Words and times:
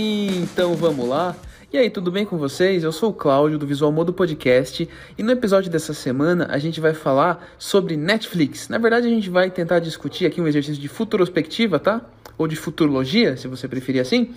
Então 0.00 0.74
vamos 0.74 1.08
lá. 1.08 1.34
E 1.72 1.76
aí, 1.76 1.90
tudo 1.90 2.12
bem 2.12 2.24
com 2.24 2.38
vocês? 2.38 2.84
Eu 2.84 2.92
sou 2.92 3.10
o 3.10 3.12
Cláudio 3.12 3.58
do 3.58 3.66
Visual 3.66 3.90
Modo 3.90 4.12
Podcast 4.12 4.88
e 5.18 5.22
no 5.24 5.32
episódio 5.32 5.68
dessa 5.72 5.92
semana 5.92 6.46
a 6.50 6.58
gente 6.58 6.80
vai 6.80 6.94
falar 6.94 7.44
sobre 7.58 7.96
Netflix. 7.96 8.68
Na 8.68 8.78
verdade, 8.78 9.08
a 9.08 9.10
gente 9.10 9.28
vai 9.28 9.50
tentar 9.50 9.80
discutir 9.80 10.24
aqui 10.24 10.40
um 10.40 10.46
exercício 10.46 10.80
de 10.80 10.86
futurospectiva, 10.86 11.80
tá? 11.80 12.00
Ou 12.38 12.46
de 12.46 12.54
futurologia, 12.54 13.36
se 13.36 13.48
você 13.48 13.66
preferir 13.66 14.00
assim. 14.00 14.32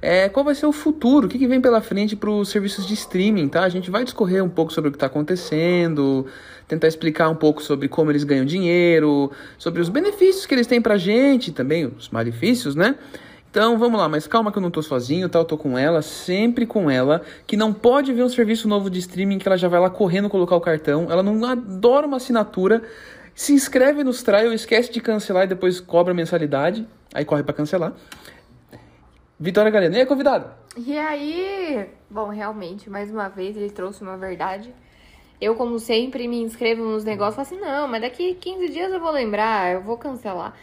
É, 0.00 0.28
qual 0.28 0.44
vai 0.44 0.54
ser 0.54 0.66
o 0.66 0.72
futuro? 0.72 1.26
O 1.26 1.28
que, 1.28 1.38
que 1.38 1.48
vem 1.48 1.60
pela 1.60 1.80
frente 1.80 2.14
para 2.14 2.30
os 2.30 2.48
serviços 2.48 2.86
de 2.86 2.94
streaming, 2.94 3.48
tá? 3.48 3.64
A 3.64 3.68
gente 3.68 3.90
vai 3.90 4.04
discorrer 4.04 4.44
um 4.44 4.48
pouco 4.48 4.72
sobre 4.72 4.90
o 4.90 4.92
que 4.92 4.96
está 4.96 5.06
acontecendo, 5.06 6.24
tentar 6.68 6.86
explicar 6.86 7.28
um 7.28 7.34
pouco 7.34 7.60
sobre 7.60 7.88
como 7.88 8.12
eles 8.12 8.22
ganham 8.22 8.44
dinheiro, 8.44 9.32
sobre 9.58 9.82
os 9.82 9.88
benefícios 9.88 10.46
que 10.46 10.54
eles 10.54 10.68
têm 10.68 10.80
pra 10.80 10.96
gente, 10.96 11.50
também 11.50 11.86
os 11.86 12.08
malefícios, 12.10 12.76
né? 12.76 12.94
Então 13.50 13.76
vamos 13.76 13.98
lá, 13.98 14.08
mas 14.08 14.28
calma 14.28 14.52
que 14.52 14.58
eu 14.58 14.62
não 14.62 14.70
tô 14.70 14.80
sozinho, 14.80 15.28
tá? 15.28 15.40
Eu 15.40 15.44
tô 15.44 15.58
com 15.58 15.76
ela, 15.76 16.02
sempre 16.02 16.64
com 16.64 16.88
ela, 16.88 17.22
que 17.48 17.56
não 17.56 17.72
pode 17.72 18.12
ver 18.12 18.22
um 18.22 18.28
serviço 18.28 18.68
novo 18.68 18.88
de 18.88 19.00
streaming 19.00 19.38
que 19.38 19.48
ela 19.48 19.56
já 19.58 19.66
vai 19.66 19.80
lá 19.80 19.90
correndo 19.90 20.30
colocar 20.30 20.54
o 20.54 20.60
cartão. 20.60 21.08
Ela 21.10 21.22
não 21.22 21.44
adora 21.44 22.06
uma 22.06 22.18
assinatura. 22.18 22.80
Se 23.34 23.52
inscreve 23.52 24.04
nos 24.04 24.22
trial, 24.22 24.52
esquece 24.52 24.92
de 24.92 25.00
cancelar 25.00 25.44
e 25.44 25.48
depois 25.48 25.80
cobra 25.80 26.14
mensalidade. 26.14 26.86
Aí 27.12 27.24
corre 27.24 27.42
para 27.42 27.52
cancelar. 27.52 27.92
Vitória 29.38 29.70
Galena, 29.70 29.96
e 29.96 30.00
aí, 30.00 30.06
convidada? 30.06 30.56
E 30.76 30.96
aí? 30.96 31.88
Bom, 32.08 32.28
realmente, 32.28 32.88
mais 32.88 33.10
uma 33.10 33.28
vez 33.28 33.56
ele 33.56 33.70
trouxe 33.70 34.00
uma 34.02 34.16
verdade. 34.16 34.72
Eu, 35.40 35.56
como 35.56 35.78
sempre, 35.80 36.28
me 36.28 36.40
inscrevo 36.40 36.84
nos 36.84 37.02
negócios 37.02 37.34
falo 37.34 37.48
assim: 37.48 37.58
não, 37.58 37.88
mas 37.88 38.02
daqui 38.02 38.34
15 38.34 38.68
dias 38.68 38.92
eu 38.92 39.00
vou 39.00 39.10
lembrar, 39.10 39.72
eu 39.72 39.82
vou 39.82 39.96
cancelar. 39.96 40.54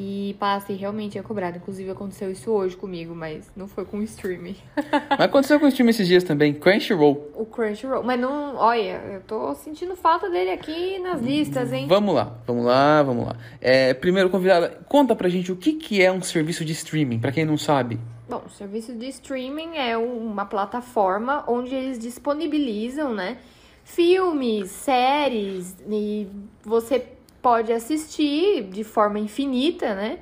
E 0.00 0.36
passa 0.38 0.72
e 0.72 0.76
realmente 0.76 1.18
é 1.18 1.22
cobrado. 1.22 1.56
Inclusive 1.56 1.90
aconteceu 1.90 2.30
isso 2.30 2.52
hoje 2.52 2.76
comigo, 2.76 3.16
mas 3.16 3.50
não 3.56 3.66
foi 3.66 3.84
com 3.84 3.98
o 3.98 4.02
streaming. 4.04 4.54
mas 5.10 5.20
aconteceu 5.22 5.58
com 5.58 5.66
o 5.66 5.68
streaming 5.68 5.90
esses 5.90 6.06
dias 6.06 6.22
também, 6.22 6.54
Crunchyroll. 6.54 7.32
O 7.34 7.44
Crunchyroll. 7.44 8.04
Mas 8.04 8.20
não, 8.20 8.54
olha, 8.54 9.02
eu 9.12 9.20
tô 9.22 9.52
sentindo 9.56 9.96
falta 9.96 10.30
dele 10.30 10.52
aqui 10.52 11.00
nas 11.00 11.20
listas, 11.20 11.72
hein? 11.72 11.88
Vamos 11.88 12.14
lá, 12.14 12.32
vamos 12.46 12.64
lá, 12.64 13.02
vamos 13.02 13.26
lá. 13.26 13.36
É, 13.60 13.92
primeiro, 13.92 14.30
convidada, 14.30 14.78
conta 14.88 15.16
pra 15.16 15.28
gente 15.28 15.50
o 15.50 15.56
que, 15.56 15.72
que 15.72 16.00
é 16.00 16.12
um 16.12 16.22
serviço 16.22 16.64
de 16.64 16.72
streaming, 16.74 17.18
pra 17.18 17.32
quem 17.32 17.44
não 17.44 17.58
sabe. 17.58 17.98
Bom, 18.28 18.42
o 18.46 18.50
serviço 18.50 18.94
de 18.94 19.08
streaming 19.08 19.78
é 19.78 19.98
uma 19.98 20.46
plataforma 20.46 21.42
onde 21.48 21.74
eles 21.74 21.98
disponibilizam, 21.98 23.12
né, 23.12 23.38
filmes, 23.82 24.70
séries, 24.70 25.74
e 25.90 26.28
você 26.64 27.17
pode 27.42 27.72
assistir 27.72 28.64
de 28.64 28.84
forma 28.84 29.18
infinita, 29.18 29.94
né? 29.94 30.18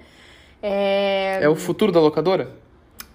É, 0.63 1.41
é 1.43 1.49
o 1.49 1.55
futuro 1.55 1.93
da 1.93 2.01
locadora? 2.01 2.51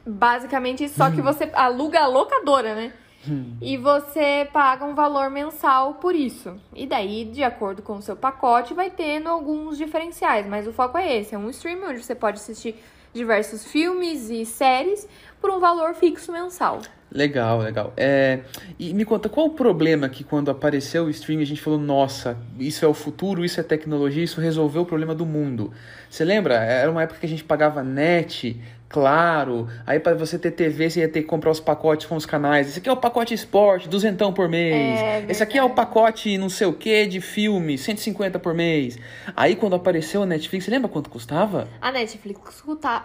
Basicamente, 0.05 0.88
só 0.89 1.11
que 1.11 1.21
você 1.21 1.49
aluga 1.53 2.02
a 2.02 2.08
locadora, 2.08 2.75
né? 2.75 2.93
E 3.61 3.77
você 3.77 4.47
paga 4.52 4.83
um 4.83 4.95
valor 4.95 5.30
mensal 5.30 5.95
por 5.95 6.16
isso. 6.16 6.59
E 6.75 6.88
daí, 6.88 7.25
de 7.25 7.43
acordo 7.43 7.83
com 7.83 7.97
o 7.97 8.02
seu 8.02 8.16
pacote, 8.16 8.73
vai 8.73 8.89
tendo 8.89 9.30
alguns 9.30 9.77
diferenciais. 9.77 10.47
Mas 10.47 10.67
o 10.67 10.73
foco 10.73 10.97
é 10.97 11.17
esse: 11.17 11.36
é 11.36 11.38
um 11.38 11.47
streaming 11.52 11.86
onde 11.86 12.03
você 12.03 12.15
pode 12.15 12.38
assistir 12.38 12.81
diversos 13.14 13.66
filmes 13.66 14.30
e 14.30 14.45
séries 14.45 15.08
por 15.40 15.50
um 15.50 15.59
valor 15.59 15.94
fixo 15.94 16.31
mensal. 16.31 16.81
Legal, 17.14 17.59
legal. 17.59 17.94
É, 17.98 18.40
e 18.80 18.94
me 18.94 19.04
conta, 19.04 19.28
qual 19.28 19.48
o 19.48 19.50
problema 19.50 20.08
que 20.08 20.23
quando 20.23 20.50
apareceu 20.50 21.06
o 21.06 21.09
streaming 21.09 21.44
a 21.44 21.45
gente 21.45 21.62
falou, 21.62 21.78
nossa, 21.78 22.38
isso 22.58 22.86
é 22.86 22.88
o 22.88 22.94
futuro, 22.94 23.44
isso 23.44 23.59
é 23.59 23.64
tecnologia, 23.64 24.23
isso 24.23 24.39
resolveu 24.39 24.84
o 24.84 24.86
problema 24.86 25.14
do 25.14 25.26
mundo. 25.26 25.73
Você 26.09 26.23
lembra? 26.23 26.55
Era 26.55 26.89
uma 26.89 27.04
época 27.04 27.20
que 27.20 27.26
a 27.26 27.30
gente 27.30 27.44
pagava 27.44 27.83
net, 27.83 28.61
Claro. 28.91 29.69
Aí 29.87 29.99
para 29.99 30.13
você 30.15 30.37
ter 30.37 30.52
TV, 30.52 30.89
você 30.89 30.99
ia 30.99 31.07
ter 31.07 31.21
que 31.21 31.27
comprar 31.27 31.49
os 31.49 31.61
pacotes 31.61 32.05
com 32.05 32.15
os 32.17 32.25
canais. 32.25 32.67
Esse 32.67 32.79
aqui 32.79 32.89
é 32.89 32.91
o 32.91 32.97
pacote 32.97 33.33
esporte, 33.33 33.87
duzentão 33.87 34.33
por 34.33 34.49
mês. 34.49 34.99
É, 34.99 35.25
Esse 35.29 35.41
aqui 35.41 35.57
é 35.57 35.63
o 35.63 35.69
pacote 35.69 36.37
não 36.37 36.49
sei 36.49 36.67
o 36.67 36.73
que 36.73 37.05
de 37.05 37.21
filme, 37.21 37.77
150 37.77 38.37
por 38.37 38.53
mês. 38.53 38.99
Aí 39.33 39.55
quando 39.55 39.75
apareceu 39.75 40.23
a 40.23 40.25
Netflix, 40.25 40.65
você 40.65 40.71
lembra 40.71 40.89
quanto 40.89 41.09
custava? 41.09 41.69
A 41.79 41.89
Netflix 41.89 42.61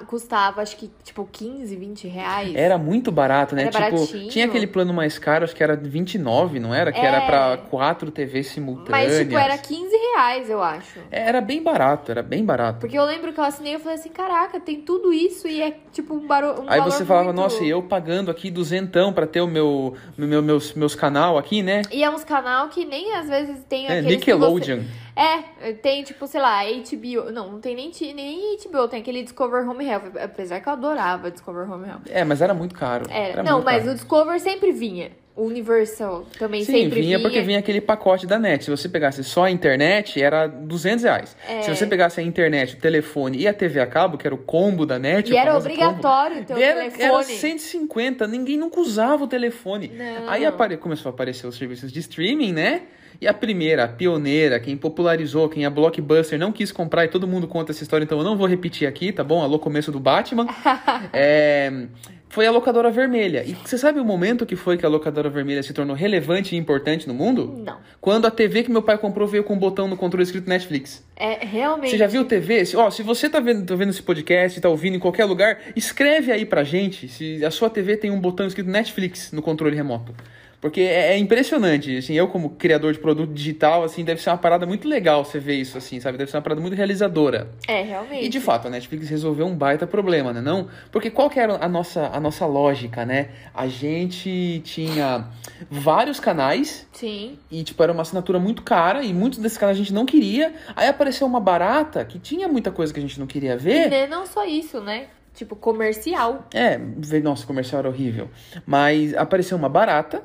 custava, 0.09 0.61
acho 0.61 0.77
que 0.77 0.91
tipo 1.05 1.29
15, 1.31 1.77
20 1.77 2.09
reais. 2.09 2.55
Era 2.57 2.77
muito 2.77 3.13
barato, 3.13 3.55
né? 3.55 3.63
Era 3.63 3.71
tipo, 3.71 3.97
baratinho. 3.97 4.29
tinha 4.29 4.47
aquele 4.47 4.67
plano 4.67 4.93
mais 4.93 5.21
caro, 5.21 5.45
acho 5.45 5.55
que 5.55 5.63
era 5.63 5.77
29, 5.77 6.59
não 6.59 6.75
era? 6.75 6.91
Que 6.91 6.99
é. 6.99 7.05
era 7.05 7.21
para 7.21 7.57
quatro 7.59 8.11
TVs 8.11 8.49
simultâneas. 8.49 9.13
Mas 9.13 9.19
tipo, 9.19 9.39
era 9.39 9.57
15 9.57 9.97
reais, 9.97 10.51
eu 10.51 10.61
acho. 10.61 10.99
Era 11.13 11.41
bem 11.41 11.63
barato, 11.63 12.11
era 12.11 12.25
bem 12.25 12.45
barato. 12.45 12.81
Porque 12.81 12.99
eu 12.99 13.05
lembro 13.05 13.33
que 13.33 13.39
eu 13.39 13.45
assinei 13.45 13.77
e 13.77 13.79
falei 13.79 13.99
assim, 13.99 14.09
caraca, 14.09 14.59
tem 14.59 14.81
tudo 14.81 15.13
isso 15.13 15.47
e 15.47 15.63
é 15.63 15.76
tipo 15.93 16.15
um, 16.15 16.27
baro, 16.27 16.63
um 16.63 16.65
Aí 16.69 16.81
você 16.81 17.05
falava, 17.05 17.27
muito... 17.27 17.37
nossa, 17.37 17.65
e 17.65 17.69
eu 17.69 17.83
pagando 17.83 18.31
aqui 18.31 18.51
duzentão 18.51 19.13
pra 19.13 19.27
ter 19.27 19.41
o 19.41 19.47
meu, 19.47 19.95
meu 20.17 20.43
meus, 20.43 20.75
meus 20.75 20.95
canal 20.95 21.39
aqui, 21.39 21.63
né? 21.63 21.83
E 21.91 22.03
é 22.03 22.11
uns 22.11 22.25
canal 22.25 22.69
que 22.69 22.85
nem 22.85 23.15
às 23.15 23.29
vezes 23.29 23.63
tem 23.69 23.87
é, 23.87 24.01
Nickelodeon. 24.03 24.83
É, 25.15 25.73
tem 25.73 26.03
tipo, 26.03 26.27
sei 26.27 26.41
lá, 26.41 26.63
HBO. 26.65 27.33
Não, 27.33 27.53
não 27.53 27.61
tem 27.61 27.75
nem, 27.75 27.91
nem 28.15 28.57
HBO, 28.59 28.89
tem 28.89 29.01
aquele 29.01 29.23
Discover 29.23 29.69
Home 29.69 29.87
Health. 29.87 30.13
Apesar 30.23 30.61
que 30.61 30.69
eu 30.69 30.73
adorava 30.73 31.31
Discover 31.31 31.71
Home 31.71 31.89
Health. 31.89 32.03
É, 32.11 32.25
mas 32.25 32.43
era 32.43 32.53
muito 32.53 32.75
caro. 32.75 33.07
Era. 33.09 33.41
era 33.41 33.43
não, 33.43 33.63
mas 33.63 33.79
caro. 33.79 33.91
o 33.91 33.95
Discover 33.95 34.41
sempre 34.41 34.73
vinha. 34.73 35.11
O 35.37 35.45
Universal 35.45 36.25
também 36.39 36.65
Sim, 36.65 36.73
sempre 36.73 37.01
vinha. 37.03 37.19
vinha 37.19 37.21
porque 37.21 37.43
vinha 37.43 37.59
aquele 37.59 37.79
pacote 37.79 38.27
da 38.27 38.39
net. 38.39 38.65
Se 38.65 38.71
você 38.71 38.89
pegasse 38.89 39.23
só 39.23 39.45
a 39.45 39.51
internet, 39.51 40.21
era 40.21 40.47
200 40.47 41.05
reais. 41.05 41.37
É. 41.47 41.61
Se 41.61 41.69
você 41.69 41.87
pegasse 41.87 42.19
a 42.19 42.23
internet, 42.23 42.75
o 42.75 42.79
telefone 42.79 43.37
e 43.37 43.47
a 43.47 43.53
TV 43.53 43.79
a 43.79 43.87
cabo, 43.87 44.17
que 44.17 44.27
era 44.27 44.35
o 44.35 44.39
combo 44.39 44.87
da 44.87 44.99
net... 44.99 45.31
E 45.31 45.37
era 45.37 45.55
obrigatório 45.55 46.43
ter 46.43 46.55
o 46.55 46.59
era, 46.59 46.81
telefone. 46.91 47.03
Era 47.03 47.23
150, 47.23 48.27
ninguém 48.27 48.57
nunca 48.57 48.81
usava 48.81 49.25
o 49.25 49.29
telefone. 49.29 49.93
Não. 49.95 50.31
Aí 50.31 50.47
apare... 50.47 50.79
começou 50.79 51.11
a 51.11 51.15
aparecer 51.15 51.47
os 51.47 51.57
serviços 51.57 51.93
de 51.93 52.01
streaming, 52.01 52.55
né? 52.55 52.83
E 53.21 53.27
a 53.27 53.35
primeira, 53.35 53.85
a 53.85 53.89
pioneira, 53.89 54.61
quem 54.61 54.77
popularizou, 54.77 55.49
quem 55.49 55.65
a 55.65 55.71
Blockbuster 55.71 56.39
não 56.39 56.53
quis 56.53 56.73
comprar, 56.73 57.05
e 57.05 57.09
todo 57.09 57.27
mundo 57.27 57.47
conta 57.47 57.73
essa 57.73 57.83
história, 57.83 58.05
então 58.05 58.19
eu 58.19 58.25
não 58.25 58.37
vou 58.37 58.47
repetir 58.47 58.87
aqui, 58.87 59.13
tá 59.13 59.25
bom? 59.25 59.43
Alô, 59.43 59.59
começo 59.59 59.91
do 59.91 59.99
Batman. 59.99 60.47
é, 61.13 61.87
foi 62.29 62.47
a 62.47 62.51
locadora 62.51 62.91
vermelha. 62.91 63.45
E 63.45 63.55
você 63.55 63.79
sabe 63.79 64.01
o 64.01 64.05
momento 64.05 64.45
que 64.45 64.57
foi 64.57 64.77
que 64.77 64.85
a 64.85 64.89
locadora 64.89 65.31
vermelha 65.31 65.63
se 65.63 65.73
tornou 65.73 65.95
relevante 65.95 66.55
e 66.55 66.59
importante 66.59 67.07
no 67.07 67.15
mundo? 67.15 67.63
Não. 67.65 67.79
Quando 68.01 68.27
a 68.27 68.31
TV 68.31 68.65
que 68.65 68.71
meu 68.71 68.83
pai 68.83 68.99
comprou 68.99 69.27
veio 69.27 69.45
com 69.45 69.55
um 69.55 69.59
botão 69.59 69.89
no 69.89 69.97
controle 69.97 70.23
escrito 70.23 70.49
Netflix. 70.49 71.05
É, 71.17 71.45
realmente. 71.45 71.91
Você 71.91 71.99
já 71.99 72.07
viu 72.07 72.25
TV? 72.25 72.63
Ó, 72.75 72.91
se 72.91 73.03
você 73.03 73.29
tá 73.29 73.41
vendo, 73.41 73.65
tá 73.65 73.75
vendo 73.75 73.91
esse 73.91 74.03
podcast, 74.03 74.61
tá 74.61 74.69
ouvindo 74.69 74.97
em 74.97 75.01
qualquer 75.01 75.25
lugar, 75.25 75.59
escreve 75.75 76.33
aí 76.33 76.45
pra 76.45 76.65
gente 76.65 77.09
se 77.09 77.45
a 77.45 77.51
sua 77.51 77.71
TV 77.71 77.97
tem 77.97 78.11
um 78.11 78.21
botão 78.21 78.47
escrito 78.47 78.69
Netflix 78.69 79.33
no 79.33 79.41
controle 79.41 79.77
remoto. 79.77 80.15
Porque 80.61 80.81
é, 80.81 81.13
é, 81.13 81.19
impressionante, 81.19 81.99
assim, 81.99 82.15
eu 82.15 82.29
como 82.29 82.51
criador 82.51 82.93
de 82.93 82.99
produto 82.99 83.33
digital, 83.33 83.85
assim, 83.85 84.05
deve 84.05 84.21
ser 84.21 84.31
uma 84.31 84.39
parada 84.39 84.67
muito 84.67 84.89
legal 84.89 85.25
você 85.25 85.39
ver 85.39 85.55
isso, 85.55 85.77
assim, 85.77 86.01
sabe? 86.01 86.17
Deve 86.19 86.31
ser 86.31 86.37
uma 86.37 86.43
parada 86.43 86.61
muito 86.61 86.75
realizadora. 86.75 87.51
É, 87.69 87.83
realmente. 87.83 88.25
E 88.25 88.29
de 88.29 88.41
fato, 88.41 88.67
a 88.67 88.71
Netflix 88.71 89.09
resolveu 89.09 89.47
um 89.47 89.55
baita 89.55 89.87
problema, 89.87 90.33
né? 90.33 90.41
Não? 90.41 90.69
Porque 90.91 91.11
qual 91.11 91.29
que 91.29 91.39
era 91.39 91.57
a 91.63 91.69
nossa, 91.69 92.09
a 92.09 92.19
nossa 92.19 92.47
lógica, 92.47 93.05
né? 93.05 93.29
A 93.55 93.67
gente 93.67 94.61
tinha 94.65 95.29
vários 95.71 96.19
canais. 96.19 96.87
Sim. 96.93 97.39
E, 97.51 97.63
tipo, 97.63 97.83
era 97.83 97.93
uma 97.93 98.03
assinatura 98.03 98.39
muito 98.39 98.63
cara 98.63 99.03
e 99.03 99.13
muitos 99.13 99.39
desses 99.39 99.59
canais 99.59 99.77
a 99.77 99.81
gente 99.81 99.93
não 99.93 100.07
queria. 100.07 100.55
Aí 100.75 100.89
apareceu 100.89 101.27
uma 101.27 101.41
barata 101.41 102.05
que 102.05 102.19
tinha 102.19 102.49
muita 102.49 102.71
coisa 102.71 102.93
que 102.93 102.99
a 102.99 103.03
gente 103.03 103.19
não 103.21 103.27
queria 103.27 103.57
ver. 103.57 103.93
E 103.93 104.07
não 104.07 104.27
só 104.27 104.45
isso, 104.45 104.81
né? 104.81 105.09
Tipo, 105.35 105.55
comercial. 105.55 106.49
É, 106.55 106.79
nossa, 107.23 107.47
comercial 107.47 107.81
era 107.81 107.89
horrível. 107.89 108.31
Mas 108.65 109.15
apareceu 109.15 109.57
uma 109.59 109.69
barata 109.69 110.23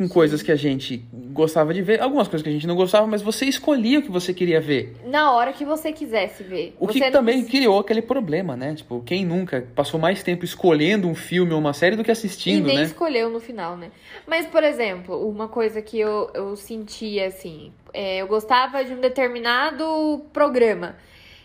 com 0.00 0.08
coisas 0.08 0.40
que 0.40 0.50
a 0.50 0.56
gente 0.56 1.04
gostava 1.12 1.74
de 1.74 1.82
ver, 1.82 2.00
algumas 2.00 2.26
coisas 2.26 2.42
que 2.42 2.48
a 2.48 2.52
gente 2.52 2.66
não 2.66 2.74
gostava, 2.74 3.06
mas 3.06 3.20
você 3.20 3.44
escolhia 3.44 3.98
o 3.98 4.02
que 4.02 4.10
você 4.10 4.32
queria 4.32 4.58
ver. 4.58 4.96
Na 5.04 5.32
hora 5.32 5.52
que 5.52 5.62
você 5.62 5.92
quisesse 5.92 6.42
ver. 6.42 6.74
O 6.80 6.88
que 6.88 7.10
também 7.10 7.44
criou 7.44 7.78
aquele 7.78 8.00
problema, 8.00 8.56
né? 8.56 8.74
Tipo, 8.74 9.02
quem 9.02 9.26
nunca 9.26 9.68
passou 9.74 10.00
mais 10.00 10.22
tempo 10.22 10.42
escolhendo 10.42 11.06
um 11.06 11.14
filme 11.14 11.52
ou 11.52 11.58
uma 11.58 11.74
série 11.74 11.96
do 11.96 12.02
que 12.02 12.10
assistindo, 12.10 12.64
e 12.64 12.68
nem 12.68 12.78
né? 12.78 12.84
escolheu 12.84 13.28
no 13.28 13.40
final, 13.40 13.76
né? 13.76 13.90
Mas, 14.26 14.46
por 14.46 14.64
exemplo, 14.64 15.28
uma 15.28 15.48
coisa 15.48 15.82
que 15.82 16.00
eu, 16.00 16.30
eu 16.32 16.56
sentia, 16.56 17.26
assim, 17.26 17.70
é, 17.92 18.22
eu 18.22 18.26
gostava 18.26 18.82
de 18.82 18.94
um 18.94 19.00
determinado 19.02 20.24
programa. 20.32 20.96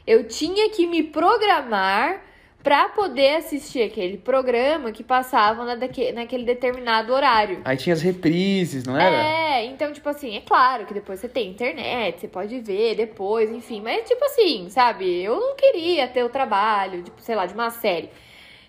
Eu 0.07 0.29
tinha 0.29 0.69
que 0.69 0.87
me 0.87 1.03
programar 1.03 2.21
para 2.65 2.89
poder 2.89 3.35
assistir 3.35 3.83
aquele 3.83 4.17
programa 4.17 4.91
que 4.91 5.03
passava 5.03 5.63
na 5.63 5.75
daque, 5.75 6.11
naquele 6.11 6.43
determinado 6.43 7.13
horário. 7.13 7.61
Aí 7.63 7.77
tinha 7.77 7.93
as 7.93 8.01
reprises, 8.01 8.83
não 8.83 8.97
era? 8.97 9.15
É, 9.15 9.65
então, 9.65 9.93
tipo 9.93 10.09
assim, 10.09 10.35
é 10.35 10.41
claro 10.41 10.87
que 10.87 10.93
depois 10.95 11.19
você 11.19 11.29
tem 11.29 11.51
internet, 11.51 12.21
você 12.21 12.27
pode 12.27 12.59
ver 12.61 12.95
depois, 12.95 13.51
enfim, 13.51 13.81
mas 13.81 14.09
tipo 14.09 14.25
assim, 14.25 14.67
sabe? 14.71 15.21
Eu 15.21 15.39
não 15.39 15.55
queria 15.55 16.07
ter 16.07 16.23
o 16.23 16.29
trabalho, 16.29 17.03
tipo, 17.03 17.21
sei 17.21 17.35
lá, 17.35 17.45
de 17.45 17.53
uma 17.53 17.69
série. 17.69 18.09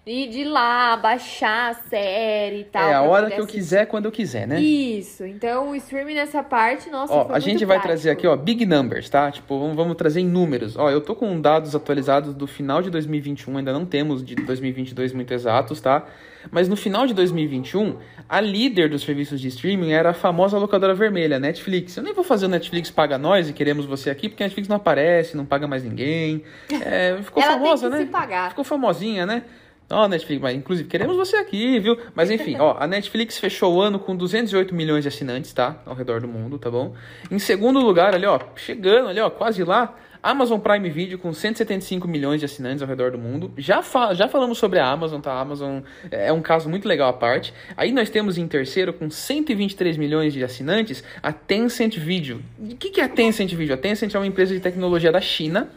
E 0.09 0.29
de 0.29 0.45
lá, 0.45 0.97
baixar 0.97 1.71
a 1.73 1.75
série 1.75 2.61
e 2.61 2.65
tal. 2.65 2.89
é 2.89 2.95
a 2.95 3.03
hora 3.03 3.27
que 3.27 3.33
eu 3.33 3.39
assistir. 3.39 3.59
quiser, 3.59 3.87
quando 3.87 4.05
eu 4.05 4.13
quiser, 4.13 4.47
né? 4.47 4.61
Isso. 4.61 5.25
Então, 5.27 5.71
o 5.71 5.75
streaming 5.75 6.15
nessa 6.15 6.45
parte, 6.45 6.89
nossa, 6.89 7.13
Ó, 7.13 7.27
a 7.33 7.41
gente 7.41 7.65
vai 7.65 7.79
prático. 7.79 7.89
trazer 7.89 8.11
aqui, 8.11 8.25
ó, 8.25 8.37
big 8.37 8.65
numbers, 8.65 9.11
tá? 9.11 9.33
Tipo, 9.33 9.59
vamos, 9.59 9.75
vamos 9.75 9.97
trazer 9.97 10.21
em 10.21 10.27
números. 10.29 10.77
Ó, 10.77 10.89
eu 10.91 11.01
tô 11.01 11.17
com 11.17 11.41
dados 11.41 11.75
atualizados 11.75 12.35
do 12.37 12.47
final 12.47 12.81
de 12.83 12.89
2021, 12.89 13.59
ainda 13.59 13.73
não 13.73 13.85
temos 13.85 14.25
de 14.25 14.37
2022 14.37 15.13
muito 15.13 15.35
exatos, 15.35 15.81
tá? 15.81 16.07
Mas 16.53 16.69
no 16.69 16.77
final 16.77 17.05
de 17.09 17.13
2021, 17.13 17.97
a 18.29 18.41
líder 18.41 18.89
dos 18.89 19.03
serviços 19.03 19.41
de 19.41 19.49
streaming 19.49 19.91
era 19.91 20.11
a 20.11 20.15
famosa 20.15 20.57
locadora 20.57 20.95
vermelha, 20.95 21.41
Netflix. 21.41 21.97
Eu 21.97 22.05
nem 22.05 22.15
vou 22.15 22.23
fazer 22.23 22.47
o 22.47 22.49
Netflix 22.49 22.93
paga 22.93 23.19
nós 23.19 23.49
e 23.51 23.53
queremos 23.53 23.85
você 23.85 24.09
aqui, 24.09 24.29
porque 24.29 24.45
a 24.45 24.47
Netflix 24.47 24.69
não 24.69 24.77
aparece, 24.77 25.37
não 25.37 25.45
paga 25.45 25.67
mais 25.67 25.83
ninguém. 25.83 26.45
É, 26.71 27.17
ficou 27.25 27.43
Ela 27.43 27.55
famosa, 27.55 27.89
tem 27.89 27.91
que 27.91 27.99
né? 27.99 28.05
se 28.07 28.13
pagar. 28.13 28.51
Ficou 28.51 28.63
famosinha, 28.65 29.27
né? 29.27 29.43
Ó, 29.89 30.09
Netflix, 30.09 30.43
mas 30.43 30.57
inclusive 30.57 30.89
queremos 30.89 31.17
você 31.17 31.37
aqui, 31.37 31.79
viu? 31.79 31.97
Mas 32.13 32.29
enfim, 32.31 32.57
ó, 32.59 32.77
a 32.79 32.89
Netflix 32.89 33.39
fechou 33.39 33.77
o 33.77 33.81
ano 33.81 34.01
com 34.01 34.17
208 34.17 34.75
milhões 34.75 35.03
de 35.03 35.09
assinantes, 35.09 35.53
tá? 35.53 35.81
Ao 35.87 35.95
redor 35.95 36.21
do 36.21 36.27
mundo, 36.27 36.59
tá 36.59 36.69
bom? 36.69 36.95
Em 37.31 37.39
segundo 37.39 37.79
lugar, 37.79 38.13
ali, 38.13 38.27
ó, 38.27 38.41
chegando 38.57 39.09
ali, 39.09 39.21
ó, 39.21 39.31
quase 39.31 39.63
lá, 39.63 39.95
Amazon 40.21 40.59
Prime 40.59 40.91
Video 40.91 41.21
com 41.21 41.33
175 41.33 42.09
milhões 42.09 42.41
de 42.41 42.47
assinantes 42.47 42.83
ao 42.83 42.89
redor 42.89 43.13
do 43.13 43.19
mundo. 43.19 43.53
Já, 43.57 43.81
fa 43.81 44.13
já 44.13 44.27
falamos 44.27 44.59
sobre 44.59 44.81
a 44.81 44.91
Amazon, 44.91 45.21
tá? 45.21 45.33
A 45.33 45.41
Amazon 45.41 45.83
é 46.11 46.33
um 46.33 46.43
caso 46.43 46.69
muito 46.69 46.89
legal 46.89 47.09
à 47.09 47.13
parte. 47.13 47.55
Aí 47.77 47.93
nós 47.93 48.11
temos 48.11 48.37
em 48.37 48.49
terceiro, 48.49 48.93
com 48.93 49.09
123 49.09 49.97
milhões 49.97 50.33
de 50.33 50.43
assinantes, 50.43 51.05
a 51.23 51.33
Tencent 51.33 51.97
Video. 51.97 52.43
O 52.59 52.75
que, 52.75 52.91
que 52.91 53.01
é 53.01 53.05
a 53.05 53.09
Tencent 53.09 53.55
Video? 53.55 53.75
A 53.75 53.79
Tencent 53.79 54.13
é 54.13 54.19
uma 54.19 54.27
empresa 54.27 54.53
de 54.53 54.59
tecnologia 54.59 55.13
da 55.13 55.21
China. 55.21 55.71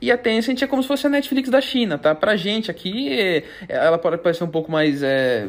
E 0.00 0.10
a 0.12 0.18
Tencent 0.18 0.60
é 0.62 0.66
como 0.66 0.82
se 0.82 0.88
fosse 0.88 1.06
a 1.06 1.10
Netflix 1.10 1.48
da 1.48 1.60
China, 1.60 1.96
tá? 1.98 2.14
Pra 2.14 2.36
gente 2.36 2.70
aqui, 2.70 3.08
é, 3.12 3.44
ela 3.68 3.98
pode 3.98 4.18
parecer 4.18 4.44
um 4.44 4.48
pouco 4.50 4.70
mais 4.70 5.02
é, 5.02 5.46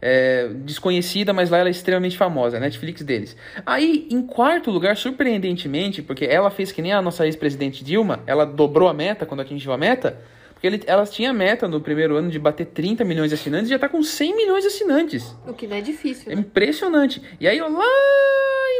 é, 0.00 0.48
desconhecida, 0.54 1.32
mas 1.32 1.50
lá 1.50 1.58
ela 1.58 1.68
é 1.68 1.70
extremamente 1.70 2.16
famosa, 2.16 2.56
a 2.56 2.60
Netflix 2.60 3.02
deles. 3.02 3.36
Aí, 3.64 4.06
em 4.10 4.22
quarto 4.22 4.70
lugar, 4.70 4.96
surpreendentemente, 4.96 6.02
porque 6.02 6.24
ela 6.24 6.50
fez 6.50 6.72
que 6.72 6.82
nem 6.82 6.92
a 6.92 7.00
nossa 7.02 7.24
ex-presidente 7.26 7.84
Dilma, 7.84 8.20
ela 8.26 8.44
dobrou 8.44 8.88
a 8.88 8.94
meta 8.94 9.24
quando 9.26 9.40
atingiu 9.40 9.72
a 9.72 9.78
meta, 9.78 10.18
porque 10.52 10.66
ele, 10.66 10.82
ela 10.86 11.06
tinha 11.06 11.30
a 11.30 11.32
meta 11.32 11.66
no 11.66 11.80
primeiro 11.80 12.16
ano 12.16 12.30
de 12.30 12.38
bater 12.38 12.66
30 12.66 13.02
milhões 13.04 13.30
de 13.30 13.34
assinantes 13.34 13.68
e 13.68 13.70
já 13.70 13.78
tá 13.78 13.88
com 13.88 14.02
100 14.02 14.36
milhões 14.36 14.62
de 14.62 14.68
assinantes. 14.68 15.34
O 15.46 15.54
que 15.54 15.66
não 15.66 15.76
é 15.76 15.80
difícil, 15.80 16.30
É 16.30 16.34
né? 16.34 16.40
impressionante. 16.42 17.22
E 17.40 17.48
aí, 17.48 17.60
ó, 17.60 17.68
lá 17.68 17.84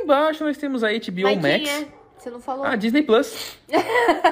embaixo, 0.02 0.44
nós 0.44 0.58
temos 0.58 0.84
a 0.84 0.88
HBO 0.92 1.22
Mas 1.22 1.38
Max. 1.40 1.58
quem 1.58 1.68
é? 1.70 1.86
Você 2.20 2.28
não 2.28 2.40
falou? 2.40 2.66
Ah, 2.66 2.76
Disney 2.76 3.02
Plus. 3.02 3.56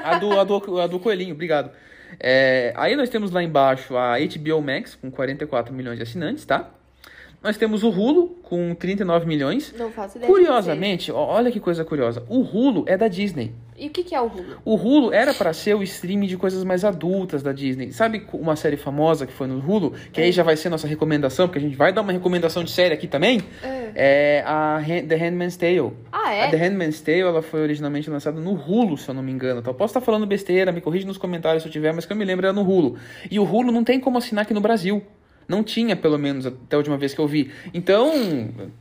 a, 0.03 0.19
do, 0.19 0.39
a, 0.39 0.43
do, 0.43 0.79
a 0.79 0.85
do 0.85 0.99
Coelhinho, 0.99 1.33
obrigado. 1.33 1.71
É, 2.19 2.71
aí 2.75 2.95
nós 2.95 3.09
temos 3.09 3.31
lá 3.31 3.41
embaixo 3.41 3.97
a 3.97 4.15
HBO 4.19 4.61
Max, 4.61 4.93
com 4.93 5.09
44 5.09 5.73
milhões 5.73 5.97
de 5.97 6.03
assinantes, 6.03 6.45
tá? 6.45 6.69
Nós 7.41 7.55
temos 7.55 7.83
o 7.83 7.89
Hulu, 7.89 8.35
com 8.43 8.75
39 8.75 9.25
milhões. 9.25 9.73
Não 9.77 9.89
faço 9.91 10.17
ideia. 10.17 10.29
de 10.29 10.35
Curiosamente, 10.37 11.09
olha 11.11 11.49
que 11.49 11.59
coisa 11.59 11.85
curiosa. 11.85 12.21
O 12.27 12.41
Hulu 12.41 12.83
é 12.85 12.97
da 12.97 13.07
Disney. 13.07 13.53
E 13.77 13.87
o 13.87 13.89
que, 13.91 14.03
que 14.03 14.13
é 14.13 14.19
o 14.19 14.25
Hulu? 14.25 14.57
O 14.65 14.75
Hulu 14.75 15.13
era 15.13 15.33
pra 15.33 15.53
ser 15.53 15.73
o 15.73 15.81
streaming 15.81 16.27
de 16.27 16.35
coisas 16.35 16.65
mais 16.65 16.83
adultas 16.83 17.41
da 17.41 17.53
Disney. 17.53 17.93
Sabe 17.93 18.25
uma 18.33 18.57
série 18.57 18.75
famosa 18.75 19.25
que 19.25 19.31
foi 19.31 19.47
no 19.47 19.57
Hulu? 19.65 19.93
Que 20.11 20.19
aí 20.19 20.33
já 20.33 20.43
vai 20.43 20.57
ser 20.57 20.67
nossa 20.67 20.85
recomendação, 20.85 21.47
porque 21.47 21.59
a 21.59 21.61
gente 21.61 21.77
vai 21.77 21.93
dar 21.93 22.01
uma 22.01 22.11
recomendação 22.11 22.61
de 22.61 22.71
série 22.71 22.93
aqui 22.93 23.07
também. 23.07 23.41
É 23.95 24.43
a 24.45 24.75
Han- 24.79 25.07
The 25.07 25.15
Handmaid's 25.15 25.55
Tale. 25.55 25.93
Ah, 26.11 26.27
A 26.27 26.33
é? 26.33 26.49
The 26.51 26.57
Handmaid's 26.57 26.99
Tale 26.99 27.21
ela 27.21 27.41
foi 27.41 27.61
originalmente 27.61 28.09
lançada 28.09 28.41
no 28.41 28.51
Hulu, 28.51 28.97
se 28.97 29.07
eu 29.07 29.15
não 29.15 29.23
me 29.23 29.31
engano. 29.31 29.61
Tá? 29.61 29.69
Eu 29.69 29.75
posso 29.75 29.91
estar 29.91 30.01
falando 30.01 30.25
besteira, 30.25 30.73
me 30.73 30.81
corrige 30.81 31.07
nos 31.07 31.17
comentários 31.17 31.63
se 31.63 31.69
eu 31.69 31.71
tiver, 31.71 31.93
mas 31.93 32.05
que 32.05 32.11
eu 32.11 32.17
me 32.17 32.25
lembro 32.25 32.45
era 32.47 32.53
no 32.53 32.63
Hulu. 32.69 32.97
E 33.31 33.39
o 33.39 33.43
Hulu 33.45 33.71
não 33.71 33.85
tem 33.85 33.97
como 33.97 34.17
assinar 34.17 34.41
aqui 34.41 34.53
no 34.53 34.59
Brasil. 34.59 35.01
Não 35.49 35.63
tinha, 35.63 35.95
pelo 35.95 36.19
menos, 36.19 36.45
até 36.45 36.75
a 36.75 36.77
última 36.77 36.95
vez 36.95 37.13
que 37.13 37.19
eu 37.19 37.27
vi. 37.27 37.51
Então, 37.73 38.11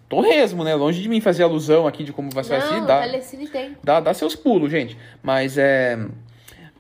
torresmo, 0.07 0.63
né? 0.63 0.75
Longe 0.75 1.01
de 1.01 1.09
mim 1.09 1.19
fazer 1.19 1.43
alusão 1.43 1.87
aqui 1.87 2.05
de 2.05 2.13
como 2.13 2.31
vai 2.31 2.45
ser 2.45 2.57
assim, 2.57 2.81
Não, 2.81 2.87
dá, 2.87 3.01
Telecine 3.01 3.49
tem. 3.49 3.77
dá, 3.83 4.01
dá 4.01 4.13
seus 4.13 4.37
pulos, 4.37 4.71
gente. 4.71 4.97
Mas 5.23 5.57
é. 5.57 5.99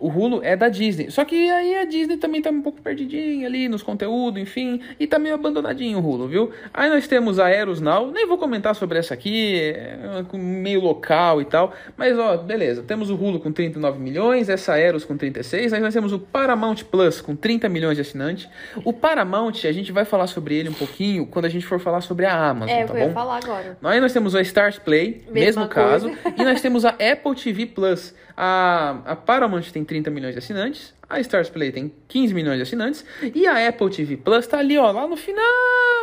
O 0.01 0.09
Hulu 0.09 0.41
é 0.45 0.55
da 0.57 0.69
Disney. 0.69 1.11
Só 1.11 1.25
que 1.25 1.51
aí 1.51 1.77
a 1.79 1.85
Disney 1.85 2.17
também 2.19 2.41
tá 2.41 2.51
um 2.51 2.63
pouco 2.63 2.81
perdidinha 2.81 3.47
ali 3.47 3.69
nos 3.69 3.83
conteúdos, 3.83 4.41
enfim. 4.41 4.81
E 5.01 5.07
tá 5.07 5.19
meio 5.19 5.35
abandonadinho 5.35 5.99
o 5.99 6.01
Hulu, 6.07 6.29
viu? 6.29 6.51
Aí 6.73 6.89
nós 6.89 7.09
temos 7.09 7.39
a 7.41 7.49
Eros 7.51 7.81
Now. 7.81 8.11
Nem 8.11 8.27
vou 8.27 8.39
comentar 8.39 8.75
sobre 8.77 8.99
essa 8.99 9.15
aqui. 9.15 9.61
É 9.75 9.99
meio 10.35 10.81
local 10.81 11.41
e 11.41 11.45
tal. 11.45 11.73
Mas, 11.97 12.19
ó, 12.19 12.37
beleza. 12.37 12.83
Temos 12.83 13.11
o 13.11 13.15
Hulu 13.17 13.41
com 13.41 13.51
39 13.51 13.99
milhões. 13.99 14.49
Essa 14.49 14.79
Eros 14.79 15.05
com 15.05 15.17
36. 15.17 15.73
Aí 15.73 15.81
nós 15.81 15.93
temos 15.95 16.13
o 16.13 16.19
Paramount 16.19 16.85
Plus 16.91 17.21
com 17.21 17.35
30 17.35 17.69
milhões 17.69 17.97
de 17.97 18.03
assinantes. 18.03 18.49
O 18.85 18.93
Paramount, 18.93 19.65
a 19.65 19.73
gente 19.73 19.91
vai 19.91 20.05
falar 20.05 20.27
sobre 20.29 20.55
ele 20.57 20.69
um 20.69 20.75
pouquinho 20.75 21.27
quando 21.27 21.47
a 21.47 21.49
gente 21.49 21.67
for 21.67 21.81
falar 21.81 22.01
sobre 22.03 22.25
a 22.25 22.49
Amazon, 22.51 22.75
É, 22.77 22.85
tá 22.85 22.95
eu 22.95 22.99
ia 22.99 23.07
bom? 23.09 23.13
falar 23.13 23.37
agora. 23.43 23.77
Aí 23.83 24.01
nós 24.01 24.13
temos 24.13 24.35
a 24.35 24.41
Stars 24.43 24.79
Play, 24.79 25.23
Mesma 25.31 25.63
mesmo 25.63 25.69
caso. 25.69 26.09
coisa. 26.11 26.35
E 26.37 26.45
nós 26.45 26.61
temos 26.61 26.85
a 26.85 26.91
Apple 26.91 27.35
TV 27.35 27.67
Plus. 27.67 28.15
A, 28.41 28.99
a 29.05 29.17
Paramount 29.17 29.63
tem 29.73 29.83
30 29.89 30.11
milhões 30.11 30.35
de 30.35 30.39
assinantes. 30.39 30.95
A 31.09 31.19
Stars 31.21 31.49
Play 31.49 31.73
tem 31.73 31.91
15 32.07 32.35
milhões 32.35 32.57
de 32.59 32.63
assinantes. 32.63 33.05
E 33.35 33.47
a 33.47 33.67
Apple 33.67 33.89
TV 33.91 34.19
Plus 34.19 34.47
tá 34.47 34.59
ali, 34.59 34.77
ó, 34.77 34.91
lá 34.93 35.09
no 35.09 35.17
final, 35.17 35.43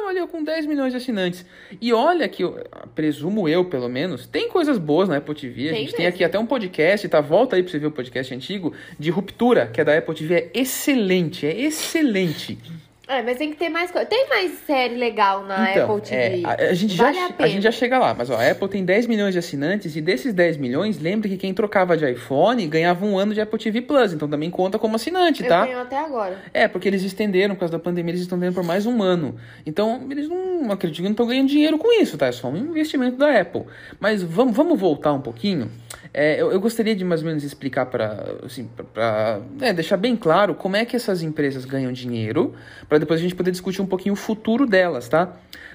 ali 0.09 0.19
ó, 0.19 0.25
com 0.27 0.43
10 0.43 0.65
milhões 0.65 0.91
de 0.91 0.97
assinantes. 0.97 1.45
E 1.79 1.93
olha 1.93 2.27
que, 2.27 2.43
eu, 2.43 2.59
presumo 2.95 3.47
eu, 3.47 3.63
pelo 3.65 3.87
menos, 3.87 4.25
tem 4.25 4.49
coisas 4.49 4.79
boas 4.79 5.07
na 5.07 5.17
Apple 5.17 5.35
TV. 5.35 5.69
A 5.69 5.71
Tem 5.73 5.81
gente 5.83 5.91
tem 5.95 6.05
mesmo. 6.05 6.15
aqui 6.15 6.23
até 6.23 6.39
um 6.39 6.45
podcast, 6.45 7.07
tá? 7.07 7.21
Volta 7.21 7.55
aí 7.55 7.61
pra 7.61 7.71
você 7.71 7.77
ver 7.79 7.85
o 7.87 7.91
podcast 7.91 8.33
antigo, 8.33 8.73
de 8.99 9.11
Ruptura, 9.11 9.67
que 9.67 9.79
é 9.79 9.83
da 9.83 9.95
Apple 9.95 10.15
TV. 10.15 10.33
É 10.35 10.49
excelente, 10.59 11.45
é 11.45 11.55
excelente. 11.61 12.57
É, 13.07 13.21
mas 13.21 13.37
tem 13.37 13.51
que 13.51 13.57
ter 13.57 13.69
mais 13.69 13.91
coisa. 13.91 14.07
Tem 14.07 14.27
mais 14.29 14.51
série 14.65 14.95
legal 14.95 15.43
na 15.45 15.71
Então, 15.71 15.95
Apple 15.95 16.01
TV. 16.09 16.41
é, 16.43 16.45
a, 16.45 16.69
a 16.71 16.73
gente 16.73 16.95
vale 16.97 17.15
já, 17.15 17.29
a 17.37 17.43
a 17.43 17.47
gente 17.47 17.63
já 17.63 17.71
chega 17.71 17.99
lá, 17.99 18.13
mas 18.13 18.29
ó, 18.29 18.35
a 18.35 18.49
Apple 18.51 18.67
tem 18.67 18.83
10 18.83 19.07
milhões 19.07 19.33
de 19.33 19.39
assinantes 19.39 19.95
e 19.95 20.01
desses 20.01 20.33
10 20.33 20.57
milhões, 20.57 20.99
lembre 20.99 21.29
que 21.29 21.37
quem 21.37 21.53
trocava 21.53 21.95
de 21.95 22.09
iPhone 22.11 22.65
ganhava 22.67 23.05
um 23.05 23.17
ano 23.17 23.33
de 23.33 23.41
Apple 23.41 23.59
TV 23.59 23.81
Plus, 23.81 24.13
então 24.13 24.27
também 24.27 24.49
conta 24.49 24.79
como 24.79 24.95
assinante, 24.95 25.43
Eu 25.43 25.49
tá? 25.49 25.65
tenho 25.65 25.79
até 25.79 25.97
agora. 25.99 26.37
É, 26.53 26.67
porque 26.67 26.87
eles 26.87 27.03
estenderam, 27.03 27.53
por 27.55 27.59
causa 27.61 27.73
da 27.73 27.79
pandemia, 27.79 28.11
eles 28.11 28.21
estão 28.21 28.39
tendo 28.39 28.53
por 28.53 28.63
mais 28.63 28.85
um 28.85 29.01
ano. 29.03 29.35
Então, 29.65 30.07
eles 30.09 30.27
não 30.27 30.71
acredito 30.71 30.97
que 30.97 31.03
não 31.03 31.11
estão 31.11 31.27
ganhando 31.27 31.47
dinheiro 31.47 31.77
com 31.77 32.01
isso, 32.01 32.17
tá? 32.17 32.27
É 32.27 32.31
só 32.31 32.47
um 32.47 32.57
investimento 32.57 33.17
da 33.17 33.39
Apple. 33.39 33.63
Mas 33.99 34.23
vamos, 34.23 34.55
vamos 34.55 34.79
voltar 34.79 35.13
um 35.13 35.21
pouquinho. 35.21 35.69
É, 36.17 36.41
eu, 36.41 36.49
eu 36.49 36.61
gostaria 36.61 36.95
de 36.95 37.03
mais 37.03 37.19
ou 37.19 37.27
menos 37.27 37.43
explicar 37.43 37.87
para, 37.87 38.37
assim, 38.45 38.69
para 38.93 39.41
deixar 39.73 39.97
bem 39.97 40.15
claro 40.15 40.55
como 40.55 40.77
é 40.77 40.85
que 40.85 40.95
essas 40.95 41.21
empresas 41.21 41.65
ganham 41.65 41.91
dinheiro, 41.91 42.55
para 42.87 42.97
depois 42.97 43.19
a 43.19 43.23
gente 43.23 43.35
poder 43.35 43.51
discutir 43.51 43.81
um 43.81 43.85
pouquinho 43.85 44.13
o 44.13 44.15
futuro 44.15 44.65
delas, 44.65 45.09
tá? 45.09 45.33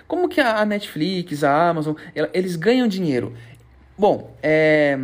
Como 0.09 0.31
que 0.31 0.41
a 0.41 0.61
a 0.61 0.65
Netflix, 0.65 1.45
a 1.45 1.69
Amazon, 1.69 1.95
ela- 2.15 2.31
eles 2.33 2.57
ganham 2.57 2.89
dinheiro? 2.89 3.35
Bom, 3.99 4.35
é, 4.43 4.99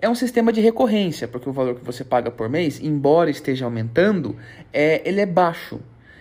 é 0.00 0.08
um 0.08 0.14
sistema 0.14 0.52
de 0.52 0.60
recorrência, 0.60 1.26
porque 1.26 1.50
o 1.50 1.52
valor 1.52 1.74
que 1.74 1.84
você 1.84 2.04
paga 2.04 2.30
por 2.30 2.48
mês, 2.48 2.80
embora 2.80 3.28
esteja 3.30 3.64
aumentando, 3.64 4.36
é, 4.72 5.02
ele 5.04 5.20
é 5.20 5.26
baixo. 5.26 5.80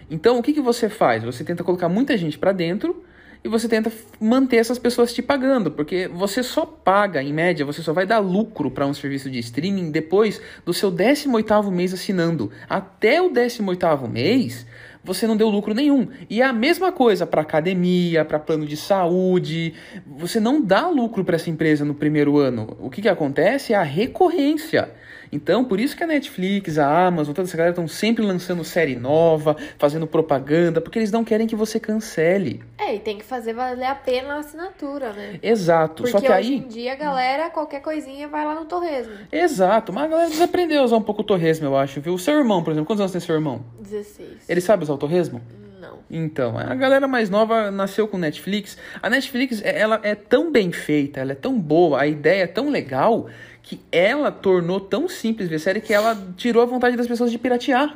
Então, 0.10 0.40
o 0.40 0.42
que, 0.42 0.52
que 0.52 0.62
você 0.62 0.90
faz? 0.90 1.24
Você 1.24 1.44
tenta 1.44 1.64
colocar 1.64 1.90
muita 1.90 2.18
gente 2.18 2.40
para 2.40 2.54
dentro 2.54 3.04
e 3.44 3.48
você 3.48 3.68
tenta 3.68 3.92
manter 4.20 4.58
essas 4.58 4.80
pessoas 4.80 5.14
te 5.14 5.22
pagando, 5.22 5.72
porque 5.72 6.08
você 6.08 6.42
só 6.42 6.66
paga, 6.66 7.22
em 7.22 7.34
média, 7.34 7.66
você 7.66 7.82
só 7.82 7.94
vai 7.94 8.06
dar 8.06 8.20
lucro 8.20 8.72
para 8.72 8.86
um 8.86 8.94
serviço 8.94 9.30
de 9.30 9.40
streaming 9.40 9.92
depois 9.92 10.42
do 10.66 10.74
seu 10.74 10.92
18º 10.92 11.72
mês 11.72 11.94
assinando. 11.94 12.52
Até 12.70 13.22
o 13.22 13.30
18º 13.30 14.08
mês, 14.10 14.66
você 15.04 15.26
não 15.26 15.38
deu 15.38 15.48
lucro 15.48 15.74
nenhum. 15.74 16.08
E 16.30 16.42
é 16.42 16.46
a 16.46 16.52
mesma 16.52 16.92
coisa 16.92 17.26
para 17.26 17.42
academia, 17.42 18.26
para 18.26 18.40
plano 18.40 18.66
de 18.66 18.76
saúde. 18.76 19.74
Você 20.18 20.40
não 20.40 20.62
dá 20.62 20.88
lucro 20.90 21.24
para 21.24 21.36
essa 21.36 21.50
empresa 21.50 21.86
no 21.86 21.96
primeiro 21.96 22.38
ano. 22.38 22.76
O 22.80 22.90
que, 22.90 23.02
que 23.02 23.10
acontece 23.10 23.74
é 23.74 23.78
a 23.78 23.84
recorrência. 23.84 24.92
Então, 25.32 25.64
por 25.66 25.80
isso 25.80 25.96
que 25.96 26.04
a 26.04 26.08
Netflix, 26.08 26.78
a 26.78 27.08
Amazon, 27.08 27.34
toda 27.34 27.48
essa 27.48 27.58
galera 27.58 27.72
estão 27.72 27.88
sempre 27.88 28.24
lançando 28.26 28.64
série 28.64 28.96
nova, 28.96 29.56
fazendo 29.78 30.08
propaganda, 30.08 30.80
porque 30.82 31.00
eles 31.00 31.12
não 31.12 31.24
querem 31.24 31.48
que 31.48 31.56
você 31.56 31.80
cancele. 31.80 32.64
É, 32.78 32.96
e 32.96 33.00
tem 33.00 33.18
que 33.18 33.26
fazer 33.26 33.54
valer 33.54 33.86
a 33.86 33.96
pena 33.96 34.36
a 34.36 34.40
assinatura, 34.40 35.12
né? 35.14 35.40
Exato. 35.42 36.04
Porque 36.04 36.12
Só 36.12 36.20
que 36.20 36.28
hoje 36.28 36.34
aí. 36.36 36.56
em 36.56 36.68
dia 36.68 36.94
a 36.94 36.96
galera, 36.96 37.50
qualquer 37.50 37.82
coisinha, 37.82 38.28
vai 38.28 38.46
lá 38.46 38.56
no 38.56 38.66
torresmo. 38.66 39.14
Exato, 39.32 39.92
mas 39.92 40.06
a 40.06 40.08
galera 40.08 40.30
desaprendeu 40.30 40.82
a 40.82 40.86
usar 40.86 40.98
um 40.98 41.02
pouco 41.02 41.22
o 41.22 41.26
torresmo, 41.26 41.66
eu 41.68 41.78
acho, 41.78 42.00
viu? 42.02 42.14
O 42.14 42.20
seu 42.20 42.36
irmão, 42.38 42.64
por 42.64 42.72
exemplo, 42.72 42.88
quantos 42.88 43.02
anos 43.02 43.12
tem 43.12 43.22
seu 43.22 43.36
irmão? 43.36 43.64
16. 43.80 44.30
Ele 44.48 44.62
sabe 44.62 44.84
usar 44.84 44.94
o 44.94 44.98
torresmo? 44.98 45.42
Não. 45.80 46.00
Então, 46.10 46.58
a 46.58 46.74
galera 46.74 47.08
mais 47.08 47.30
nova 47.30 47.70
nasceu 47.70 48.08
com 48.08 48.18
Netflix. 48.18 48.78
A 49.02 49.10
Netflix, 49.10 49.62
é- 49.64 49.80
ela 49.80 50.00
é 50.04 50.16
tão 50.16 50.52
bem 50.52 50.72
feita, 50.72 51.20
ela 51.20 51.34
é 51.34 51.36
tão 51.36 51.60
boa, 51.60 52.02
a 52.02 52.08
ideia 52.08 52.44
é 52.44 52.48
tão 52.48 52.70
legal, 52.70 53.28
que 53.68 53.82
ela 53.92 54.32
tornou 54.32 54.80
tão 54.80 55.10
simples 55.10 55.50
ver 55.50 55.60
série 55.60 55.82
que 55.82 55.94
ela 55.94 56.18
tirou 56.38 56.64
a 56.64 56.66
vontade 56.66 56.96
das 56.96 57.06
pessoas 57.06 57.30
de 57.30 57.38
piratear. 57.38 57.90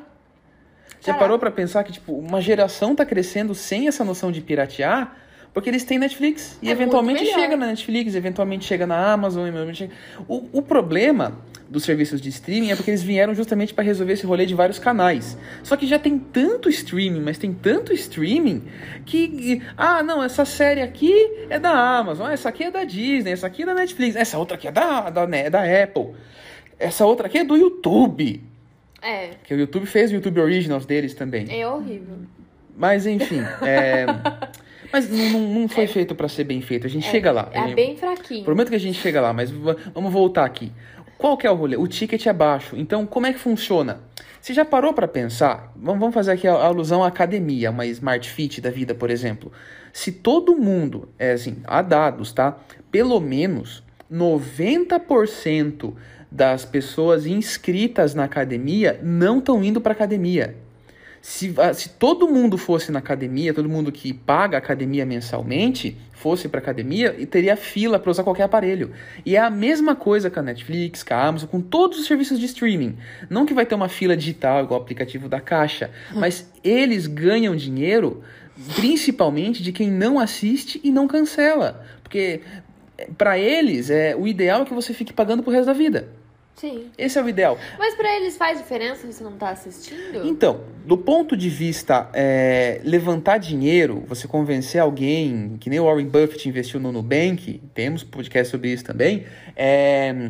Já 1.00 1.06
Caraca. 1.06 1.20
parou 1.20 1.40
pra 1.40 1.50
pensar 1.50 1.82
que, 1.86 1.94
tipo, 1.94 2.12
uma 2.12 2.42
geração 2.42 2.94
tá 2.94 3.06
crescendo 3.06 3.56
sem 3.56 3.88
essa 3.88 4.04
noção 4.04 4.34
de 4.34 4.42
piratear? 4.42 5.16
Porque 5.54 5.70
eles 5.70 5.86
têm 5.86 5.98
Netflix. 5.98 6.60
E 6.62 6.68
É 6.68 6.72
eventualmente 6.72 7.26
chega 7.26 7.56
na 7.56 7.68
Netflix, 7.68 8.16
eventualmente 8.16 8.66
chega 8.66 8.86
na 8.86 9.14
Amazon. 9.14 9.48
O, 10.28 10.60
o 10.60 10.62
problema 10.62 11.38
dos 11.72 11.86
serviços 11.86 12.20
de 12.20 12.28
streaming 12.28 12.72
é 12.72 12.76
porque 12.76 12.92
eles 12.92 13.02
vieram 13.02 13.34
justamente 13.34 13.74
para 13.74 13.86
resolver 13.86 14.12
esse 14.12 14.26
rolê 14.26 14.46
de 14.46 14.54
vários 14.54 14.78
canais. 14.78 15.38
Só 15.64 15.78
que 15.78 15.88
já 15.88 15.98
tem 15.98 16.20
tanto 16.20 16.68
streaming, 16.68 17.22
mas 17.22 17.38
tem 17.38 17.54
tanto 17.54 17.94
streaming 17.94 18.64
que 19.06 19.62
ah, 19.78 20.04
não, 20.04 20.22
essa 20.22 20.44
série 20.44 20.82
aqui 20.82 21.14
é 21.50 21.58
da 21.58 21.72
Amazon, 21.72 22.30
essa 22.30 22.50
aqui 22.50 22.66
é 22.66 22.72
da 22.72 22.84
Disney, 22.84 23.32
essa 23.32 23.48
aqui 23.48 23.64
é 23.64 23.66
da 23.66 23.74
Netflix, 23.74 24.18
essa 24.18 24.38
outra 24.38 24.58
aqui 24.58 24.68
é 24.68 24.72
da 24.72 25.10
da, 25.10 25.26
da 25.26 25.84
Apple. 25.84 26.10
Essa 26.78 27.06
outra 27.06 27.28
aqui 27.28 27.38
é 27.38 27.44
do 27.46 27.56
YouTube. 27.56 28.44
É. 29.02 29.30
Que 29.42 29.54
o 29.54 29.58
YouTube 29.58 29.86
fez 29.86 30.12
o 30.12 30.16
YouTube 30.16 30.42
Originals 30.42 30.86
deles 30.86 31.14
também. 31.14 31.48
É 31.50 31.66
horrível. 31.66 32.18
Mas 32.76 33.06
enfim, 33.06 33.40
é... 33.62 34.06
Mas 34.92 35.10
não, 35.10 35.40
não 35.40 35.70
foi 35.70 35.86
é. 35.86 35.88
feito 35.88 36.14
para 36.14 36.28
ser 36.28 36.44
bem 36.44 36.60
feito. 36.62 36.86
A 36.86 36.90
gente 36.90 37.08
é, 37.08 37.12
chega 37.12 37.32
lá. 37.32 37.50
É 37.54 37.74
bem 37.74 37.96
fraquinho. 37.96 38.44
Prometo 38.44 38.70
que 38.70 38.76
a 38.76 38.80
gente 38.80 39.00
chega 39.00 39.22
lá, 39.22 39.32
mas 39.32 39.50
vamos 39.50 40.12
voltar 40.12 40.44
aqui. 40.44 40.70
Qual 41.22 41.38
que 41.38 41.46
é 41.46 41.52
o 41.52 41.54
rolê? 41.54 41.78
O 41.78 41.88
ticket 41.88 42.26
é 42.26 42.34
baixo. 42.34 42.76
Então, 42.76 43.06
como 43.06 43.28
é 43.28 43.32
que 43.32 43.38
funciona? 43.38 44.00
Você 44.42 44.56
já 44.56 44.66
parou 44.66 44.92
para 44.92 45.08
pensar? 45.08 45.72
Vamos 45.76 46.16
fazer 46.16 46.32
aqui 46.32 46.48
a 46.48 46.54
alusão 46.54 47.04
à 47.04 47.08
academia, 47.10 47.70
uma 47.70 47.86
Smart 47.86 48.28
Fit 48.28 48.60
da 48.60 48.72
vida, 48.72 48.96
por 48.96 49.12
exemplo. 49.12 49.52
Se 49.94 50.12
todo 50.12 50.58
mundo, 50.58 51.10
é 51.20 51.34
assim, 51.34 51.58
há 51.66 51.84
dados, 51.84 52.34
tá? 52.34 52.58
Pelo 52.90 53.20
menos 53.20 53.84
90% 54.12 55.94
das 56.32 56.66
pessoas 56.66 57.28
inscritas 57.28 58.16
na 58.16 58.24
academia 58.24 59.00
não 59.04 59.38
estão 59.38 59.64
indo 59.64 59.80
para 59.80 59.94
academia. 59.94 60.56
Se, 61.22 61.54
se 61.76 61.90
todo 61.90 62.28
mundo 62.28 62.58
fosse 62.58 62.92
na 62.92 62.98
academia, 63.00 63.54
todo 63.54 63.70
mundo 63.70 63.92
que 63.92 64.12
paga 64.12 64.58
a 64.58 64.60
academia 64.60 65.06
mensalmente, 65.06 65.96
fosse 66.14 66.50
para 66.50 66.60
academia, 66.60 67.16
e 67.18 67.26
teria 67.28 67.56
fila 67.56 68.00
para 68.00 68.10
usar 68.10 68.24
qualquer 68.24 68.44
aparelho. 68.44 68.92
E 69.24 69.36
é 69.36 69.40
a 69.40 69.50
mesma 69.50 69.96
coisa 69.96 70.32
com 70.32 70.40
a 70.40 70.44
Netflix, 70.44 71.04
com 71.04 71.14
a 71.14 71.24
Amazon, 71.24 71.50
com 71.50 71.62
todos 71.62 72.00
os 72.00 72.08
serviços 72.08 72.40
de 72.40 72.48
streaming. 72.48 72.98
Não 73.30 73.46
que 73.46 73.54
vai 73.54 73.66
ter 73.66 73.76
uma 73.76 73.88
fila 73.88 74.18
digital 74.18 74.64
igual 74.64 74.80
o 74.80 74.84
aplicativo 74.84 75.30
da 75.30 75.40
Caixa, 75.40 75.92
mas 76.14 76.52
eles 76.64 77.06
ganham 77.06 77.56
dinheiro 77.56 78.24
principalmente 78.76 79.64
de 79.64 79.72
quem 79.72 79.90
não 79.90 80.20
assiste 80.20 80.82
e 80.84 80.92
não 80.92 81.08
cancela. 81.08 81.86
Porque 82.04 82.42
para 83.18 83.38
eles, 83.38 83.90
é, 83.90 84.16
o 84.16 84.28
ideal 84.28 84.64
é 84.64 84.66
que 84.66 84.74
você 84.74 84.94
fique 84.94 85.14
pagando 85.14 85.44
pro 85.44 85.52
resto 85.52 85.68
da 85.68 85.74
vida. 85.74 86.08
Sim. 86.62 86.92
Esse 86.96 87.18
é 87.18 87.24
o 87.24 87.28
ideal. 87.28 87.58
Mas 87.80 87.96
para 87.96 88.16
eles 88.18 88.38
faz 88.38 88.60
diferença 88.60 89.08
se 89.08 89.12
você 89.12 89.24
não 89.24 89.32
tá 89.32 89.50
assistindo? 89.50 90.28
Então, 90.28 90.62
do 90.86 90.96
ponto 90.96 91.36
de 91.36 91.50
vista 91.50 92.08
é, 92.14 92.80
levantar 92.84 93.40
dinheiro, 93.40 94.04
você 94.08 94.28
convencer 94.28 94.80
alguém, 94.80 95.58
que 95.60 95.72
nem 95.72 95.80
o 95.80 95.86
Warren 95.86 96.06
Buffett 96.06 96.48
investiu 96.48 96.80
no 96.80 96.92
Nubank, 96.92 97.60
temos 97.74 98.04
podcast 98.04 98.52
sobre 98.52 98.72
isso 98.72 98.84
também, 98.84 99.26
é, 99.56 100.30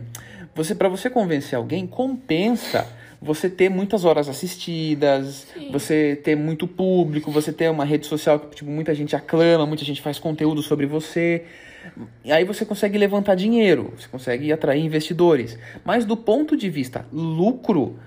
você 0.55 0.73
para 0.73 0.87
você 0.87 1.09
convencer 1.09 1.57
alguém, 1.57 1.85
compensa 1.85 2.87
você 3.21 3.49
ter 3.49 3.67
muitas 3.67 4.05
horas 4.05 4.29
assistidas, 4.29 5.47
Sim. 5.53 5.69
você 5.69 6.15
ter 6.15 6.37
muito 6.37 6.65
público, 6.65 7.29
você 7.29 7.51
ter 7.51 7.69
uma 7.69 7.83
rede 7.83 8.07
social 8.07 8.39
que 8.39 8.55
tipo, 8.55 8.71
muita 8.71 8.95
gente 8.95 9.17
aclama, 9.17 9.65
muita 9.65 9.83
gente 9.83 10.01
faz 10.01 10.17
conteúdo 10.17 10.61
sobre 10.61 10.85
você. 10.85 11.43
E 12.23 12.31
aí 12.31 12.43
você 12.43 12.65
consegue 12.65 12.97
levantar 12.97 13.35
dinheiro, 13.35 13.93
você 13.97 14.07
consegue 14.07 14.51
atrair 14.51 14.83
investidores. 14.83 15.57
Mas 15.83 16.05
do 16.05 16.15
ponto 16.15 16.55
de 16.55 16.69
vista 16.69 17.05
lucro, 17.11 17.99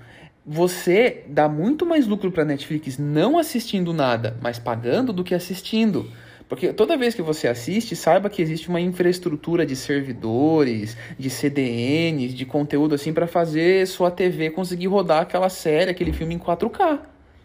você 0.45 1.23
dá 1.27 1.49
muito 1.49 1.85
mais 1.85 2.07
lucro 2.07 2.31
para 2.31 2.45
Netflix 2.45 2.97
não 2.97 3.37
assistindo 3.37 3.93
nada, 3.93 4.37
mas 4.41 4.59
pagando 4.59 5.11
do 5.11 5.23
que 5.23 5.33
assistindo. 5.33 6.09
Porque 6.47 6.71
toda 6.71 6.95
vez 6.95 7.15
que 7.15 7.23
você 7.23 7.47
assiste, 7.47 7.95
saiba 7.95 8.29
que 8.29 8.41
existe 8.41 8.69
uma 8.69 8.79
infraestrutura 8.79 9.65
de 9.65 9.75
servidores, 9.75 10.95
de 11.17 11.29
CDNs, 11.29 12.35
de 12.35 12.45
conteúdo 12.45 12.93
assim 12.93 13.11
para 13.11 13.25
fazer 13.25 13.87
sua 13.87 14.11
TV 14.11 14.51
conseguir 14.51 14.87
rodar 14.87 15.23
aquela 15.23 15.49
série, 15.49 15.89
aquele 15.89 16.13
filme 16.13 16.35
em 16.35 16.39
4K. 16.39 16.99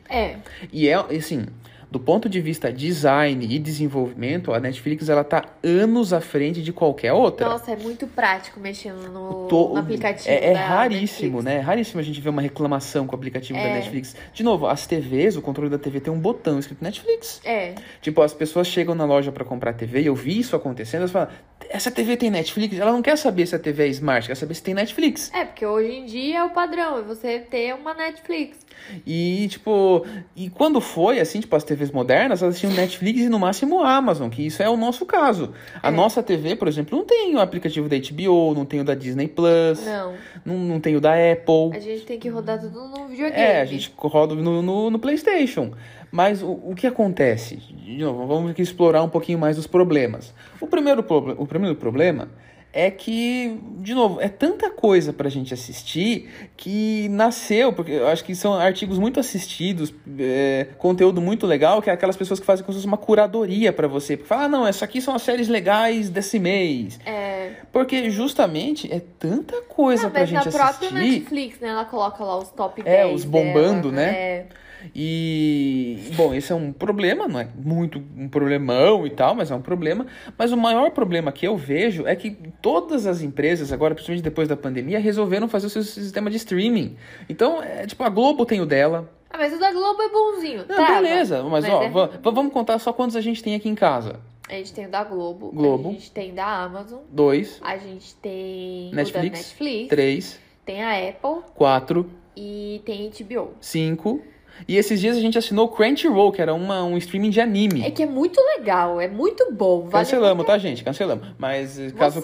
É. 0.08 0.36
E 0.72 0.88
é 0.88 0.94
assim, 0.94 1.46
do 1.90 1.98
ponto 1.98 2.28
de 2.28 2.40
vista 2.40 2.72
design 2.72 3.44
e 3.44 3.58
desenvolvimento, 3.58 4.54
a 4.54 4.60
Netflix 4.60 5.08
ela 5.08 5.24
tá 5.24 5.44
anos 5.62 6.12
à 6.12 6.20
frente 6.20 6.62
de 6.62 6.72
qualquer 6.72 7.12
outra. 7.12 7.48
Nossa, 7.48 7.72
é 7.72 7.76
muito 7.76 8.06
prático 8.06 8.60
mexendo 8.60 9.08
no, 9.08 9.48
no 9.48 9.76
aplicativo. 9.76 10.28
É, 10.28 10.52
é 10.52 10.52
raríssimo, 10.52 11.38
Netflix. 11.38 11.44
né? 11.44 11.56
É 11.56 11.60
raríssimo 11.60 12.00
a 12.00 12.04
gente 12.04 12.20
ver 12.20 12.28
uma 12.28 12.42
reclamação 12.42 13.06
com 13.06 13.12
o 13.12 13.18
aplicativo 13.18 13.58
é. 13.58 13.68
da 13.68 13.74
Netflix. 13.74 14.14
De 14.32 14.42
novo, 14.44 14.66
as 14.66 14.86
TVs, 14.86 15.36
o 15.36 15.42
controle 15.42 15.68
da 15.68 15.78
TV 15.78 15.98
tem 15.98 16.12
um 16.12 16.18
botão 16.18 16.58
escrito 16.60 16.82
Netflix. 16.84 17.40
É. 17.44 17.74
Tipo, 18.00 18.22
as 18.22 18.32
pessoas 18.32 18.68
chegam 18.68 18.94
na 18.94 19.04
loja 19.04 19.32
para 19.32 19.44
comprar 19.44 19.72
TV 19.72 20.02
e 20.02 20.06
eu 20.06 20.14
vi 20.14 20.38
isso 20.38 20.54
acontecendo, 20.54 21.00
elas 21.00 21.10
falam: 21.10 21.28
essa 21.68 21.90
TV 21.90 22.16
tem 22.16 22.30
Netflix? 22.30 22.78
Ela 22.78 22.92
não 22.92 23.02
quer 23.02 23.16
saber 23.16 23.46
se 23.46 23.54
a 23.54 23.58
TV 23.58 23.84
é 23.84 23.88
smart, 23.88 24.28
quer 24.28 24.34
saber 24.36 24.54
se 24.54 24.62
tem 24.62 24.74
Netflix. 24.74 25.32
É, 25.34 25.44
porque 25.44 25.66
hoje 25.66 25.92
em 25.92 26.04
dia 26.04 26.38
é 26.38 26.44
o 26.44 26.50
padrão, 26.50 26.98
é 26.98 27.02
você 27.02 27.40
ter 27.40 27.74
uma 27.74 27.94
Netflix. 27.94 28.58
E, 29.06 29.46
tipo, 29.48 30.04
e 30.34 30.50
quando 30.50 30.80
foi, 30.80 31.20
assim, 31.20 31.40
tipo, 31.40 31.54
as 31.54 31.64
TVs 31.64 31.90
modernas, 31.90 32.42
elas 32.42 32.58
tinham 32.58 32.72
Netflix 32.72 33.20
e 33.20 33.28
no 33.28 33.38
máximo 33.38 33.82
Amazon, 33.82 34.28
que 34.28 34.44
isso 34.44 34.62
é 34.62 34.68
o 34.68 34.76
nosso 34.76 35.06
caso. 35.06 35.52
A 35.82 35.88
é. 35.88 35.90
nossa 35.90 36.22
TV, 36.22 36.56
por 36.56 36.68
exemplo, 36.68 36.98
não 36.98 37.04
tem 37.04 37.34
o 37.34 37.40
aplicativo 37.40 37.88
da 37.88 37.96
HBO, 37.96 38.54
não 38.54 38.64
tem 38.64 38.80
o 38.80 38.84
da 38.84 38.94
Disney 38.94 39.28
Plus. 39.28 39.84
Não. 39.84 40.14
Não, 40.44 40.56
não 40.56 40.80
tem 40.80 40.96
o 40.96 41.00
da 41.00 41.12
Apple. 41.12 41.76
A 41.76 41.80
gente 41.80 42.04
tem 42.04 42.18
que 42.18 42.28
rodar 42.28 42.60
tudo 42.60 42.88
no 42.88 43.08
videogame. 43.08 43.40
É, 43.40 43.60
a 43.60 43.64
gente 43.64 43.92
roda 43.96 44.34
no, 44.34 44.62
no, 44.62 44.90
no 44.90 44.98
PlayStation. 44.98 45.72
Mas 46.10 46.42
o, 46.42 46.50
o 46.50 46.74
que 46.74 46.86
acontece? 46.86 47.56
De 47.56 47.98
novo, 47.98 48.26
vamos 48.26 48.50
aqui 48.50 48.62
explorar 48.62 49.02
um 49.02 49.08
pouquinho 49.08 49.38
mais 49.38 49.58
os 49.58 49.66
problemas. 49.66 50.34
O 50.60 50.66
primeiro, 50.66 51.04
o 51.38 51.46
primeiro 51.46 51.76
problema 51.76 52.28
é 52.72 52.90
que, 52.90 53.58
de 53.78 53.94
novo, 53.94 54.20
é 54.20 54.28
tanta 54.28 54.70
coisa 54.70 55.12
pra 55.12 55.28
gente 55.28 55.52
assistir 55.52 56.28
que 56.56 57.08
nasceu, 57.08 57.72
porque 57.72 57.92
eu 57.92 58.06
acho 58.06 58.24
que 58.24 58.34
são 58.34 58.54
artigos 58.54 58.98
muito 58.98 59.18
assistidos, 59.18 59.92
é, 60.18 60.68
conteúdo 60.78 61.20
muito 61.20 61.46
legal, 61.46 61.82
que 61.82 61.90
é 61.90 61.92
aquelas 61.92 62.16
pessoas 62.16 62.38
que 62.38 62.46
fazem 62.46 62.64
como 62.64 62.72
se 62.72 62.78
fosse 62.78 62.86
uma 62.86 62.96
curadoria 62.96 63.72
para 63.72 63.88
você. 63.88 64.16
Porque 64.16 64.28
fala, 64.28 64.44
ah, 64.44 64.48
não, 64.48 64.66
essa 64.66 64.84
aqui 64.84 65.00
são 65.00 65.14
as 65.14 65.22
séries 65.22 65.48
legais 65.48 66.10
desse 66.10 66.38
mês. 66.38 67.00
É... 67.04 67.52
Porque 67.72 68.08
justamente 68.10 68.92
é 68.92 69.00
tanta 69.18 69.62
coisa 69.62 70.04
não, 70.04 70.10
pra 70.10 70.24
gente 70.24 70.38
assistir. 70.38 70.58
Mas 70.58 70.72
na 70.72 70.78
própria 70.78 71.00
Netflix, 71.00 71.58
né, 71.60 71.68
ela 71.68 71.84
coloca 71.84 72.22
lá 72.22 72.38
os 72.38 72.50
top 72.50 72.82
10 72.82 72.96
É, 72.96 73.06
os 73.06 73.24
bombando, 73.24 73.90
dela, 73.90 74.06
né? 74.06 74.12
É... 74.12 74.46
E, 74.94 75.98
bom, 76.16 76.34
esse 76.34 76.52
é 76.52 76.54
um 76.54 76.72
problema, 76.72 77.28
não 77.28 77.40
é 77.40 77.48
muito 77.56 78.02
um 78.16 78.28
problemão 78.28 79.06
e 79.06 79.10
tal, 79.10 79.34
mas 79.34 79.50
é 79.50 79.54
um 79.54 79.62
problema. 79.62 80.06
Mas 80.36 80.52
o 80.52 80.56
maior 80.56 80.90
problema 80.90 81.32
que 81.32 81.46
eu 81.46 81.56
vejo 81.56 82.06
é 82.06 82.16
que 82.16 82.30
todas 82.60 83.06
as 83.06 83.22
empresas, 83.22 83.72
agora, 83.72 83.94
principalmente 83.94 84.24
depois 84.24 84.48
da 84.48 84.56
pandemia, 84.56 84.98
resolveram 84.98 85.48
fazer 85.48 85.66
o 85.66 85.70
seu 85.70 85.82
sistema 85.82 86.30
de 86.30 86.36
streaming. 86.36 86.96
Então, 87.28 87.62
é, 87.62 87.86
tipo, 87.86 88.02
a 88.02 88.08
Globo 88.08 88.44
tem 88.44 88.60
o 88.60 88.66
dela. 88.66 89.10
Ah, 89.30 89.38
mas 89.38 89.52
o 89.54 89.58
da 89.60 89.72
Globo 89.72 90.02
é 90.02 90.08
bonzinho. 90.08 90.64
Não, 90.68 90.86
beleza, 90.86 91.42
mas, 91.44 91.64
mas 91.64 91.72
ó, 91.72 91.82
é... 91.82 91.90
vamos 92.30 92.52
contar 92.52 92.78
só 92.78 92.92
quantos 92.92 93.14
a 93.14 93.20
gente 93.20 93.42
tem 93.42 93.54
aqui 93.54 93.68
em 93.68 93.74
casa. 93.74 94.18
A 94.48 94.54
gente 94.54 94.72
tem 94.72 94.86
o 94.86 94.90
da 94.90 95.04
Globo. 95.04 95.52
Globo. 95.52 95.90
A 95.90 95.92
gente 95.92 96.10
tem 96.10 96.34
da 96.34 96.64
Amazon. 96.64 96.98
Dois. 97.08 97.60
A 97.62 97.76
gente 97.76 98.16
tem 98.16 98.90
Netflix. 98.92 99.38
Netflix. 99.38 99.88
Três. 99.88 100.40
Tem 100.64 100.82
a 100.82 101.08
Apple. 101.08 101.44
Quatro. 101.54 102.10
E 102.36 102.82
tem 102.84 103.10
HBO. 103.10 103.52
Cinco. 103.60 104.20
E 104.66 104.76
esses 104.76 105.00
dias 105.00 105.16
a 105.16 105.20
gente 105.20 105.36
assinou 105.36 105.68
Crunchyroll, 105.68 106.32
que 106.32 106.40
era 106.40 106.54
uma, 106.54 106.82
um 106.84 106.96
streaming 106.96 107.30
de 107.30 107.40
anime. 107.40 107.82
É 107.84 107.90
que 107.90 108.02
é 108.02 108.06
muito 108.06 108.40
legal, 108.56 109.00
é 109.00 109.08
muito 109.08 109.52
bom. 109.52 109.88
Vale 109.88 110.04
cancelamos, 110.04 110.46
tá, 110.46 110.58
gente? 110.58 110.84
Cancelamos. 110.84 111.28
Mas 111.38 111.78
eh, 111.78 111.90
caso, 111.90 112.20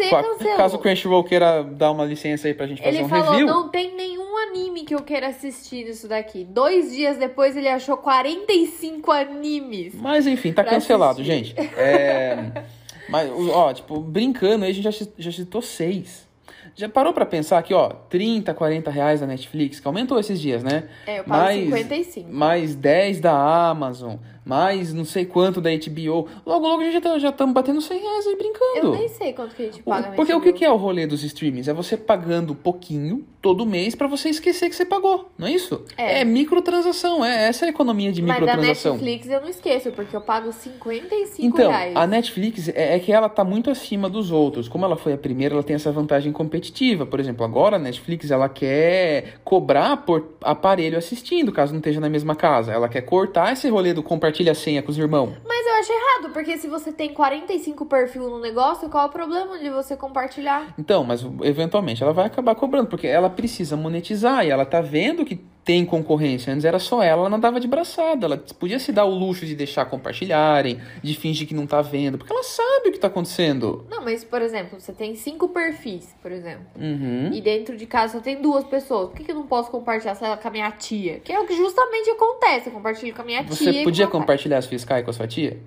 caso 0.57 0.77
o 0.77 0.79
Crunchyroll 0.79 1.25
queira 1.25 1.63
dar 1.63 1.91
uma 1.91 2.05
licença 2.05 2.49
aí 2.49 2.55
pra 2.55 2.67
gente 2.67 2.83
fazer 2.83 2.97
ele 2.97 3.05
um 3.05 3.09
falou, 3.09 3.31
review... 3.31 3.47
não 3.47 3.69
tem 3.69 3.95
nenhum 3.95 4.37
anime 4.49 4.85
que 4.85 4.95
eu 4.95 5.03
queira 5.03 5.29
assistir 5.29 5.85
nisso 5.85 6.09
daqui. 6.09 6.45
Dois 6.45 6.93
dias 6.95 7.17
depois 7.17 7.57
ele 7.57 7.69
achou 7.69 7.97
45 7.97 9.11
animes. 9.11 9.95
Mas 9.95 10.27
enfim, 10.27 10.53
tá 10.53 10.65
cancelado, 10.65 11.21
assistir. 11.21 11.55
gente. 11.55 11.61
É... 11.77 12.65
Mas, 13.09 13.31
ó, 13.31 13.73
tipo, 13.73 14.01
brincando 14.01 14.65
aí, 14.65 14.71
a 14.73 14.75
gente 14.75 14.91
já, 14.91 15.07
já 15.17 15.33
citou 15.33 15.63
seis. 15.63 16.26
Já 16.75 16.89
parou 16.89 17.13
para 17.13 17.25
pensar 17.25 17.59
aqui, 17.59 17.73
ó, 17.73 17.89
30, 17.89 18.53
40 18.53 18.91
reais 18.91 19.21
da 19.21 19.27
Netflix, 19.27 19.81
que 19.81 19.87
aumentou 19.87 20.19
esses 20.19 20.41
dias, 20.41 20.63
né? 20.63 20.89
É, 21.07 21.21
eu 21.21 21.25
pago 21.25 21.43
mais, 21.43 21.65
55. 21.65 22.33
Mais 22.33 22.75
10 22.75 23.21
da 23.21 23.69
Amazon, 23.69 24.17
mais 24.47 24.95
não 24.95 25.05
sei 25.05 25.27
quanto 25.27 25.61
da 25.61 25.71
HBO. 25.71 26.29
Logo, 26.47 26.69
logo 26.69 26.81
a 26.81 26.85
gente 26.85 27.03
já 27.21 27.31
estamos 27.31 27.35
tá, 27.37 27.47
batendo 27.47 27.81
100 27.81 28.01
reais 28.01 28.27
aí 28.29 28.37
brincando. 28.37 28.77
Eu 28.77 28.93
nem 28.93 29.09
sei 29.09 29.33
quanto 29.33 29.57
que 29.57 29.63
a 29.63 29.65
gente 29.67 29.83
paga 29.83 30.13
Porque 30.13 30.33
o 30.33 30.41
que 30.41 30.65
é 30.65 30.71
o 30.71 30.77
rolê 30.77 31.05
dos 31.07 31.25
streamings? 31.25 31.67
É 31.67 31.73
você 31.73 31.97
pagando 31.97 32.55
pouquinho 32.55 33.27
todo 33.43 33.67
mês 33.67 33.95
para 33.95 34.07
você 34.07 34.29
esquecer 34.29 34.69
que 34.69 34.77
você 34.77 34.85
pagou, 34.85 35.31
não 35.39 35.47
é 35.47 35.53
isso? 35.53 35.85
É, 35.97 36.21
é 36.21 36.25
microtransação, 36.25 37.25
é 37.25 37.49
essa 37.49 37.65
é 37.65 37.69
a 37.69 37.71
economia 37.71 38.13
de 38.13 38.23
microtransação. 38.23 38.93
Mas 38.93 39.01
da 39.01 39.07
Netflix 39.07 39.29
eu 39.29 39.41
não 39.41 39.49
esqueço, 39.49 39.93
porque 39.93 40.17
eu 40.17 40.21
pago 40.21 40.53
55 40.53 41.47
então, 41.47 41.71
reais. 41.71 41.91
Então, 41.91 42.03
a 42.03 42.07
Netflix 42.07 42.69
é, 42.69 42.97
é 42.97 42.99
que 42.99 43.13
ela 43.13 43.29
tá 43.29 43.45
muito 43.45 43.71
acima 43.71 44.09
dos 44.09 44.31
outros. 44.31 44.69
Como 44.69 44.85
ela 44.85 44.97
foi 44.97 45.13
a 45.13 45.19
primeira, 45.19 45.55
ela 45.55 45.63
tem 45.63 45.77
essa 45.77 45.93
vantagem 45.93 46.33
competitiva. 46.33 47.07
Por 47.07 47.21
exemplo, 47.21 47.45
agora 47.45 47.77
a 47.77 47.79
Netflix 47.79 48.31
ela 48.31 48.49
quer 48.49 49.35
cobrar 49.45 49.99
por 49.99 50.37
aparelho 50.41 50.99
assistindo, 50.99 51.53
caso 51.53 51.73
não 51.73 51.79
esteja 51.79 52.01
na 52.01 52.09
mesma 52.09 52.35
casa. 52.35 52.73
Ela 52.73 52.89
quer 52.89 53.03
cortar 53.03 53.53
esse 53.53 53.69
rolê 53.69 53.93
do 53.93 54.03
compartilhamento 54.03 54.36
compartilha 54.37 54.53
a 54.53 54.55
senha 54.55 54.83
com 54.83 54.91
os 54.91 54.99
irmãos. 54.99 55.33
Mas 55.47 55.67
eu 55.67 55.75
acho 55.75 55.93
errado, 55.93 56.33
porque 56.33 56.59
se 56.59 56.69
você 56.69 56.93
tem 56.93 57.13
45 57.13 57.87
perfil 57.87 58.29
no 58.29 58.39
negócio, 58.39 58.89
qual 58.91 59.05
é 59.05 59.07
o 59.09 59.11
problema 59.11 59.59
de 59.59 59.71
você 59.71 59.97
compartilhar? 59.97 60.75
Então, 60.79 61.05
mas 61.05 61.25
eventualmente 61.43 62.03
ela 62.03 62.13
vai 62.13 62.27
acabar 62.27 62.55
cobrando, 62.55 62.89
porque 62.89 63.07
ela 63.07 63.31
precisa 63.31 63.77
monetizar 63.77 64.45
e 64.45 64.51
ela 64.51 64.67
tá 64.67 64.81
vendo 64.81 65.25
que 65.25 65.41
tem 65.67 65.85
concorrência. 65.85 66.53
Antes 66.53 66.65
era 66.65 66.79
só 66.79 67.03
ela, 67.03 67.23
ela 67.23 67.29
não 67.29 67.41
dava 67.41 67.59
de 67.59 67.67
braçada. 67.67 68.25
Ela 68.25 68.37
podia 68.37 68.79
se 68.79 68.93
dar 68.93 69.05
o 69.05 69.11
luxo 69.11 69.45
de 69.45 69.57
deixar 69.57 69.85
compartilharem, 69.85 70.81
de 71.03 71.15
fingir 71.17 71.47
que 71.47 71.55
não 71.55 71.67
tá 71.67 71.83
vendo, 71.83 72.17
porque 72.17 72.33
ela 72.33 72.45
sabe 72.45 72.89
o 72.89 72.93
que 72.93 73.01
tá 73.01 73.09
acontecendo. 73.09 73.85
Não, 73.91 74.05
mas, 74.05 74.23
por 74.23 74.41
exemplo, 74.41 74.81
você 74.81 74.93
tem 74.93 75.17
cinco 75.17 75.49
perfis, 75.49 76.15
por 76.23 76.31
exemplo. 76.31 76.65
Uhum. 76.77 77.33
E 77.33 77.41
dentro 77.41 77.77
de 77.77 77.85
casa 77.85 78.13
só 78.13 78.21
tem 78.21 78.41
duas 78.41 78.63
pessoas. 78.63 79.09
Por 79.09 79.17
que, 79.17 79.25
que 79.25 79.33
eu 79.33 79.35
não 79.35 79.49
posso 79.49 79.69
compartilhar 79.69 80.17
lá, 80.21 80.37
com 80.37 80.47
a 80.47 80.51
minha 80.53 80.71
tia? 80.71 81.19
Que 81.19 81.33
é 81.33 81.41
o 81.41 81.45
que 81.45 81.57
justamente 81.57 82.11
acontece. 82.11 82.69
Eu 82.69 82.73
compartilho 82.73 83.13
com 83.13 83.23
a 83.23 83.25
minha 83.25 83.43
tia. 83.43 83.73
Você 83.73 83.83
podia 83.83 84.07
compartilhar 84.07 84.59
as 84.59 84.67
fiscais 84.67 85.05
com 85.05 85.11
a 85.11 85.15
sua 85.15 85.27
tia? 85.27 85.59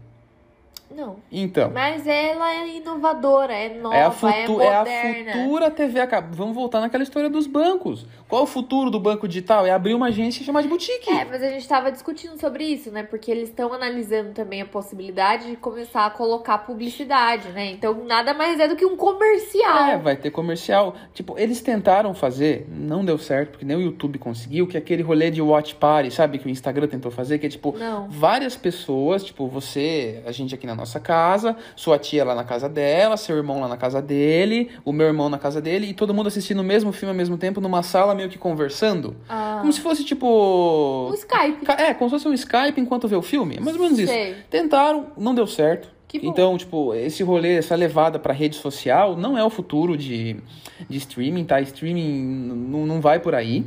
Não. 0.99 1.15
Então. 1.31 1.71
Mas 1.73 2.05
ela 2.05 2.51
é 2.53 2.67
inovadora, 2.77 3.53
é 3.53 3.69
nova, 3.79 3.95
É 3.95 4.03
a, 4.03 4.07
é, 4.07 4.11
futu- 4.11 4.61
é 4.61 4.75
a 4.75 4.79
moderna. 4.79 5.31
futura 5.33 5.71
TV 5.71 5.99
a 5.99 6.07
cabo. 6.07 6.35
Vamos 6.35 6.55
voltar 6.55 6.81
naquela 6.81 7.03
história 7.03 7.29
dos 7.29 7.47
bancos. 7.47 8.05
Qual 8.27 8.43
o 8.43 8.47
futuro 8.47 8.89
do 8.91 8.99
banco 8.99 9.27
digital? 9.27 9.65
É 9.65 9.71
abrir 9.71 9.93
uma 9.93 10.07
agência 10.07 10.41
e 10.41 10.45
chamar 10.45 10.61
de 10.61 10.67
boutique. 10.67 11.09
É, 11.09 11.25
mas 11.25 11.41
a 11.43 11.49
gente 11.49 11.67
tava 11.67 11.91
discutindo 11.91 12.39
sobre 12.39 12.63
isso, 12.63 12.91
né? 12.91 13.03
Porque 13.03 13.29
eles 13.31 13.49
estão 13.49 13.71
analisando 13.73 14.31
também 14.33 14.61
a 14.61 14.65
possibilidade 14.65 15.47
de 15.49 15.55
começar 15.55 16.05
a 16.05 16.09
colocar 16.09 16.57
publicidade, 16.59 17.49
né? 17.49 17.71
Então 17.71 18.03
nada 18.05 18.33
mais 18.33 18.59
é 18.59 18.67
do 18.67 18.75
que 18.75 18.85
um 18.85 18.95
comercial. 18.97 19.77
É, 19.89 19.97
vai 19.97 20.15
ter 20.15 20.31
comercial. 20.31 20.95
Tipo, 21.13 21.37
eles 21.37 21.61
tentaram 21.61 22.13
fazer, 22.13 22.67
não 22.69 23.03
deu 23.05 23.17
certo, 23.17 23.51
porque 23.51 23.65
nem 23.65 23.77
o 23.77 23.81
YouTube 23.81 24.17
conseguiu, 24.17 24.65
que 24.67 24.75
é 24.75 24.79
aquele 24.79 25.03
rolê 25.03 25.29
de 25.29 25.41
watch 25.41 25.75
party, 25.75 26.11
sabe? 26.11 26.39
Que 26.39 26.47
o 26.47 26.49
Instagram 26.49 26.87
tentou 26.87 27.11
fazer, 27.11 27.37
que 27.39 27.45
é 27.45 27.49
tipo, 27.49 27.75
Não. 27.77 28.09
várias 28.09 28.55
pessoas, 28.55 29.23
tipo, 29.23 29.47
você, 29.47 30.21
a 30.25 30.31
gente 30.31 30.55
aqui 30.55 30.65
na 30.65 30.75
nossa 30.75 30.88
casa, 30.97 31.57
sua 31.75 31.99
tia 31.99 32.23
lá 32.23 32.33
na 32.33 32.45
casa 32.45 32.69
dela, 32.69 33.17
seu 33.17 33.35
irmão 33.35 33.59
lá 33.59 33.67
na 33.67 33.75
casa 33.75 34.01
dele, 34.01 34.69
o 34.85 34.93
meu 34.93 35.07
irmão 35.07 35.27
na 35.29 35.37
casa 35.37 35.59
dele, 35.59 35.87
e 35.87 35.93
todo 35.93 36.13
mundo 36.13 36.27
assistindo 36.27 36.59
o 36.61 36.63
mesmo 36.63 36.93
filme 36.93 37.11
ao 37.11 37.17
mesmo 37.17 37.37
tempo, 37.37 37.59
numa 37.59 37.83
sala 37.83 38.15
meio 38.15 38.29
que 38.29 38.37
conversando. 38.37 39.17
Ah, 39.27 39.57
Como 39.59 39.73
se 39.73 39.81
fosse, 39.81 40.05
tipo. 40.05 40.25
o 40.25 41.13
Skype. 41.15 41.69
É, 41.77 41.93
como 41.93 42.09
se 42.09 42.15
fosse 42.15 42.29
um 42.29 42.33
Skype 42.33 42.79
enquanto 42.79 43.09
vê 43.09 43.17
o 43.17 43.21
filme. 43.21 43.57
É 43.57 43.59
mais 43.59 43.75
ou 43.75 43.83
menos 43.83 43.99
isso. 43.99 44.13
Sei. 44.13 44.35
Tentaram, 44.49 45.07
não 45.17 45.35
deu 45.35 45.45
certo. 45.45 45.99
Então, 46.11 46.57
tipo, 46.57 46.95
esse 46.95 47.21
rolê, 47.21 47.57
essa 47.57 47.75
levada 47.75 48.17
pra 48.17 48.33
rede 48.33 48.55
social 48.55 49.15
não 49.15 49.37
é 49.37 49.43
o 49.43 49.49
futuro 49.49 49.95
de, 49.95 50.37
de 50.89 50.97
streaming, 50.97 51.43
tá? 51.43 51.61
Streaming 51.61 52.23
não 52.87 52.99
vai 52.99 53.19
por 53.19 53.35
aí. 53.35 53.63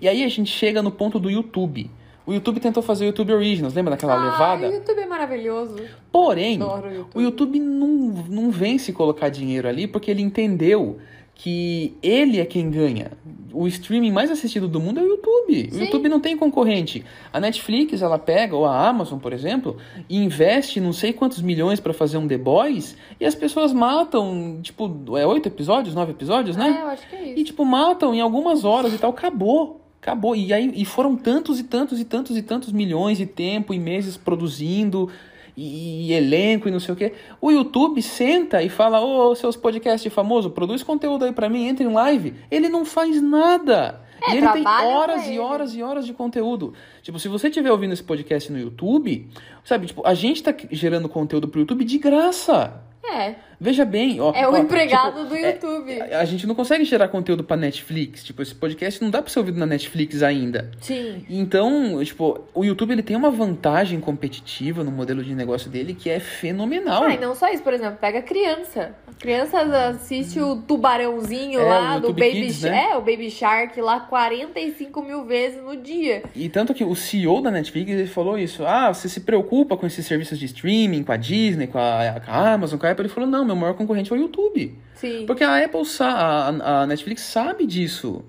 E 0.00 0.06
aí 0.06 0.22
a 0.22 0.28
gente 0.28 0.50
chega 0.50 0.82
no 0.82 0.90
ponto 0.90 1.18
do 1.18 1.30
YouTube. 1.30 1.90
O 2.30 2.32
YouTube 2.32 2.60
tentou 2.60 2.80
fazer 2.80 3.06
o 3.06 3.08
YouTube 3.08 3.32
Originals, 3.32 3.74
lembra 3.74 3.90
daquela 3.90 4.14
ah, 4.14 4.30
levada? 4.30 4.68
o 4.68 4.72
YouTube 4.72 5.00
é 5.00 5.06
maravilhoso. 5.06 5.74
Porém, 6.12 6.62
o 6.62 6.76
YouTube. 6.76 7.10
o 7.12 7.20
YouTube 7.20 7.58
não, 7.58 7.88
não 8.28 8.50
vem 8.52 8.78
se 8.78 8.92
colocar 8.92 9.28
dinheiro 9.30 9.66
ali 9.66 9.88
porque 9.88 10.12
ele 10.12 10.22
entendeu 10.22 10.98
que 11.34 11.96
ele 12.00 12.38
é 12.38 12.44
quem 12.44 12.70
ganha. 12.70 13.10
O 13.52 13.66
streaming 13.66 14.12
mais 14.12 14.30
assistido 14.30 14.68
do 14.68 14.78
mundo 14.78 15.00
é 15.00 15.02
o 15.02 15.06
YouTube. 15.06 15.70
O 15.72 15.74
Sim. 15.74 15.84
YouTube 15.86 16.08
não 16.08 16.20
tem 16.20 16.36
concorrente. 16.36 17.04
A 17.32 17.40
Netflix, 17.40 18.00
ela 18.00 18.16
pega, 18.16 18.54
ou 18.54 18.64
a 18.64 18.88
Amazon, 18.88 19.18
por 19.18 19.32
exemplo, 19.32 19.76
e 20.08 20.16
investe 20.16 20.80
não 20.80 20.92
sei 20.92 21.12
quantos 21.12 21.42
milhões 21.42 21.80
pra 21.80 21.92
fazer 21.92 22.16
um 22.16 22.28
The 22.28 22.38
Boys 22.38 22.96
e 23.18 23.24
as 23.24 23.34
pessoas 23.34 23.72
matam, 23.72 24.60
tipo, 24.62 25.16
é 25.16 25.26
oito 25.26 25.48
episódios, 25.48 25.96
nove 25.96 26.12
episódios, 26.12 26.56
né? 26.56 26.76
É, 26.78 26.82
eu 26.84 26.88
acho 26.90 27.08
que 27.08 27.16
é 27.16 27.24
E, 27.24 27.34
isso. 27.34 27.44
tipo, 27.46 27.64
matam 27.64 28.14
em 28.14 28.20
algumas 28.20 28.64
horas 28.64 28.94
e 28.94 28.98
tal, 28.98 29.10
acabou. 29.10 29.80
Acabou. 30.00 30.34
E 30.34 30.52
aí 30.52 30.72
e 30.74 30.84
foram 30.84 31.14
tantos 31.14 31.60
e 31.60 31.64
tantos 31.64 32.00
e 32.00 32.04
tantos 32.04 32.36
e 32.36 32.42
tantos 32.42 32.72
milhões 32.72 33.18
de 33.18 33.26
tempo 33.26 33.74
e 33.74 33.78
meses 33.78 34.16
produzindo 34.16 35.10
e, 35.56 36.08
e 36.08 36.12
elenco 36.12 36.68
e 36.68 36.70
não 36.70 36.80
sei 36.80 36.94
o 36.94 36.96
quê. 36.96 37.12
O 37.40 37.50
YouTube 37.50 38.00
senta 38.00 38.62
e 38.62 38.68
fala: 38.68 39.00
Ô, 39.00 39.34
seus 39.34 39.56
podcasts 39.56 40.12
famosos, 40.12 40.52
produz 40.52 40.82
conteúdo 40.82 41.26
aí 41.26 41.32
pra 41.32 41.50
mim, 41.50 41.66
entre 41.66 41.84
em 41.84 41.92
live. 41.92 42.34
Ele 42.50 42.68
não 42.68 42.84
faz 42.84 43.20
nada. 43.20 44.00
É, 44.22 44.32
e 44.32 44.36
ele 44.38 44.48
tem 44.48 44.66
horas 44.66 45.26
e 45.26 45.38
horas 45.38 45.74
e 45.74 45.82
horas 45.82 46.06
de 46.06 46.12
conteúdo. 46.12 46.74
Tipo, 47.02 47.18
se 47.18 47.28
você 47.28 47.48
estiver 47.48 47.70
ouvindo 47.70 47.92
esse 47.92 48.02
podcast 48.02 48.50
no 48.52 48.58
YouTube, 48.58 49.28
sabe, 49.64 49.86
tipo, 49.86 50.06
a 50.06 50.14
gente 50.14 50.42
tá 50.42 50.54
gerando 50.70 51.08
conteúdo 51.08 51.48
pro 51.48 51.60
YouTube 51.60 51.84
de 51.84 51.98
graça. 51.98 52.82
É, 53.02 53.34
Veja 53.60 53.84
bem, 53.84 54.20
ó. 54.20 54.32
é 54.34 54.48
o 54.48 54.52
ó, 54.52 54.56
empregado 54.56 55.18
tipo, 55.18 55.28
do 55.28 55.36
é- 55.36 55.50
YouTube. 55.52 56.00
a 56.00 56.24
gente 56.24 56.46
não 56.46 56.54
consegue 56.54 56.84
gerar 56.84 57.08
conteúdo 57.08 57.44
pra 57.44 57.56
Netflix. 57.56 58.24
Tipo, 58.24 58.40
esse 58.42 58.54
podcast 58.54 59.02
não 59.02 59.10
dá 59.10 59.20
pra 59.20 59.30
ser 59.30 59.38
ouvido 59.40 59.58
na 59.58 59.66
Netflix 59.66 60.22
ainda. 60.22 60.70
Sim. 60.80 61.24
Então, 61.28 62.02
tipo, 62.04 62.40
o 62.54 62.64
YouTube 62.64 62.92
ele 62.92 63.02
tem 63.02 63.16
uma 63.16 63.30
vantagem 63.30 64.00
competitiva 64.00 64.82
no 64.82 64.90
modelo 64.90 65.22
de 65.22 65.34
negócio 65.34 65.70
dele 65.70 65.92
que 65.94 66.08
é 66.08 66.18
fenomenal. 66.18 67.04
Ah, 67.04 67.14
e 67.14 67.18
não 67.18 67.34
só 67.34 67.48
isso, 67.52 67.62
por 67.62 67.72
exemplo, 67.74 67.98
pega 68.00 68.20
a 68.20 68.22
criança. 68.22 68.94
A 69.06 69.12
criança 69.20 69.60
assiste 69.90 70.40
o 70.40 70.56
tubarãozinho 70.56 71.60
É, 71.60 71.64
lá 71.64 71.96
o 71.96 72.00
do 72.00 72.08
Baby 72.14 72.30
Kids, 72.32 72.60
Shark. 72.60 72.74
né? 72.76 72.88
É, 72.92 72.96
o 72.96 73.00
Baby 73.00 73.30
Shark 73.30 73.80
lá 73.80 74.00
45 74.00 75.02
mil 75.02 75.24
vezes 75.24 75.62
no 75.62 75.76
dia. 75.76 76.22
E 76.34 76.48
tanto 76.48 76.72
que 76.72 76.82
o 76.84 76.94
CEO 76.96 77.40
da 77.42 77.50
Netflix 77.50 77.90
ele 77.90 78.06
falou 78.06 78.38
isso. 78.38 78.64
Ah, 78.64 78.92
você 78.92 79.08
se 79.08 79.20
preocupa 79.20 79.76
com 79.76 79.86
esses 79.86 80.06
serviços 80.06 80.38
de 80.38 80.46
streaming, 80.46 81.02
com 81.02 81.12
a 81.12 81.16
Disney, 81.16 81.66
com 81.66 81.78
a, 81.78 82.20
com 82.24 82.30
a 82.30 82.52
Amazon, 82.54 82.78
com 82.78 82.86
a 82.86 82.90
Apple? 82.90 83.04
Ele 83.06 83.12
falou, 83.12 83.28
não, 83.28 83.44
meu 83.54 83.60
maior 83.60 83.74
concorrente 83.74 84.12
é 84.12 84.16
o 84.16 84.18
YouTube. 84.18 84.76
Sim. 85.00 85.24
Porque 85.26 85.42
a 85.42 85.64
Apple, 85.64 85.80
a, 86.00 86.82
a 86.82 86.86
Netflix 86.86 87.22
sabe 87.22 87.66
disso. 87.66 88.22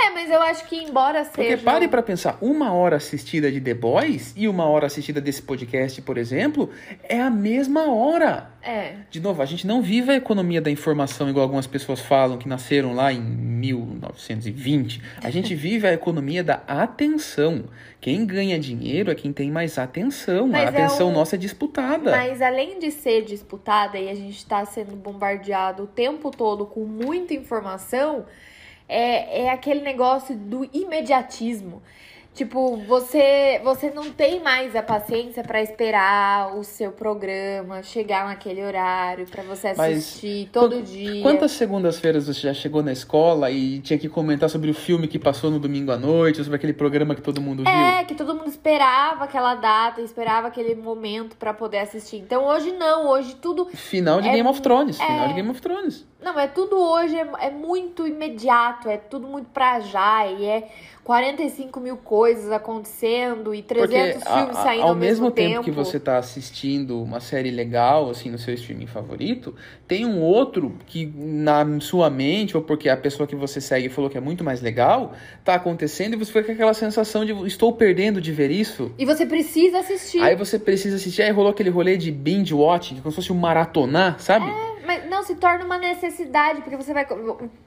É, 0.00 0.10
mas 0.10 0.30
eu 0.30 0.40
acho 0.40 0.64
que 0.66 0.76
embora 0.76 1.24
Porque 1.24 1.50
seja. 1.50 1.62
pare 1.64 1.88
pra 1.88 2.00
pensar, 2.02 2.38
uma 2.40 2.72
hora 2.72 2.96
assistida 2.96 3.50
de 3.50 3.60
The 3.60 3.74
Boys 3.74 4.32
e 4.36 4.46
uma 4.46 4.64
hora 4.64 4.86
assistida 4.86 5.20
desse 5.20 5.42
podcast, 5.42 6.00
por 6.02 6.16
exemplo, 6.16 6.70
é 7.02 7.20
a 7.20 7.28
mesma 7.28 7.92
hora. 7.92 8.48
É. 8.62 8.94
De 9.10 9.18
novo, 9.20 9.42
a 9.42 9.46
gente 9.46 9.66
não 9.66 9.82
vive 9.82 10.12
a 10.12 10.14
economia 10.14 10.60
da 10.60 10.70
informação 10.70 11.28
igual 11.28 11.42
algumas 11.42 11.66
pessoas 11.66 12.00
falam 12.00 12.38
que 12.38 12.48
nasceram 12.48 12.94
lá 12.94 13.12
em 13.12 13.20
1920. 13.20 15.02
A 15.22 15.30
gente 15.30 15.54
vive 15.56 15.86
a 15.86 15.92
economia 15.92 16.44
da 16.44 16.62
atenção. 16.66 17.64
Quem 18.00 18.24
ganha 18.24 18.58
dinheiro 18.58 19.10
é 19.10 19.14
quem 19.14 19.32
tem 19.32 19.50
mais 19.50 19.78
atenção. 19.78 20.46
Mas 20.48 20.60
a 20.60 20.64
é 20.64 20.68
atenção 20.68 21.08
um- 21.08 21.12
nossa 21.12 21.34
é 21.34 21.38
disputada. 21.38 22.12
Mas 22.12 22.40
além 22.40 22.78
de 22.78 22.92
ser 22.92 23.24
disputada 23.24 23.98
e 23.98 24.08
a 24.08 24.14
gente 24.14 24.44
tá 24.46 24.64
sendo 24.64 24.94
bombardeado 24.94 25.82
o 25.84 25.86
tempo 25.86 26.07
todo 26.30 26.64
com 26.64 26.84
muita 26.84 27.34
informação, 27.34 28.24
é, 28.88 29.42
é 29.42 29.50
aquele 29.50 29.82
negócio 29.82 30.34
do 30.34 30.68
imediatismo. 30.72 31.82
Tipo, 32.38 32.76
você, 32.86 33.60
você 33.64 33.90
não 33.90 34.12
tem 34.12 34.40
mais 34.40 34.76
a 34.76 34.82
paciência 34.82 35.42
pra 35.42 35.60
esperar 35.60 36.56
o 36.56 36.62
seu 36.62 36.92
programa 36.92 37.82
chegar 37.82 38.26
naquele 38.26 38.62
horário, 38.64 39.26
pra 39.26 39.42
você 39.42 39.74
Mas 39.76 39.98
assistir 39.98 40.48
todo 40.52 40.76
Qu- 40.76 40.82
dia. 40.82 41.22
Quantas 41.22 41.50
segundas-feiras 41.50 42.28
você 42.28 42.40
já 42.42 42.54
chegou 42.54 42.80
na 42.80 42.92
escola 42.92 43.50
e 43.50 43.80
tinha 43.80 43.98
que 43.98 44.08
comentar 44.08 44.48
sobre 44.48 44.70
o 44.70 44.74
filme 44.74 45.08
que 45.08 45.18
passou 45.18 45.50
no 45.50 45.58
domingo 45.58 45.90
à 45.90 45.96
noite, 45.96 46.38
ou 46.38 46.44
sobre 46.44 46.56
aquele 46.58 46.72
programa 46.72 47.12
que 47.12 47.22
todo 47.22 47.40
mundo 47.40 47.64
viu? 47.64 47.72
É, 47.72 48.04
que 48.04 48.14
todo 48.14 48.36
mundo 48.36 48.48
esperava 48.48 49.24
aquela 49.24 49.56
data, 49.56 50.00
esperava 50.00 50.46
aquele 50.46 50.76
momento 50.76 51.36
pra 51.36 51.52
poder 51.52 51.78
assistir. 51.80 52.18
Então 52.18 52.44
hoje 52.44 52.70
não, 52.70 53.08
hoje 53.08 53.34
tudo 53.34 53.66
Final 53.74 54.20
de 54.20 54.28
É- 54.28 54.32
Game 54.32 54.48
of 54.48 54.62
Thrones. 54.62 55.00
é. 55.00 55.04
Final 55.06 55.26
de 55.28 55.34
Game 55.34 55.50
of 55.50 55.60
Thrones. 55.60 56.06
Não, 56.22 56.38
é 56.38 56.46
tudo 56.48 56.76
hoje, 56.76 57.16
é, 57.16 57.28
é 57.46 57.50
muito 57.50 58.06
imediato, 58.06 58.88
é 58.88 58.96
tudo 58.96 59.26
muito 59.28 59.50
pra 59.50 59.78
já, 59.80 60.26
e 60.26 60.44
é 60.46 60.68
45 61.08 61.80
mil 61.80 61.96
coisas 61.96 62.52
acontecendo 62.52 63.54
e 63.54 63.62
300 63.62 64.12
Porque 64.12 64.28
a- 64.28 64.36
filmes 64.36 64.56
a- 64.58 64.62
saindo 64.62 64.82
ao 64.82 64.88
ao 64.90 64.94
mesmo 64.94 65.30
tempo, 65.30 65.64
que 65.64 65.70
você 65.70 65.98
tá 65.98 66.18
assistindo 66.18 67.02
uma 67.02 67.18
série 67.18 67.50
legal, 67.50 68.10
assim, 68.10 68.30
no 68.30 68.36
seu 68.36 68.52
streaming 68.52 68.86
favorito, 68.86 69.54
tem 69.86 70.04
um 70.04 70.20
outro 70.20 70.76
que 70.86 71.06
na 71.16 71.64
sua 71.80 72.10
mente, 72.10 72.54
ou 72.58 72.62
porque 72.62 72.90
a 72.90 72.96
pessoa 72.96 73.26
que 73.26 73.34
você 73.34 73.58
segue 73.58 73.88
falou 73.88 74.10
que 74.10 74.18
é 74.18 74.20
muito 74.20 74.44
mais 74.44 74.60
legal, 74.60 75.14
tá 75.42 75.54
acontecendo 75.54 76.12
e 76.12 76.16
você 76.18 76.30
fica 76.30 76.44
com 76.44 76.52
aquela 76.52 76.74
sensação 76.74 77.24
de 77.24 77.32
estou 77.46 77.72
perdendo 77.72 78.20
de 78.20 78.30
ver 78.30 78.50
isso. 78.50 78.92
E 78.98 79.06
você 79.06 79.24
precisa 79.24 79.78
assistir. 79.78 80.20
Aí 80.20 80.36
você 80.36 80.58
precisa 80.58 80.96
assistir, 80.96 81.22
aí 81.22 81.30
rolou 81.30 81.52
aquele 81.52 81.70
rolê 81.70 81.96
de 81.96 82.12
binge 82.12 82.52
watching, 82.52 82.96
como 82.96 83.10
se 83.12 83.16
fosse 83.16 83.32
um 83.32 83.36
maratonar, 83.36 84.20
sabe? 84.20 84.44
Mas 84.86 85.08
não, 85.08 85.22
se 85.22 85.34
torna 85.34 85.64
uma 85.66 85.76
necessidade, 85.76 86.62
porque 86.62 86.74
você 86.76 86.94
vai. 86.94 87.06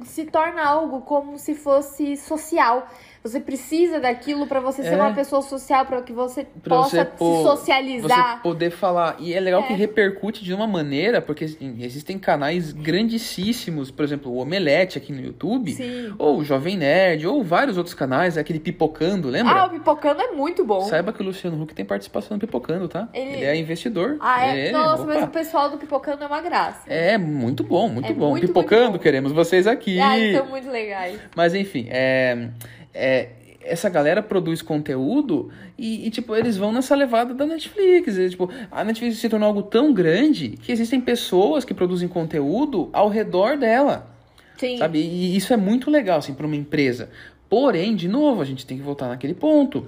Se 0.05 0.25
torna 0.25 0.63
algo 0.63 1.01
como 1.01 1.37
se 1.37 1.53
fosse 1.53 2.17
social. 2.17 2.87
Você 3.23 3.39
precisa 3.39 3.99
daquilo 3.99 4.47
pra 4.47 4.59
você 4.59 4.81
ser 4.81 4.93
É. 4.93 4.95
uma 4.95 5.13
pessoa 5.13 5.43
social, 5.43 5.85
pra 5.85 6.01
que 6.01 6.11
você 6.11 6.43
Pra 6.63 6.77
possa 6.77 6.89
você 6.97 7.05
pô- 7.05 7.37
se 7.37 7.43
socializar. 7.43 8.37
Você 8.37 8.41
poder 8.41 8.71
falar. 8.71 9.15
E 9.19 9.31
é 9.33 9.39
legal 9.39 9.61
que 9.63 9.73
É. 9.73 9.75
repercute 9.75 10.43
de 10.43 10.51
uma 10.53 10.65
maneira, 10.65 11.21
porque 11.21 11.45
assim, 11.45 11.77
existem 11.81 12.17
canais 12.17 12.73
grandíssimos, 12.73 13.91
por 13.91 14.03
exemplo, 14.03 14.31
o 14.31 14.37
Omelete 14.37 14.97
aqui 14.97 15.13
no 15.13 15.21
YouTube, 15.21 15.71
Sim. 15.71 16.13
ou 16.17 16.39
o 16.39 16.43
Jovem 16.43 16.77
Nerd, 16.77 17.27
ou 17.27 17.43
vários 17.43 17.77
outros 17.77 17.93
canais, 17.93 18.37
aquele 18.37 18.59
Pipocando, 18.59 19.29
lembra? 19.29 19.53
Ah, 19.53 19.65
o 19.65 19.69
Pipocando 19.69 20.21
é 20.21 20.31
muito 20.31 20.63
bom. 20.65 20.81
Saiba 20.81 21.13
que 21.13 21.21
o 21.21 21.25
Luciano 21.25 21.61
Huck 21.61 21.75
tem 21.75 21.85
participação 21.85 22.35
no 22.37 22.39
Pipocando, 22.41 22.87
tá? 22.87 23.07
Ele- 23.13 23.31
Ele, 23.31 23.45
é 23.45 23.55
investidor. 23.55 24.17
Ah, 24.19 24.47
é? 24.47 24.69
É, 24.69 24.71
Nossa, 24.71 25.03
opa. 25.03 25.13
mas 25.13 25.23
o 25.23 25.27
pessoal 25.27 25.69
do 25.69 25.77
Pipocando 25.77 26.23
é 26.23 26.27
uma 26.27 26.41
graça. 26.41 26.81
É 26.87 27.17
muito 27.19 27.63
bom, 27.63 27.87
muito 27.87 28.11
É 28.11 28.13
bom. 28.13 28.31
muito, 28.31 28.47
Pipocando, 28.47 28.81
muito 28.83 28.93
bom. 28.97 29.03
queremos 29.03 29.31
vocês 29.31 29.67
aqui. 29.67 29.99
Ah, 29.99 30.17
eles 30.17 30.37
são 30.37 30.45
muito 30.47 30.69
legais. 30.69 31.19
Mas 31.35 31.53
enfim, 31.53 31.87
é, 31.89 32.49
é, 32.93 33.29
essa 33.63 33.89
galera 33.89 34.21
produz 34.21 34.61
conteúdo 34.61 35.51
e, 35.77 36.07
e, 36.07 36.09
tipo, 36.09 36.35
eles 36.35 36.57
vão 36.57 36.71
nessa 36.71 36.95
levada 36.95 37.33
da 37.33 37.45
Netflix. 37.45 38.17
E, 38.17 38.29
tipo, 38.29 38.49
a 38.71 38.83
Netflix 38.83 39.17
se 39.17 39.29
tornou 39.29 39.47
algo 39.47 39.63
tão 39.63 39.93
grande 39.93 40.49
que 40.49 40.71
existem 40.71 40.99
pessoas 40.99 41.63
que 41.63 41.73
produzem 41.73 42.07
conteúdo 42.07 42.89
ao 42.91 43.09
redor 43.09 43.57
dela. 43.57 44.07
Sim. 44.57 44.77
Sabe? 44.77 44.99
E 44.99 45.35
isso 45.35 45.53
é 45.53 45.57
muito 45.57 45.89
legal, 45.89 46.19
assim, 46.19 46.33
para 46.33 46.45
uma 46.45 46.55
empresa. 46.55 47.09
Porém, 47.49 47.95
de 47.95 48.07
novo, 48.07 48.41
a 48.41 48.45
gente 48.45 48.65
tem 48.65 48.77
que 48.77 48.83
voltar 48.83 49.07
naquele 49.07 49.33
ponto 49.33 49.87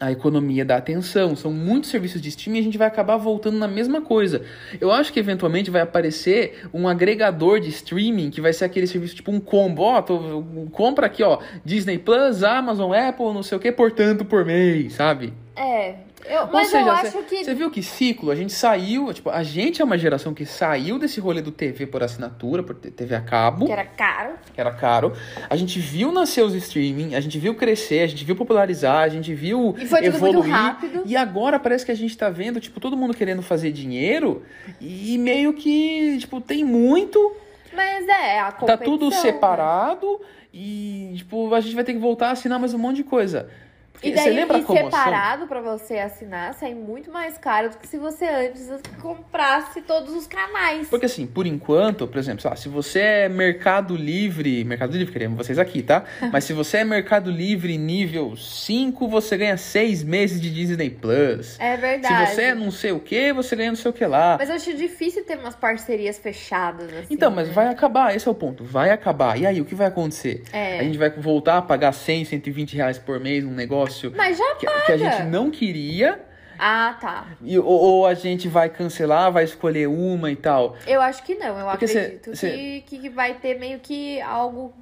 a 0.00 0.10
economia 0.10 0.64
da 0.64 0.76
atenção. 0.76 1.36
São 1.36 1.52
muitos 1.52 1.90
serviços 1.90 2.20
de 2.20 2.28
streaming 2.28 2.58
e 2.58 2.60
a 2.60 2.64
gente 2.64 2.78
vai 2.78 2.88
acabar 2.88 3.16
voltando 3.16 3.58
na 3.58 3.68
mesma 3.68 4.00
coisa. 4.00 4.42
Eu 4.80 4.90
acho 4.90 5.12
que 5.12 5.20
eventualmente 5.20 5.70
vai 5.70 5.82
aparecer 5.82 6.68
um 6.72 6.88
agregador 6.88 7.60
de 7.60 7.68
streaming 7.68 8.30
que 8.30 8.40
vai 8.40 8.52
ser 8.52 8.64
aquele 8.64 8.86
serviço 8.86 9.16
tipo 9.16 9.30
um 9.30 9.40
combo. 9.40 9.82
Ó, 9.82 10.02
tô, 10.02 10.44
compra 10.72 11.06
aqui, 11.06 11.22
ó, 11.22 11.38
Disney 11.64 11.98
Plus, 11.98 12.42
Amazon, 12.42 12.92
Apple, 12.92 13.32
não 13.32 13.42
sei 13.42 13.56
o 13.58 13.60
que, 13.60 13.70
portanto, 13.72 14.24
por 14.24 14.44
mês, 14.44 14.94
sabe? 14.94 15.32
É, 15.56 15.94
eu, 16.26 16.46
mas 16.46 16.68
seja, 16.68 16.84
eu 16.84 16.90
acho 16.90 17.22
que. 17.24 17.44
Você 17.44 17.54
viu 17.54 17.70
que 17.70 17.82
ciclo? 17.82 18.30
A 18.30 18.34
gente 18.34 18.52
saiu, 18.52 19.12
tipo, 19.12 19.30
a 19.30 19.42
gente 19.42 19.82
é 19.82 19.84
uma 19.84 19.98
geração 19.98 20.32
que 20.32 20.46
saiu 20.46 20.98
desse 20.98 21.20
rolê 21.20 21.42
do 21.42 21.50
TV 21.52 21.86
por 21.86 22.02
assinatura, 22.02 22.62
por 22.62 22.74
TV 22.74 23.14
a 23.14 23.20
cabo. 23.20 23.66
Que 23.66 23.72
era 23.72 23.84
caro. 23.84 24.30
Que 24.54 24.60
era 24.60 24.72
caro. 24.72 25.12
A 25.50 25.56
gente 25.56 25.78
viu 25.78 26.10
nascer 26.12 26.42
os 26.42 26.54
streaming, 26.54 27.14
a 27.14 27.20
gente 27.20 27.38
viu 27.38 27.54
crescer, 27.54 28.00
a 28.00 28.06
gente 28.06 28.24
viu 28.24 28.34
popularizar, 28.34 29.02
a 29.02 29.08
gente 29.08 29.34
viu 29.34 29.74
E 29.78 29.86
foi 29.86 30.02
tudo 30.02 30.16
evoluir. 30.16 30.38
muito 30.44 30.50
rápido. 30.50 31.02
E 31.06 31.16
agora 31.16 31.58
parece 31.58 31.84
que 31.84 31.92
a 31.92 31.96
gente 31.96 32.16
tá 32.16 32.30
vendo, 32.30 32.58
tipo, 32.60 32.80
todo 32.80 32.96
mundo 32.96 33.14
querendo 33.14 33.42
fazer 33.42 33.70
dinheiro 33.72 34.42
e 34.80 35.18
meio 35.18 35.52
que, 35.52 36.18
tipo, 36.18 36.40
tem 36.40 36.64
muito, 36.64 37.32
Mas 37.74 38.06
é, 38.08 38.40
a 38.40 38.44
tá 38.46 38.52
competição. 38.52 38.84
tudo 38.98 39.10
né? 39.10 39.16
separado 39.16 40.20
e, 40.52 41.12
tipo, 41.16 41.52
a 41.54 41.60
gente 41.60 41.74
vai 41.74 41.84
ter 41.84 41.92
que 41.92 41.98
voltar 41.98 42.28
a 42.28 42.30
assinar 42.32 42.58
mais 42.60 42.72
um 42.72 42.78
monte 42.78 42.96
de 42.96 43.04
coisa. 43.04 43.48
Porque 43.94 44.08
E 44.08 44.12
você 44.12 44.24
daí, 44.24 44.34
lembra 44.34 44.56
a 44.56 44.60
e 44.60 44.66
separado 44.66 45.46
pra 45.46 45.60
você 45.60 45.98
assinar, 45.98 46.52
sai 46.54 46.74
muito 46.74 47.10
mais 47.10 47.38
caro 47.38 47.70
do 47.70 47.78
que 47.78 47.86
se 47.86 47.96
você 47.96 48.26
antes 48.26 48.68
comprasse 49.00 49.80
todos 49.82 50.12
os 50.12 50.26
canais. 50.26 50.88
Porque 50.88 51.06
assim, 51.06 51.26
por 51.26 51.46
enquanto, 51.46 52.06
por 52.06 52.18
exemplo, 52.18 52.42
lá, 52.44 52.56
se 52.56 52.68
você 52.68 53.00
é 53.00 53.28
Mercado 53.28 53.96
Livre, 53.96 54.64
Mercado 54.64 54.96
Livre, 54.96 55.12
queremos 55.12 55.38
vocês 55.38 55.58
aqui, 55.58 55.82
tá? 55.82 56.04
Mas 56.32 56.44
se 56.44 56.52
você 56.52 56.78
é 56.78 56.84
Mercado 56.84 57.30
Livre 57.30 57.78
nível 57.78 58.36
5, 58.36 59.08
você 59.08 59.36
ganha 59.36 59.56
6 59.56 60.02
meses 60.02 60.40
de 60.40 60.52
Disney 60.52 60.90
Plus. 60.90 61.58
É 61.60 61.76
verdade. 61.76 62.30
Se 62.30 62.34
você 62.34 62.42
é 62.42 62.54
não 62.54 62.72
sei 62.72 62.90
o 62.90 62.98
que, 62.98 63.32
você 63.32 63.54
ganha 63.54 63.70
não 63.70 63.76
sei 63.76 63.90
o 63.90 63.94
que 63.94 64.04
lá. 64.04 64.36
Mas 64.38 64.48
eu 64.48 64.56
acho 64.56 64.74
difícil 64.74 65.24
ter 65.24 65.38
umas 65.38 65.54
parcerias 65.54 66.18
fechadas, 66.18 66.92
assim. 66.92 67.14
Então, 67.14 67.30
mas 67.30 67.46
né? 67.48 67.54
vai 67.54 67.68
acabar, 67.68 68.14
esse 68.14 68.26
é 68.26 68.30
o 68.30 68.34
ponto. 68.34 68.64
Vai 68.64 68.90
acabar. 68.90 69.38
E 69.38 69.46
aí, 69.46 69.60
o 69.60 69.64
que 69.64 69.74
vai 69.74 69.86
acontecer? 69.86 70.42
É. 70.52 70.73
A 70.84 70.86
gente 70.86 70.98
vai 70.98 71.10
voltar 71.10 71.58
a 71.58 71.62
pagar 71.62 71.92
100, 71.92 72.24
120 72.26 72.76
reais 72.76 72.98
por 72.98 73.18
mês 73.18 73.42
num 73.44 73.52
negócio 73.52 74.12
Mas 74.16 74.38
já 74.38 74.54
que, 74.56 74.66
paga. 74.66 74.80
que 74.86 74.92
a 74.92 74.96
gente 74.96 75.22
não 75.24 75.50
queria, 75.50 76.20
Ah, 76.58 76.96
tá. 77.00 77.26
e, 77.42 77.58
ou, 77.58 77.66
ou 77.66 78.06
a 78.06 78.14
gente 78.14 78.46
vai 78.48 78.68
cancelar, 78.68 79.32
vai 79.32 79.44
escolher 79.44 79.88
uma 79.88 80.30
e 80.30 80.36
tal. 80.36 80.76
Eu 80.86 81.00
acho 81.00 81.22
que 81.24 81.34
não. 81.34 81.58
Eu 81.58 81.66
Porque 81.66 81.88
cê- 81.88 81.98
acredito 81.98 82.36
cê- 82.36 82.82
Que, 82.86 82.98
que 82.98 83.08
vai 83.08 83.34
ter 83.34 83.58
meio 83.58 83.78
que 83.80 84.20
algo. 84.20 84.72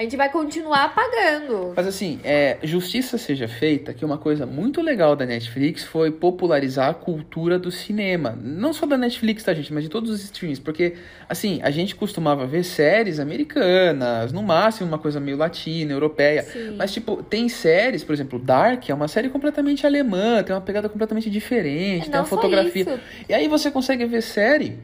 A 0.00 0.02
gente 0.02 0.16
vai 0.16 0.30
continuar 0.30 0.94
pagando. 0.94 1.74
Mas 1.76 1.86
assim, 1.86 2.20
é, 2.24 2.56
justiça 2.62 3.18
seja 3.18 3.46
feita 3.46 3.92
que 3.92 4.02
uma 4.02 4.16
coisa 4.16 4.46
muito 4.46 4.80
legal 4.80 5.14
da 5.14 5.26
Netflix 5.26 5.84
foi 5.84 6.10
popularizar 6.10 6.88
a 6.88 6.94
cultura 6.94 7.58
do 7.58 7.70
cinema. 7.70 8.34
Não 8.42 8.72
só 8.72 8.86
da 8.86 8.96
Netflix, 8.96 9.42
tá, 9.44 9.52
gente? 9.52 9.70
Mas 9.74 9.84
de 9.84 9.90
todos 9.90 10.08
os 10.08 10.24
streams. 10.24 10.58
Porque, 10.58 10.94
assim, 11.28 11.60
a 11.62 11.70
gente 11.70 11.94
costumava 11.94 12.46
ver 12.46 12.64
séries 12.64 13.20
americanas, 13.20 14.32
no 14.32 14.42
máximo 14.42 14.88
uma 14.88 14.98
coisa 14.98 15.20
meio 15.20 15.36
latina, 15.36 15.92
europeia. 15.92 16.44
Sim. 16.44 16.76
Mas, 16.78 16.94
tipo, 16.94 17.22
tem 17.22 17.50
séries, 17.50 18.02
por 18.02 18.14
exemplo, 18.14 18.38
Dark 18.38 18.88
é 18.88 18.94
uma 18.94 19.06
série 19.06 19.28
completamente 19.28 19.86
alemã, 19.86 20.42
tem 20.42 20.56
uma 20.56 20.62
pegada 20.62 20.88
completamente 20.88 21.28
diferente, 21.28 22.04
tem 22.04 22.12
Não 22.12 22.20
uma 22.20 22.24
só 22.24 22.36
fotografia. 22.36 22.84
isso. 22.84 23.00
E 23.28 23.34
aí 23.34 23.48
você 23.48 23.70
consegue 23.70 24.06
ver 24.06 24.22
série 24.22 24.78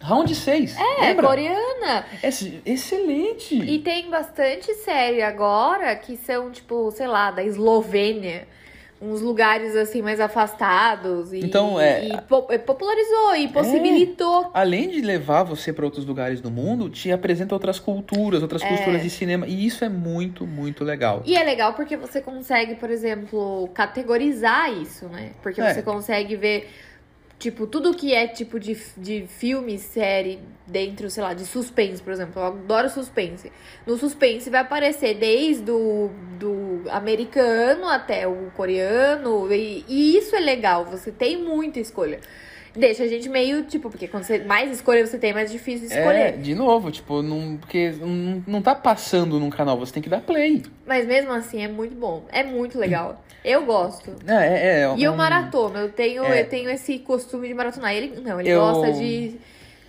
Round 0.00 0.32
6. 0.34 0.76
É, 0.76 1.00
lembra? 1.08 1.26
coreana. 1.26 2.04
É 2.22 2.28
excelente. 2.64 3.54
E 3.56 3.78
tem 3.80 4.08
bastante 4.08 4.72
série 4.74 5.22
agora 5.22 5.94
que 5.96 6.16
são, 6.16 6.50
tipo, 6.50 6.90
sei 6.92 7.06
lá, 7.08 7.30
da 7.30 7.42
Eslovênia. 7.42 8.46
Uns 9.00 9.20
lugares 9.20 9.76
assim 9.76 10.02
mais 10.02 10.18
afastados. 10.18 11.32
E, 11.32 11.38
Então, 11.38 11.78
é- 11.80 12.06
E 12.08 12.20
po- 12.22 12.42
popularizou 12.42 13.36
e 13.36 13.46
possibilitou. 13.46 14.50
Além 14.52 14.88
de 14.88 15.00
levar 15.00 15.44
você 15.44 15.72
para 15.72 15.84
outros 15.84 16.04
lugares 16.04 16.40
do 16.40 16.50
mundo, 16.50 16.90
te 16.90 17.12
apresenta 17.12 17.54
outras 17.54 17.78
culturas, 17.78 18.42
outras 18.42 18.60
É. 18.62 18.66
culturas 18.68 19.00
de 19.02 19.08
cinema. 19.08 19.46
E 19.46 19.64
isso 19.64 19.84
é 19.84 19.88
muito, 19.88 20.44
muito 20.48 20.82
legal. 20.82 21.22
E 21.24 21.36
é 21.36 21.42
legal 21.44 21.74
porque 21.74 21.96
você 21.96 22.20
consegue, 22.20 22.74
por 22.74 22.90
exemplo, 22.90 23.68
categorizar 23.72 24.72
isso, 24.72 25.06
né? 25.06 25.30
Porque 25.44 25.60
É. 25.60 25.74
você 25.74 25.80
consegue 25.82 26.34
ver, 26.34 26.68
tipo, 27.38 27.66
tudo 27.66 27.94
que 27.94 28.12
é 28.12 28.26
tipo 28.26 28.58
de, 28.58 28.76
de 28.96 29.26
filme, 29.28 29.78
série, 29.78 30.40
dentro, 30.66 31.08
sei 31.08 31.22
lá, 31.22 31.34
de 31.34 31.46
suspense, 31.46 32.02
por 32.02 32.12
exemplo. 32.12 32.40
Eu 32.40 32.46
adoro 32.46 32.90
suspense. 32.90 33.52
No 33.86 33.96
suspense 33.96 34.50
vai 34.50 34.60
aparecer 34.60 35.14
desde 35.14 35.70
o 35.70 36.10
do 36.38 36.82
americano 36.90 37.88
até 37.88 38.26
o 38.26 38.50
coreano. 38.56 39.52
E, 39.52 39.84
e 39.88 40.16
isso 40.16 40.34
é 40.34 40.40
legal, 40.40 40.84
você 40.84 41.10
tem 41.12 41.36
muita 41.36 41.80
escolha. 41.80 42.20
Deixa 42.78 43.02
a 43.02 43.08
gente 43.08 43.28
meio, 43.28 43.64
tipo, 43.64 43.90
porque 43.90 44.06
quando 44.06 44.22
você, 44.22 44.38
mais 44.38 44.70
escolha 44.70 45.04
você 45.06 45.18
tem, 45.18 45.32
mais 45.32 45.50
difícil 45.50 45.88
de 45.88 45.94
É, 45.94 45.98
escolher. 45.98 46.38
de 46.38 46.54
novo, 46.54 46.90
tipo, 46.90 47.22
não, 47.22 47.56
porque 47.56 47.92
não, 48.00 48.42
não 48.46 48.62
tá 48.62 48.74
passando 48.74 49.40
num 49.40 49.50
canal, 49.50 49.76
você 49.78 49.92
tem 49.92 50.02
que 50.02 50.08
dar 50.08 50.20
play. 50.20 50.62
Mas 50.86 51.06
mesmo 51.06 51.32
assim 51.32 51.62
é 51.62 51.68
muito 51.68 51.94
bom. 51.96 52.24
É 52.30 52.44
muito 52.44 52.78
legal. 52.78 53.22
Eu 53.44 53.64
gosto. 53.64 54.10
É, 54.26 54.32
é, 54.32 54.80
é 54.82 54.94
E 54.96 55.02
eu 55.04 55.12
um- 55.12 55.16
maratono, 55.16 55.78
eu 55.78 55.90
tenho, 55.90 56.24
É. 56.24 56.42
eu 56.42 56.48
tenho 56.48 56.70
esse 56.70 56.98
costume 56.98 57.48
de 57.48 57.54
maratonar. 57.54 57.92
Ele 57.94 58.20
não, 58.20 58.40
ele 58.40 58.50
Eu- 58.50 58.60
gosta 58.60 58.92
de, 58.92 59.36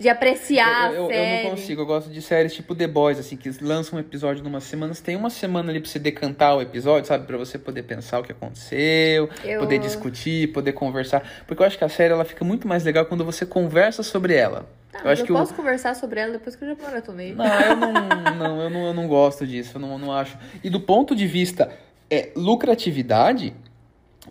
de 0.00 0.08
apreciar 0.08 0.94
eu, 0.94 1.10
eu, 1.10 1.10
eu 1.10 1.44
não 1.44 1.50
consigo, 1.50 1.82
eu 1.82 1.86
gosto 1.86 2.08
de 2.10 2.22
séries 2.22 2.54
tipo 2.54 2.74
The 2.74 2.86
Boys, 2.86 3.18
assim, 3.18 3.36
que 3.36 3.50
lançam 3.60 3.98
um 3.98 4.00
episódio 4.00 4.42
numa 4.42 4.58
semana. 4.58 4.94
Você 4.94 5.02
tem 5.02 5.14
uma 5.14 5.28
semana 5.28 5.70
ali 5.70 5.78
pra 5.78 5.90
você 5.90 5.98
decantar 5.98 6.56
o 6.56 6.62
episódio, 6.62 7.06
sabe? 7.06 7.26
Pra 7.26 7.36
você 7.36 7.58
poder 7.58 7.82
pensar 7.82 8.18
o 8.18 8.22
que 8.22 8.32
aconteceu, 8.32 9.28
Eu- 9.44 9.60
poder 9.60 9.78
discutir, 9.78 10.50
poder 10.52 10.72
conversar. 10.72 11.22
Porque 11.46 11.62
eu 11.62 11.66
acho 11.66 11.76
que 11.76 11.84
a 11.84 11.88
série 11.88 12.14
ela 12.14 12.24
fica 12.24 12.42
muito 12.44 12.66
mais 12.66 12.82
legal 12.82 13.04
quando 13.04 13.24
você 13.26 13.44
conversa 13.44 14.02
sobre 14.02 14.34
ela. 14.34 14.66
Não, 14.92 15.00
eu 15.00 15.04
mas 15.04 15.12
acho 15.12 15.22
eu 15.22 15.26
que 15.26 15.32
posso 15.34 15.54
conversar 15.54 15.94
sobre 15.94 16.18
ela 16.18 16.32
depois 16.32 16.56
que 16.56 16.64
eu 16.64 16.68
já 16.74 16.82
maratonei. 16.82 17.34
Não, 17.34 17.44
eu 17.46 17.76
não, 17.76 17.92
não, 17.92 18.62
eu 18.62 18.70
não, 18.70 18.86
eu 18.86 18.94
não 18.94 19.06
gosto 19.06 19.46
disso, 19.46 19.72
eu 19.76 19.80
não, 19.80 19.98
não 19.98 20.12
acho. 20.12 20.36
E 20.64 20.70
do 20.70 20.80
ponto 20.80 21.14
de 21.14 21.26
vista 21.26 21.70
é, 22.10 22.30
lucratividade, 22.34 23.54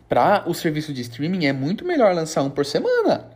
para 0.07 0.43
o 0.47 0.53
serviço 0.53 0.91
de 0.91 1.01
streaming 1.01 1.45
é 1.45 1.53
muito 1.53 1.85
melhor 1.85 2.13
lançar 2.15 2.41
um 2.41 2.49
por 2.49 2.65
semana. 2.65 3.29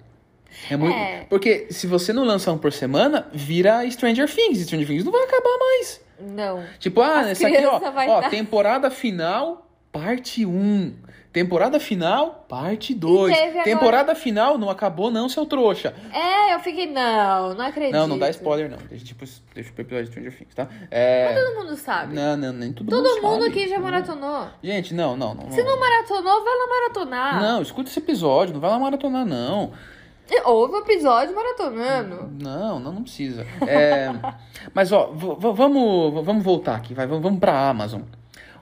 É 0.70 0.78
muito, 0.78 0.96
É. 0.96 1.26
Porque 1.30 1.68
se 1.70 1.88
você 1.88 2.12
não 2.14 2.24
lançar 2.24 2.52
um 2.54 2.58
por 2.58 2.72
semana, 2.72 3.28
vira 3.34 3.90
Stranger 3.90 4.30
Things. 4.34 4.60
E 4.60 4.64
Stranger 4.66 4.88
Things 4.88 5.04
não 5.04 5.12
vai 5.12 5.24
acabar 5.24 5.58
mais. 5.60 6.02
Não. 6.20 6.64
Tipo, 6.80 7.02
ah, 7.02 7.20
As 7.22 7.28
essa 7.28 7.48
aqui, 7.48 7.66
ó, 7.66 7.76
ó 7.78 8.22
dar- 8.22 8.30
temporada 8.30 8.90
final, 8.92 9.68
parte 9.92 10.46
1. 10.46 10.94
Temporada 11.34 11.80
final, 11.80 12.46
parte 12.48 12.94
2. 12.94 13.36
teve 13.36 13.48
agora- 13.50 13.64
Temporada 13.64 14.14
final 14.16 14.56
não 14.60 14.70
acabou 14.70 15.10
não, 15.10 15.28
seu 15.28 15.48
trouxa. 15.48 15.92
É, 16.14 16.54
eu 16.54 16.60
fiquei, 16.60 16.86
não, 16.86 17.56
não 17.56 17.66
acredito. 17.66 17.92
Não, 17.96 18.06
não 18.06 18.20
dá 18.20 18.30
spoiler 18.30 18.70
não. 18.70 18.78
Deixa, 18.88 19.04
tipo, 19.04 19.26
deixa 19.56 19.72
pro 19.72 19.82
episódio 19.82 20.06
de 20.06 20.12
Stranger 20.12 20.38
Things, 20.38 20.54
tá? 20.54 20.68
É... 20.92 21.34
Todo 21.34 21.56
mundo 21.56 21.76
sabe. 21.76 22.14
Não, 22.14 22.38
não, 22.38 22.54
nem 22.54 22.72
todo, 22.72 22.88
Todo 22.88 23.04
mundo 23.10 23.22
mundo 23.24 23.44
sabe. 23.46 23.60
aqui 23.60 23.68
já 23.68 23.80
maratonou. 23.80 24.48
Gente, 24.64 24.94
não, 24.94 25.18
não, 25.18 25.34
não. 25.34 25.50
Se 25.50 25.64
não 25.64 25.80
maratonou, 25.80 26.44
vai 26.44 26.54
lá 26.56 26.68
maratonar. 26.68 27.42
Não, 27.42 27.62
escuta 27.64 27.90
esse 27.90 27.98
episódio, 27.98 28.54
não 28.54 28.62
vai 28.62 28.70
lá 28.70 28.78
maratonar, 28.78 29.26
não. 29.26 29.74
Houve 30.46 30.76
um 30.76 30.80
episódio 30.80 31.36
maratonando. 31.36 32.30
Não, 32.42 32.80
não, 32.80 32.94
não 32.94 33.04
precisa. 33.04 33.46
É, 33.68 34.10
mas, 34.74 34.92
ó, 34.92 35.12
vamos, 35.14 36.26
vamos 36.26 36.44
voltar 36.44 36.76
aqui, 36.76 36.94
vai, 36.94 37.06
vamos, 37.06 37.24
vamos 37.24 37.40
pra 37.40 37.70
Amazon. 37.70 38.02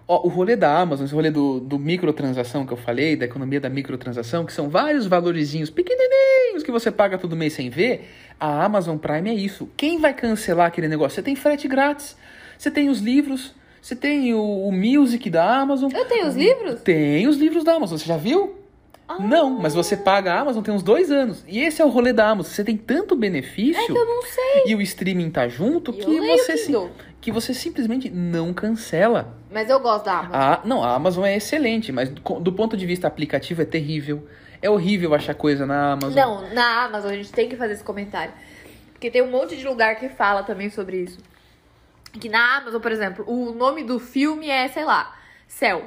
Ó, 0.08 0.26
o 0.26 0.30
rolê 0.30 0.56
da 0.56 0.78
Amazon, 0.78 1.06
esse 1.06 1.14
rolê 1.14 1.32
do, 1.32 1.60
do 1.60 1.80
microtransação 1.80 2.66
que 2.66 2.74
eu 2.74 2.78
falei, 2.78 3.16
da 3.16 3.26
economia 3.26 3.62
da 3.62 3.70
microtransação, 3.70 4.46
que 4.46 4.52
são 4.52 4.70
vários 4.70 5.06
valorizinhos 5.06 5.70
pequenininhos 5.70 6.64
que 6.64 6.72
você 6.72 6.92
paga 6.92 7.18
todo 7.18 7.36
mês 7.36 7.54
sem 7.54 7.70
ver, 7.70 8.10
a 8.40 8.66
Amazon 8.66 8.98
Prime 8.98 9.30
é 9.30 9.34
isso. 9.34 9.70
Quem 9.78 10.00
vai 10.00 10.14
cancelar 10.14 10.68
aquele 10.68 10.88
negócio? 10.88 11.16
Você 11.16 11.22
tem 11.22 11.36
frete 11.36 11.68
grátis, 11.68 12.18
você 12.58 12.70
tem 12.70 12.90
os 12.90 13.00
livros, 13.00 13.54
você 13.82 13.96
tem 13.96 14.34
o, 14.34 14.68
o 14.68 14.72
Music 14.72 15.30
da 15.30 15.62
Amazon. 15.62 15.92
Eu 15.94 16.06
tenho 16.06 16.28
os 16.28 16.36
livros? 16.36 16.82
Tem 16.82 17.28
os 17.28 17.38
livros 17.38 17.64
da 17.64 17.74
Amazon, 17.74 17.98
você 17.98 18.06
já 18.06 18.18
viu? 18.18 18.61
Ah. 19.20 19.24
Não, 19.24 19.50
mas 19.50 19.74
você 19.74 19.96
paga 19.98 20.34
a 20.34 20.40
Amazon 20.40 20.64
tem 20.64 20.74
uns 20.74 20.84
dois 20.84 21.12
anos. 21.12 21.44
E 21.48 21.60
esse 21.60 21.82
é 21.82 21.86
o 21.86 21.90
rolê 21.90 22.14
da 22.14 22.30
Amazon. 22.30 22.52
Você 22.52 22.64
tem 22.64 22.78
tanto 22.78 23.16
benefício 23.16 23.82
É 23.82 23.86
que 23.86 23.92
eu 23.92 24.06
não 24.06 24.22
sei. 24.24 24.64
e 24.68 24.76
o 24.76 24.82
streaming 24.82 25.30
tá 25.30 25.48
junto 25.48 25.92
E 25.92 25.94
que 25.98 26.20
você, 26.22 26.58
sim- 26.58 26.90
que 27.20 27.32
você 27.32 27.54
simplesmente 27.54 28.10
não 28.10 28.54
cancela. 28.54 29.36
Mas 29.52 29.70
eu 29.70 29.80
gosto 29.80 30.06
da 30.06 30.20
Amazon. 30.20 30.36
A, 30.36 30.62
não, 30.66 30.84
a 30.84 30.96
Amazon 30.96 31.26
é 31.26 31.36
excelente, 31.36 31.92
mas 31.92 32.10
do, 32.10 32.22
do 32.40 32.54
ponto 32.54 32.76
de 32.78 32.86
vista 32.86 33.08
aplicativo 33.08 33.62
é 33.62 33.66
terrível. 33.66 34.28
É 34.62 34.70
horrível 34.70 35.14
achar 35.16 35.34
coisa 35.34 35.66
na 35.66 35.94
Amazon. 35.94 36.14
Não, 36.16 36.54
na 36.54 36.84
Amazon 36.86 37.12
a 37.12 37.16
gente 37.16 37.32
tem 37.32 37.50
que 37.50 37.56
fazer 37.56 37.74
esse 37.74 37.84
comentário. 37.84 38.34
Porque 38.94 39.10
tem 39.10 39.22
um 39.24 39.32
monte 39.32 39.58
de 39.58 39.68
lugar 39.68 39.96
que 39.96 40.08
fala 40.10 40.44
também 40.44 40.70
sobre 40.70 40.98
isso. 40.98 41.18
Que 42.14 42.30
na 42.30 42.58
Amazon, 42.58 42.80
por 42.82 42.92
exemplo, 42.92 43.26
o 43.28 43.52
nome 43.54 43.84
do 43.84 44.00
filme 44.00 44.50
é, 44.50 44.68
sei 44.68 44.84
lá, 44.86 45.16
céu. 45.48 45.84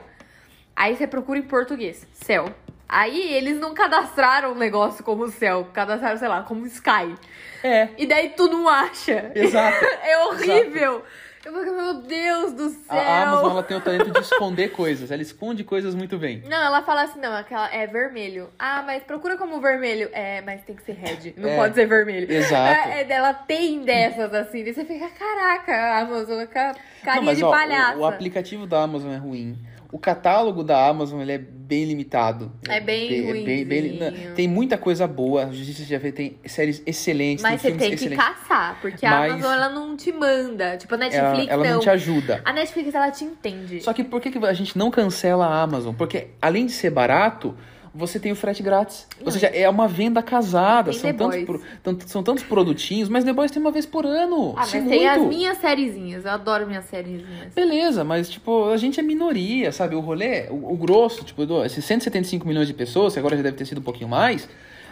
Aí 0.74 0.96
você 0.96 1.06
procura 1.06 1.38
em 1.38 1.42
português, 1.42 2.04
céu. 2.12 2.46
Aí 2.88 3.34
eles 3.34 3.58
não 3.58 3.74
cadastraram 3.74 4.52
o 4.52 4.54
negócio 4.54 5.02
como 5.04 5.28
céu, 5.28 5.68
cadastraram, 5.72 6.16
sei 6.18 6.28
lá, 6.28 6.42
como 6.42 6.66
Sky. 6.66 7.14
É, 7.62 7.88
E 7.96 8.06
daí 8.06 8.30
tu 8.30 8.46
não 8.48 8.68
acha. 8.68 9.32
exato. 9.34 9.84
É 10.04 10.18
horrível. 10.26 11.02
Eu 11.44 11.52
fico, 11.52 11.74
meu 11.76 11.94
Deus 12.02 12.52
do 12.54 12.70
céu. 12.70 12.98
A 12.98 13.22
Amazon 13.22 13.50
ela 13.50 13.62
tem 13.62 13.76
o 13.76 13.80
talento 13.80 14.10
de 14.10 14.18
esconder 14.18 14.70
coisas. 14.70 15.10
Ela 15.10 15.20
esconde 15.20 15.62
coisas 15.62 15.94
muito 15.94 16.16
bem. 16.18 16.42
Não, 16.48 16.56
ela 16.56 16.80
fala 16.80 17.02
assim, 17.02 17.20
não, 17.20 17.34
aquela 17.36 17.70
é 17.70 17.86
vermelho. 17.86 18.48
Ah, 18.58 18.82
mas 18.86 19.02
procura 19.02 19.36
como 19.36 19.60
vermelho. 19.60 20.08
É, 20.14 20.40
mas 20.40 20.62
tem 20.62 20.74
que 20.74 20.82
ser 20.84 20.92
red. 20.92 21.34
Não 21.36 21.50
É, 21.50 21.56
pode 21.56 21.74
ser 21.74 21.86
vermelho. 21.86 22.32
exato. 22.32 22.88
É, 22.88 23.02
é, 23.02 23.12
ela 23.12 23.34
tem 23.34 23.82
dessas 23.82 24.32
assim. 24.32 24.60
E 24.60 24.72
você 24.72 24.86
fica, 24.86 25.06
caraca, 25.10 25.74
a 25.74 25.98
Amazon, 26.00 26.46
ca- 26.46 26.74
carinha 27.02 27.16
Não, 27.16 27.22
mas, 27.24 27.36
de 27.36 27.44
ó, 27.44 27.50
o-. 27.50 27.98
O, 28.00 28.06
aplicativo 28.06 28.66
da 28.66 28.82
Amazon 28.82 29.12
é 29.12 29.18
ruim. 29.18 29.58
O 29.94 29.98
catálogo 30.00 30.64
da 30.64 30.88
Amazon 30.88 31.20
ele 31.20 31.30
é 31.30 31.38
bem 31.38 31.84
limitado. 31.84 32.50
É 32.68 32.80
bem 32.80 33.08
bem- 33.08 33.64
bem- 33.64 33.80
ruinzinho. 33.82 34.28
não, 34.28 34.34
Tem 34.34 34.48
muita 34.48 34.76
coisa 34.76 35.06
boa. 35.06 35.44
A 35.44 35.52
Justiça 35.52 35.84
já 35.84 36.00
fez, 36.00 36.12
tem 36.12 36.36
séries 36.44 36.82
excelentes, 36.84 37.44
Mas 37.44 37.60
você 37.60 37.68
tem 37.68 37.78
tem 37.78 37.96
filmes 37.96 38.00
que 38.00 38.14
excelentes. 38.14 38.38
caçar, 38.48 38.76
porque 38.80 39.06
a 39.06 39.10
Mas- 39.10 39.32
Amazon 39.34 39.52
ela 39.52 39.68
não 39.68 39.96
te 39.96 40.10
manda. 40.10 40.76
Tipo, 40.78 40.96
a 40.96 40.98
Netflix 40.98 41.46
Ela, 41.48 41.52
ela 41.52 41.64
não. 41.64 41.72
não 41.74 41.80
te 41.80 41.90
ajuda. 41.90 42.42
A 42.44 42.52
Netflix 42.52 42.92
ela 42.92 43.10
te 43.12 43.22
entende. 43.24 43.80
Só 43.82 43.92
que 43.92 44.02
por 44.02 44.20
que 44.20 44.36
a 44.44 44.52
gente 44.52 44.76
não 44.76 44.90
cancela 44.90 45.46
a 45.46 45.62
Amazon? 45.62 45.94
Porque 45.94 46.26
além 46.42 46.66
de 46.66 46.72
ser 46.72 46.90
barato, 46.90 47.54
você 47.94 48.18
tem 48.18 48.32
o 48.32 48.36
frete 48.36 48.62
grátis. 48.62 49.06
Ou 49.20 49.26
Não. 49.26 49.32
seja, 49.32 49.46
é 49.46 49.68
uma 49.68 49.86
venda 49.86 50.20
casada. 50.22 50.90
Tem 50.90 51.00
São 51.00 51.12
tantos, 51.14 51.44
pro- 51.44 51.62
tanto- 51.82 52.08
são 52.08 52.22
tantos 52.22 52.42
produtinhos, 52.42 53.08
mas 53.08 53.22
The 53.24 53.32
Boys 53.32 53.50
tem 53.50 53.62
uma 53.62 53.70
vez 53.70 53.86
por 53.86 54.04
ano. 54.04 54.50
Ah, 54.56 54.60
mas 54.60 54.74
é 54.74 54.80
tem 54.82 55.08
as 55.08 55.18
muito. 55.18 55.28
minhas 55.36 55.58
sériezinhas. 55.58 56.24
Eu 56.24 56.30
adoro 56.32 56.66
minhas 56.66 56.84
sériezinhas. 56.86 57.54
Beleza, 57.54 58.02
mas 58.02 58.28
tipo, 58.28 58.70
a 58.70 58.76
gente 58.76 58.98
é 58.98 59.02
minoria, 59.02 59.70
sabe? 59.70 59.94
O 59.94 60.00
rolê, 60.00 60.48
o, 60.50 60.72
o 60.72 60.76
grosso, 60.76 61.24
tipo, 61.24 61.42
esses 61.64 61.84
175 61.84 62.46
milhões 62.46 62.66
de 62.66 62.74
pessoas, 62.74 63.12
que 63.12 63.18
agora 63.18 63.36
já 63.36 63.42
deve 63.42 63.56
ter 63.56 63.64
sido 63.64 63.78
um 63.78 63.84
pouquinho 63.84 64.08
mais, 64.08 64.48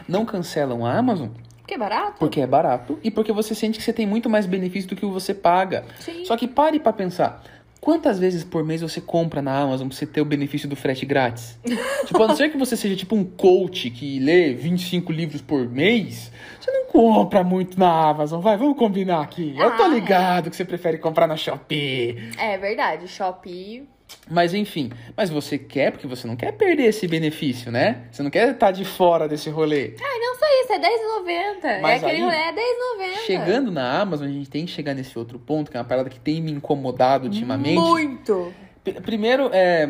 não 0.08 0.24
cancelam 0.24 0.84
a 0.86 0.96
Amazon 0.96 1.28
Que 1.66 1.76
barato? 1.78 2.16
porque 2.18 2.40
é 2.40 2.46
barato 2.46 2.98
e 3.02 3.10
porque 3.10 3.32
você 3.32 3.54
sente 3.54 3.78
que 3.78 3.84
você 3.84 3.92
tem 3.92 4.06
muito 4.06 4.28
mais 4.30 4.46
benefício 4.46 4.88
do 4.88 4.96
que 4.96 5.04
você 5.06 5.32
paga. 5.34 5.84
Sim. 6.00 6.24
Só 6.24 6.36
que 6.36 6.46
pare 6.46 6.78
pra 6.78 6.92
pensar. 6.92 7.42
Quantas 7.82 8.16
vezes 8.16 8.44
por 8.44 8.62
mês 8.62 8.80
você 8.80 9.00
compra 9.00 9.42
na 9.42 9.58
Amazon 9.58 9.88
pra 9.88 9.96
você 9.96 10.06
ter 10.06 10.20
o 10.20 10.24
benefício 10.24 10.68
do 10.68 10.76
frete 10.76 11.04
grátis? 11.04 11.58
tipo, 12.06 12.22
a 12.22 12.28
não 12.28 12.36
ser 12.36 12.48
que 12.48 12.56
você 12.56 12.76
seja 12.76 12.94
tipo 12.94 13.16
um 13.16 13.24
coach 13.24 13.90
que 13.90 14.20
lê 14.20 14.54
25 14.54 15.10
livros 15.10 15.42
por 15.42 15.68
mês, 15.68 16.30
você 16.60 16.70
não 16.70 16.84
compra 16.86 17.42
muito 17.42 17.76
na 17.80 18.10
Amazon. 18.10 18.40
Vai, 18.40 18.56
vamos 18.56 18.78
combinar 18.78 19.20
aqui. 19.20 19.56
Eu 19.58 19.76
tô 19.76 19.82
Ah, 19.82 19.86
é. 19.86 19.94
ligado 19.94 20.48
que 20.48 20.54
você 20.54 20.64
prefere 20.64 20.96
comprar 20.96 21.26
na 21.26 21.36
Shopee. 21.36 22.30
É 22.38 22.56
verdade. 22.56 23.08
Shopee. 23.08 23.88
Mas 24.30 24.54
enfim, 24.54 24.90
mas 25.16 25.28
você 25.30 25.58
quer 25.58 25.90
porque 25.92 26.06
você 26.06 26.26
não 26.26 26.36
quer 26.36 26.52
perder 26.52 26.84
esse 26.84 27.06
benefício, 27.08 27.70
né? 27.72 28.02
Você 28.10 28.22
não 28.22 28.30
quer 28.30 28.50
estar 28.52 28.70
de 28.70 28.84
fora 28.84 29.28
desse 29.28 29.50
rolê. 29.50 29.94
Ai, 30.00 30.18
não 30.18 30.34
só 30.36 30.46
isso, 30.62 30.72
é 30.72 30.78
R$10,90. 30.78 31.64
É 31.64 31.94
aquele 31.96 32.22
rolê, 32.22 32.36
é 32.36 32.50
R$10,90. 32.50 33.26
Chegando 33.26 33.70
na 33.70 34.00
Amazon, 34.00 34.26
a 34.28 34.30
gente 34.30 34.48
tem 34.48 34.64
que 34.64 34.70
chegar 34.70 34.94
nesse 34.94 35.18
outro 35.18 35.38
ponto, 35.38 35.70
que 35.70 35.76
é 35.76 35.80
uma 35.80 35.86
parada 35.86 36.08
que 36.08 36.20
tem 36.20 36.40
me 36.40 36.52
incomodado 36.52 37.26
ultimamente. 37.26 37.74
Muito. 37.78 38.52
P- 38.84 39.00
Primeiro, 39.00 39.48
é, 39.52 39.88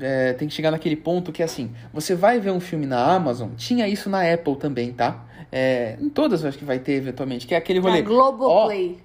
é, 0.00 0.32
tem 0.34 0.48
que 0.48 0.54
chegar 0.54 0.70
naquele 0.70 0.96
ponto 0.96 1.30
que, 1.32 1.42
assim, 1.42 1.70
você 1.92 2.14
vai 2.14 2.38
ver 2.40 2.50
um 2.50 2.60
filme 2.60 2.86
na 2.86 3.02
Amazon, 3.14 3.50
tinha 3.56 3.86
isso 3.88 4.08
na 4.10 4.20
Apple 4.32 4.56
também, 4.56 4.92
tá? 4.92 5.24
É, 5.52 5.96
em 6.00 6.08
todas 6.08 6.42
eu 6.42 6.48
acho 6.48 6.58
que 6.58 6.64
vai 6.64 6.78
ter 6.78 6.92
eventualmente, 6.94 7.46
que 7.46 7.54
é 7.54 7.58
aquele 7.58 7.78
rolê. 7.78 8.02
Na 8.02 8.08
Globoplay. 8.08 8.98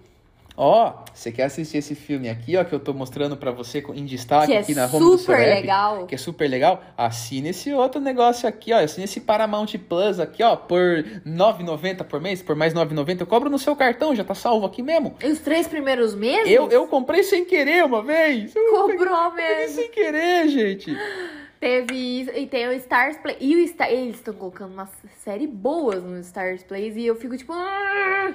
Ó, 0.62 1.06
você 1.14 1.32
quer 1.32 1.44
assistir 1.44 1.78
esse 1.78 1.96
filme 1.96 2.28
aqui, 2.28 2.58
ó, 2.58 2.66
que 2.66 2.76
eu 2.76 2.82
tô 2.82 2.94
mostrando 2.94 3.38
pra 3.38 3.50
você 3.50 3.82
em 3.96 4.04
destaque 4.04 4.48
que 4.48 4.54
é 4.54 4.60
aqui 4.60 4.76
na 4.76 4.88
home 4.88 5.00
do 5.00 5.18
super 5.18 5.38
legal. 5.38 6.06
que 6.06 6.14
é 6.14 6.18
super 6.18 6.50
legal, 6.50 6.84
assine 6.98 7.52
esse 7.52 7.72
outro 7.72 8.02
negócio 8.02 8.46
aqui, 8.46 8.74
ó. 8.74 8.80
Assine 8.84 9.06
esse 9.06 9.22
Paramount 9.22 9.68
Plus 9.88 10.20
aqui, 10.20 10.44
ó, 10.44 10.58
por 10.58 10.82
R$ 10.82 11.22
9,90 11.26 12.04
por 12.04 12.20
mês, 12.20 12.42
por 12.42 12.58
mais 12.58 12.74
R$ 12.74 12.82
9,90. 12.82 13.22
Eu 13.22 13.26
cobro 13.26 13.50
no 13.50 13.58
seu 13.58 13.74
cartão, 13.74 14.14
já 14.14 14.26
tá 14.26 14.36
salvo 14.36 14.66
aqui 14.66 14.84
mesmo. 14.84 15.16
E 15.24 15.28
os 15.28 15.40
três 15.40 15.66
primeiros 15.66 16.14
meses? 16.14 16.52
Eu, 16.52 16.68
eu 16.70 16.86
comprei 16.88 17.24
sem 17.24 17.46
querer 17.46 17.86
uma 17.86 18.04
vez. 18.04 18.52
Peguei 18.54 19.08
mesmo. 19.36 19.76
sem 19.76 19.90
querer, 19.92 20.50
gente. 20.50 20.94
Teve 21.58 21.96
isso. 21.96 22.32
E 22.32 22.46
tem 22.48 22.68
o 22.68 22.74
Stars 22.74 23.16
Play. 23.16 23.38
E 23.40 23.64
o 23.64 23.66
Star... 23.70 23.90
eles 23.90 24.16
estão 24.16 24.34
colocando 24.34 24.74
uma 24.74 24.90
série 25.24 25.48
boas 25.48 26.04
no 26.04 26.20
Stars 26.20 26.64
Play. 26.64 26.92
E 26.98 27.06
eu 27.08 27.16
fico 27.16 27.38
tipo. 27.38 27.54
"Ah!" 27.54 28.34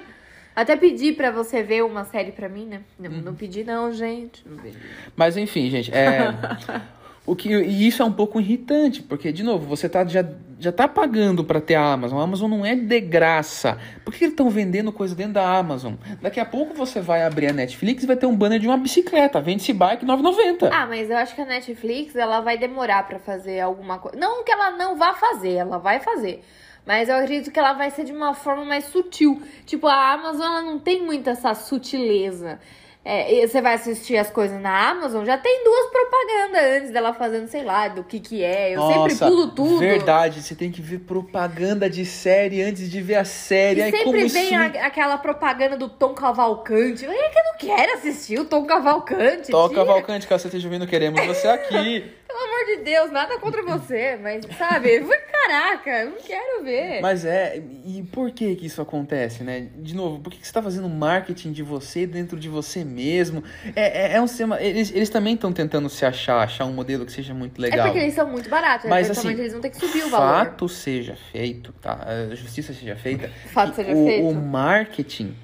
Até 0.55 0.75
pedi 0.75 1.11
pra 1.11 1.31
você 1.31 1.61
ver 1.61 1.83
uma 1.83 2.05
série 2.05 2.31
pra 2.31 2.47
mim, 2.47 2.65
né? 2.65 2.81
Não, 2.97 3.11
Uhum. 3.11 3.21
não 3.21 3.35
pedi, 3.35 3.63
não, 3.63 3.91
gente. 3.91 4.41
Não 4.47 4.57
pedi. 4.57 4.77
Mas 5.15 5.35
enfim, 5.35 5.69
gente, 5.69 5.93
é. 5.93 6.33
O 7.27 7.35
que, 7.35 7.49
e 7.49 7.87
isso 7.87 8.03
é 8.03 8.05
um 8.05 8.11
pouco 8.11 8.39
irritante, 8.39 9.01
porque, 9.01 9.31
de 9.31 9.41
novo, 9.41 9.65
você 9.65 9.89
tá, 9.89 10.05
já, 10.05 10.23
já 10.59 10.71
tá 10.71 10.87
pagando 10.87 11.43
pra 11.43 11.59
ter 11.59 11.73
a 11.73 11.81
Amazon. 11.93 12.19
A 12.19 12.23
Amazon 12.23 12.51
não 12.51 12.63
é 12.63 12.75
de 12.75 12.99
graça. 13.01 13.79
Por 14.03 14.13
que 14.13 14.25
eles 14.25 14.33
estão 14.33 14.47
vendendo 14.47 14.91
coisa 14.93 15.15
dentro 15.15 15.33
da 15.33 15.57
Amazon? 15.57 15.95
Daqui 16.21 16.39
a 16.39 16.45
pouco 16.45 16.75
você 16.75 17.01
vai 17.01 17.23
abrir 17.23 17.47
a 17.47 17.51
Netflix 17.51 18.03
e 18.03 18.05
vai 18.05 18.15
ter 18.15 18.27
um 18.27 18.35
banner 18.35 18.59
de 18.59 18.67
uma 18.67 18.77
bicicleta. 18.77 19.41
Vende-se 19.41 19.73
bike 19.73 20.05
9,90. 20.05 20.69
Ah, 20.71 20.85
mas 20.85 21.09
eu 21.09 21.17
acho 21.17 21.33
que 21.33 21.41
a 21.41 21.45
Netflix 21.45 22.15
ela 22.15 22.41
vai 22.41 22.59
demorar 22.59 23.07
pra 23.07 23.17
fazer 23.17 23.59
alguma 23.59 23.97
coisa. 23.97 24.19
Não 24.19 24.43
que 24.43 24.51
ela 24.51 24.69
não 24.77 24.95
vá 24.95 25.15
fazer, 25.15 25.53
ela 25.53 25.79
vai 25.79 25.99
fazer. 25.99 26.43
Mas 26.85 27.09
eu 27.09 27.15
acredito 27.15 27.51
que 27.51 27.59
ela 27.59 27.73
vai 27.73 27.89
ser 27.91 28.03
de 28.03 28.11
uma 28.11 28.33
forma 28.33 28.63
mais 28.63 28.85
sutil. 28.85 29.41
Tipo, 29.65 29.87
a 29.87 30.13
Amazon 30.13 30.45
ela 30.45 30.61
não 30.61 30.77
tem 30.79 31.01
muito 31.03 31.29
essa 31.29 31.53
sutileza. 31.53 32.59
É, 33.07 33.31
e 33.43 33.47
você 33.47 33.61
vai 33.61 33.75
assistir 33.75 34.17
as 34.17 34.31
coisas 34.31 34.59
na 34.59 34.89
Amazon, 34.89 35.23
já 35.25 35.37
tem 35.37 35.63
duas 35.63 35.91
propagandas 35.91 36.77
antes 36.81 36.91
dela 36.91 37.13
fazendo, 37.13 37.47
sei 37.47 37.63
lá, 37.63 37.87
do 37.87 38.03
que 38.03 38.19
que 38.19 38.43
é. 38.43 38.75
Eu 38.75 38.81
sempre 38.81 38.97
Nossa, 39.13 39.27
pulo 39.27 39.47
tudo. 39.49 39.77
Verdade, 39.77 40.41
você 40.41 40.55
tem 40.55 40.71
que 40.71 40.81
ver 40.81 40.97
propaganda 41.01 41.87
de 41.87 42.03
série 42.03 42.63
antes 42.63 42.89
de 42.89 43.01
ver 43.03 43.15
a 43.17 43.23
série. 43.23 43.81
E 43.81 43.91
como 43.91 44.05
sempre 44.05 44.25
isso 44.25 44.33
vem 44.33 44.49
me 44.49 44.55
a- 44.79 44.87
aquela 44.87 45.19
propaganda 45.19 45.77
do 45.77 45.87
Tom 45.87 46.15
Cavalcante. 46.15 47.05
É 47.05 47.29
que 47.29 47.37
eu 47.37 47.43
não 47.43 47.57
quero 47.59 47.93
assistir 47.93 48.39
o 48.39 48.45
Tom 48.45 48.65
Cavalcante. 48.65 49.51
Tira. 49.69 49.85
Cavalcante, 49.85 50.27
esteja 50.47 50.67
ouvindo, 50.67 50.87
queremos 50.87 51.23
você 51.27 51.47
aqui. 51.47 52.11
Pelo 52.35 52.47
amor 52.53 52.65
de 52.65 52.83
Deus, 52.83 53.11
nada 53.11 53.39
contra 53.39 53.63
você, 53.63 54.17
mas 54.21 54.45
sabe? 54.57 55.05
Caraca, 55.31 55.89
eu 56.01 56.09
não 56.11 56.17
quero 56.17 56.63
ver. 56.65 56.99
Mas 57.01 57.23
é, 57.23 57.61
e 57.85 58.03
por 58.11 58.31
que 58.31 58.55
que 58.55 58.65
isso 58.65 58.81
acontece, 58.81 59.41
né? 59.41 59.69
De 59.77 59.95
novo, 59.95 60.19
por 60.19 60.31
que, 60.31 60.39
que 60.39 60.43
você 60.45 60.49
está 60.49 60.61
fazendo 60.61 60.89
marketing 60.89 61.53
de 61.53 61.63
você 61.63 62.05
dentro 62.05 62.37
de 62.37 62.49
você 62.49 62.83
mesmo? 62.83 63.41
É, 63.73 64.13
é, 64.13 64.15
é 64.17 64.21
um 64.21 64.27
sistema. 64.27 64.59
Eles, 64.61 64.91
eles 64.91 65.09
também 65.09 65.35
estão 65.35 65.53
tentando 65.53 65.87
se 65.87 66.05
achar, 66.05 66.41
achar 66.43 66.65
um 66.65 66.73
modelo 66.73 67.05
que 67.05 67.11
seja 67.13 67.33
muito 67.33 67.57
É 67.63 67.69
legal. 67.69 67.85
porque 67.85 67.99
eles 67.99 68.13
são 68.15 68.29
muito 68.29 68.49
baratos, 68.49 68.89
Mas 68.89 69.05
eventualmente 69.07 69.33
assim, 69.35 69.41
eles 69.41 69.53
vão 69.53 69.61
ter 69.61 69.69
que 69.69 69.77
subir 69.77 70.03
o 70.03 70.09
valor. 70.09 70.45
fato 70.45 70.67
seja 70.67 71.15
feito, 71.31 71.71
tá? 71.81 72.05
A 72.31 72.35
justiça 72.35 72.73
seja 72.73 72.97
feita. 72.97 73.29
Fato 73.53 73.75
seja 73.75 73.93
o, 73.93 74.05
feito. 74.05 74.27
O 74.27 74.33
marketing, 74.33 75.35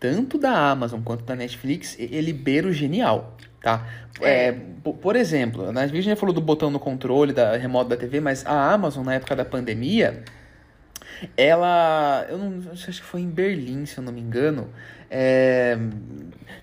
tanto 0.00 0.38
da 0.38 0.70
Amazon 0.70 1.02
quanto 1.02 1.24
da 1.24 1.36
Netflix, 1.36 1.94
ele 1.98 2.32
beira 2.32 2.68
o 2.68 2.72
genial, 2.72 3.36
tá? 3.76 3.86
É. 4.20 4.48
É, 4.48 4.52
po- 4.82 4.94
por 4.94 5.14
exemplo, 5.16 5.68
a 5.68 5.72
Netflix 5.72 6.04
já 6.06 6.16
falou 6.16 6.34
do 6.34 6.40
botão 6.40 6.70
no 6.70 6.78
controle 6.80 7.32
da 7.32 7.56
remoto 7.56 7.90
da 7.90 7.96
TV, 7.96 8.20
mas 8.20 8.44
a 8.46 8.72
Amazon, 8.72 9.04
na 9.04 9.14
época 9.14 9.36
da 9.36 9.44
pandemia, 9.44 10.22
ela. 11.36 12.26
Eu 12.28 12.38
não 12.38 12.72
acho 12.72 12.86
que 12.86 13.02
foi 13.02 13.20
em 13.20 13.28
Berlim, 13.30 13.86
se 13.86 13.98
eu 13.98 14.04
não 14.04 14.12
me 14.12 14.20
engano. 14.20 14.72
é, 15.10 15.76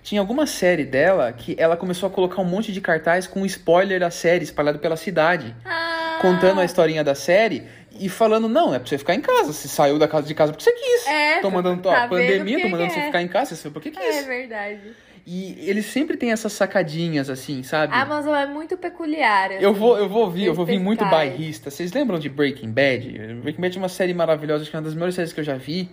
tinha 0.02 0.20
alguma 0.20 0.46
série 0.46 0.84
dela 0.84 1.32
que 1.32 1.56
ela 1.58 1.76
começou 1.76 2.06
a 2.08 2.10
colocar 2.10 2.40
um 2.40 2.44
monte 2.44 2.72
de 2.72 2.80
cartaz 2.80 3.26
com 3.26 3.44
spoiler 3.44 3.98
da 4.00 4.10
série 4.10 4.44
espalhado 4.44 4.78
pela 4.78 4.96
cidade 4.96 5.52
Ah, 5.64 6.18
contando 6.22 6.60
a 6.60 6.64
historinha 6.64 7.02
da 7.02 7.14
série 7.14 7.64
e 7.98 8.08
falando, 8.08 8.48
não, 8.48 8.72
é 8.74 8.78
pra 8.78 8.86
você 8.88 8.98
ficar 8.98 9.14
em 9.14 9.20
casa. 9.20 9.52
Você 9.52 9.66
saiu 9.68 9.98
da 9.98 10.06
casa 10.06 10.26
de 10.26 10.34
casa 10.34 10.52
porque 10.52 10.62
você 10.62 10.70
quis. 10.72 11.06
É, 11.08 11.40
tô 11.40 11.50
mandando 11.50 11.82
tá 11.82 12.04
a 12.04 12.08
pandemia, 12.08 12.60
tô 12.60 12.68
mandando 12.68 12.92
você 12.92 13.00
é. 13.00 13.06
ficar 13.06 13.22
em 13.22 13.28
casa, 13.28 13.54
você 13.54 13.62
sabe 13.62 13.72
por 13.72 13.82
que 13.82 13.90
quis. 13.90 14.16
É 14.16 14.22
verdade. 14.22 14.80
E 15.26 15.68
eles 15.68 15.86
sempre 15.86 16.16
têm 16.16 16.30
essas 16.30 16.52
sacadinhas, 16.52 17.28
assim, 17.28 17.64
sabe? 17.64 17.92
A 17.92 18.02
Amazon 18.02 18.32
é 18.32 18.46
muito 18.46 18.76
peculiar. 18.76 19.50
Eu 19.50 19.70
assim. 19.70 19.80
vou, 19.80 19.98
eu 19.98 20.08
vou 20.08 20.22
ouvir, 20.22 20.44
eu 20.44 20.54
vou 20.54 20.64
vir 20.64 20.78
muito 20.78 21.04
bairrista. 21.04 21.68
Vocês 21.68 21.92
lembram 21.92 22.16
de 22.16 22.28
Breaking 22.28 22.70
Bad? 22.70 23.10
Breaking 23.42 23.60
Bad 23.60 23.76
é 23.76 23.80
uma 23.80 23.88
série 23.88 24.14
maravilhosa, 24.14 24.62
acho 24.62 24.70
que 24.70 24.76
é 24.76 24.78
uma 24.78 24.84
das 24.84 24.94
melhores 24.94 25.16
séries 25.16 25.32
que 25.32 25.40
eu 25.40 25.44
já 25.44 25.56
vi. 25.56 25.90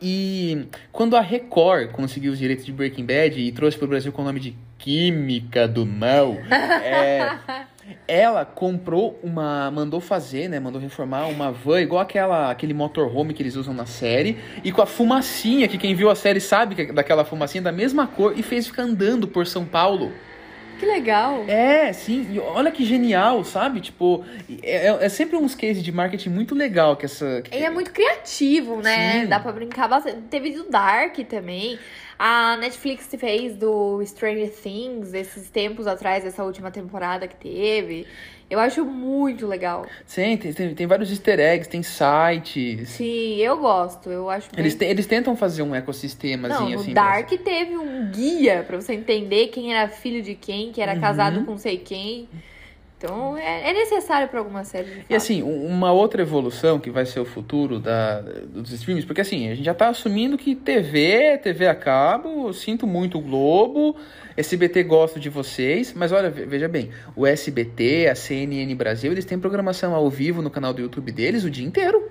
E 0.00 0.68
quando 0.92 1.16
a 1.16 1.20
Record 1.20 1.90
conseguiu 1.90 2.30
os 2.30 2.38
direitos 2.38 2.64
de 2.64 2.72
Breaking 2.72 3.06
Bad 3.06 3.40
e 3.40 3.50
trouxe 3.50 3.76
pro 3.76 3.88
Brasil 3.88 4.12
com 4.12 4.22
o 4.22 4.24
nome 4.24 4.38
de 4.38 4.56
Química 4.78 5.66
do 5.66 5.84
Mal, 5.84 6.36
é, 6.48 7.38
ela 8.08 8.44
comprou 8.44 9.18
uma. 9.22 9.70
mandou 9.70 10.00
fazer, 10.00 10.48
né? 10.48 10.58
Mandou 10.60 10.80
reformar 10.80 11.26
uma 11.26 11.50
van 11.52 11.80
igual 11.80 12.00
aquela, 12.02 12.50
aquele 12.50 12.74
motorhome 12.74 13.32
que 13.34 13.42
eles 13.42 13.56
usam 13.56 13.72
na 13.74 13.86
série. 13.86 14.38
E 14.64 14.70
com 14.72 14.82
a 14.82 14.86
fumacinha, 14.86 15.68
que 15.68 15.78
quem 15.78 15.94
viu 15.94 16.10
a 16.10 16.14
série 16.14 16.40
sabe 16.40 16.74
que 16.74 16.82
é 16.82 16.92
daquela 16.92 17.24
fumacinha 17.24 17.62
da 17.62 17.72
mesma 17.72 18.06
cor, 18.06 18.34
e 18.36 18.42
fez 18.42 18.66
ficar 18.66 18.82
andando 18.82 19.26
por 19.28 19.46
São 19.46 19.64
Paulo. 19.64 20.12
Que 20.78 20.84
legal. 20.84 21.42
É, 21.48 21.90
sim, 21.94 22.28
e 22.32 22.38
olha 22.38 22.70
que 22.70 22.84
genial, 22.84 23.42
sabe? 23.44 23.80
Tipo, 23.80 24.22
é, 24.62 24.88
é- 24.88 24.98
é 25.06 25.08
sempre 25.08 25.34
uns 25.34 25.54
cases 25.54 25.82
de 25.82 25.90
marketing 25.90 26.28
muito 26.28 26.54
legal 26.54 26.96
que 26.96 27.06
essa. 27.06 27.40
que- 27.42 27.54
Ele 27.56 27.64
é 27.64 27.70
muito 27.70 27.90
criativo, 27.92 28.82
né? 28.82 29.22
Sim. 29.22 29.26
Dá 29.26 29.40
pra 29.40 29.52
brincar 29.52 29.88
bastante. 29.88 30.18
Teve 30.28 30.50
do 30.50 30.68
Dark 30.68 31.16
também. 31.30 31.78
A 32.18 32.56
Netflix 32.56 33.08
fez 33.18 33.54
do 33.56 34.02
Stranger 34.06 34.50
Things 34.50 35.12
esses 35.12 35.50
tempos 35.50 35.86
atrás, 35.86 36.24
essa 36.24 36.42
última 36.44 36.70
temporada 36.70 37.28
que 37.28 37.36
teve. 37.36 38.06
Eu 38.48 38.60
acho 38.60 38.84
muito 38.84 39.46
legal. 39.46 39.84
Sim, 40.06 40.36
tem, 40.36 40.52
tem, 40.52 40.74
tem 40.74 40.86
vários 40.86 41.10
easter 41.10 41.38
eggs, 41.40 41.68
tem 41.68 41.82
sites. 41.82 42.90
Sim, 42.90 43.36
eu 43.38 43.58
gosto. 43.58 44.08
Eu 44.08 44.30
acho 44.30 44.48
bem... 44.52 44.60
Eles, 44.60 44.74
te- 44.76 44.84
eles 44.84 45.04
tentam 45.04 45.36
fazer 45.36 45.62
um 45.62 45.74
ecossistemazinho 45.74 46.70
Não, 46.70 46.80
assim. 46.80 46.94
Dark 46.94 47.28
teve 47.28 47.76
um 47.76 48.08
guia 48.10 48.62
pra 48.64 48.80
você 48.80 48.94
entender 48.94 49.48
quem 49.48 49.74
era 49.74 49.88
filho 49.88 50.22
de 50.22 50.34
quem, 50.36 50.70
que 50.72 50.80
era 50.80 50.94
Uhum. 50.94 51.00
casado 51.00 51.44
com 51.44 51.58
sei 51.58 51.76
quem. 51.78 52.28
Então 52.98 53.36
é, 53.36 53.70
é 53.70 53.72
necessário 53.74 54.26
pra 54.28 54.38
alguma 54.40 54.64
série. 54.64 54.86
de 54.86 55.04
E 55.10 55.14
assim, 55.14 55.42
um- 55.42 55.66
uma 55.66 55.92
outra 55.92 56.22
evolução 56.22 56.78
que 56.78 56.90
vai 56.90 57.04
ser 57.04 57.20
o 57.20 57.24
futuro 57.26 57.78
da, 57.78 58.20
dos 58.20 58.72
streams, 58.72 59.04
porque 59.06 59.20
assim, 59.20 59.50
a 59.50 59.54
gente 59.54 59.64
já 59.66 59.74
tá 59.74 59.88
assumindo 59.88 60.38
que 60.38 60.54
TV, 60.54 61.38
TV 61.42 61.66
a 61.68 61.74
cabo, 61.74 62.52
sinto 62.54 62.86
muito 62.86 63.18
o 63.18 63.20
Globo, 63.20 63.96
SBT 64.36 64.82
gosto 64.84 65.20
de 65.20 65.28
vocês, 65.28 65.92
mas 65.94 66.10
olha, 66.10 66.30
ve- 66.30 66.46
veja 66.46 66.68
bem, 66.68 66.90
o 67.14 67.26
SBT, 67.26 68.08
a 68.10 68.14
CNN 68.14 68.74
Brasil, 68.74 69.12
eles 69.12 69.24
têm 69.26 69.38
programação 69.38 69.94
ao 69.94 70.08
vivo 70.08 70.40
no 70.40 70.48
canal 70.50 70.72
do 70.72 70.80
YouTube 70.80 71.12
deles 71.12 71.44
o 71.44 71.50
dia 71.50 71.66
inteiro. 71.66 72.02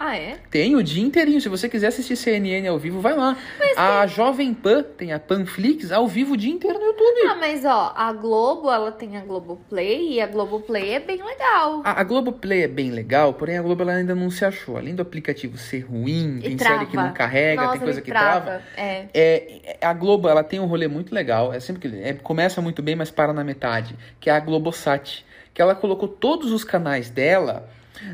Ah, 0.00 0.16
é? 0.16 0.36
Tem 0.48 0.76
o 0.76 0.82
dia 0.82 1.02
inteirinho. 1.02 1.40
Se 1.40 1.48
você 1.48 1.68
quiser 1.68 1.88
assistir 1.88 2.14
CNN 2.14 2.68
ao 2.68 2.78
vivo, 2.78 3.00
vai 3.00 3.16
lá. 3.16 3.36
a 3.76 4.06
Jovem 4.06 4.54
Pan 4.54 4.84
tem 4.96 5.12
a 5.12 5.18
Panflix 5.18 5.90
ao 5.90 6.06
vivo 6.06 6.34
o 6.34 6.36
dia 6.36 6.52
inteiro 6.52 6.78
no 6.78 6.84
YouTube. 6.86 7.20
Ah, 7.28 7.34
mas 7.34 7.64
ó, 7.64 7.92
a 7.96 8.12
Globo, 8.12 8.70
ela 8.70 8.92
tem 8.92 9.16
a 9.16 9.20
Globoplay 9.22 10.12
e 10.12 10.20
a 10.20 10.26
Globoplay 10.28 10.90
é 10.92 11.00
bem 11.00 11.20
legal. 11.20 11.82
A, 11.84 12.00
a 12.00 12.04
Globoplay 12.04 12.62
é 12.62 12.68
bem 12.68 12.92
legal, 12.92 13.34
porém 13.34 13.58
a 13.58 13.62
Globo 13.62 13.82
ela 13.82 13.92
ainda 13.94 14.14
não 14.14 14.30
se 14.30 14.44
achou. 14.44 14.76
Além 14.76 14.94
do 14.94 15.02
aplicativo 15.02 15.58
ser 15.58 15.80
ruim, 15.80 16.38
E 16.38 16.42
tem 16.42 16.56
trava. 16.56 16.74
série 16.78 16.90
que 16.90 16.96
não 16.96 17.12
carrega, 17.12 17.62
Nossa, 17.62 17.72
tem 17.72 17.80
coisa 17.82 18.00
que 18.00 18.10
trava. 18.12 18.44
trava. 18.44 18.62
É. 18.76 19.06
É, 19.12 19.76
a 19.82 19.92
Globo 19.92 20.28
ela 20.28 20.44
tem 20.44 20.60
um 20.60 20.66
rolê 20.66 20.86
muito 20.86 21.12
legal. 21.12 21.52
É 21.52 21.58
sempre 21.58 21.88
que 21.90 21.96
é, 22.02 22.12
começa 22.14 22.62
muito 22.62 22.80
bem, 22.82 22.94
mas 22.94 23.10
para 23.10 23.32
na 23.32 23.42
metade. 23.42 23.96
Que 24.20 24.30
é 24.30 24.32
a 24.32 24.38
Globosat, 24.38 25.24
que 25.52 25.60
ela 25.60 25.74
colocou 25.74 26.06
todos 26.06 26.52
os 26.52 26.62
canais 26.62 27.10
dela 27.10 27.68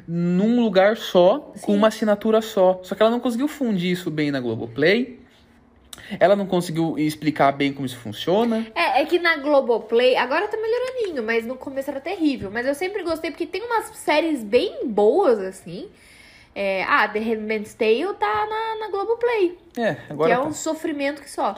num 0.07 0.62
lugar 0.62 0.97
só, 0.97 1.38
com 1.38 1.73
Sim. 1.73 1.77
uma 1.77 1.88
assinatura 1.88 2.40
só. 2.40 2.81
Só 2.83 2.94
que 2.94 3.03
ela 3.03 3.11
não 3.11 3.20
conseguiu 3.20 3.49
fundir 3.49 3.92
isso 3.92 4.11
bem 4.11 4.31
na 4.31 4.40
Globoplay. 4.40 5.20
Ela 6.20 6.37
não 6.37 6.47
conseguiu 6.47 6.99
explicar 6.99 7.53
bem 7.53 7.73
como 7.73 7.87
isso 7.87 7.97
funciona. 7.97 8.66
É, 8.75 9.03
é 9.03 9.07
que 9.07 9.18
na 9.18 9.37
Globoplay, 9.37 10.16
agora 10.16 10.49
tá 10.49 10.57
melhoraninho, 10.57 11.23
mas 11.23 11.47
no 11.47 11.57
começo 11.57 11.90
era 11.90 12.01
terrível. 12.01 12.51
Mas 12.51 12.66
eu 12.66 12.75
sempre 12.75 13.03
gostei 13.03 13.31
porque 13.31 13.47
tem 13.47 13.62
umas 13.62 13.87
séries 13.97 14.42
bem 14.42 14.87
boas, 14.87 15.38
assim. 15.38 15.88
É, 16.55 16.85
ah, 16.85 17.09
The 17.09 17.18
Handmaid's 17.18 17.75
Tale 17.75 18.14
tá 18.18 18.47
na, 18.49 18.87
na 18.87 18.90
Globoplay. 18.90 19.59
É, 19.77 19.94
que 19.94 20.12
agora. 20.12 20.33
é 20.33 20.37
tá. 20.37 20.42
um 20.42 20.53
sofrimento 20.53 21.23
que 21.23 21.31
só. 21.31 21.57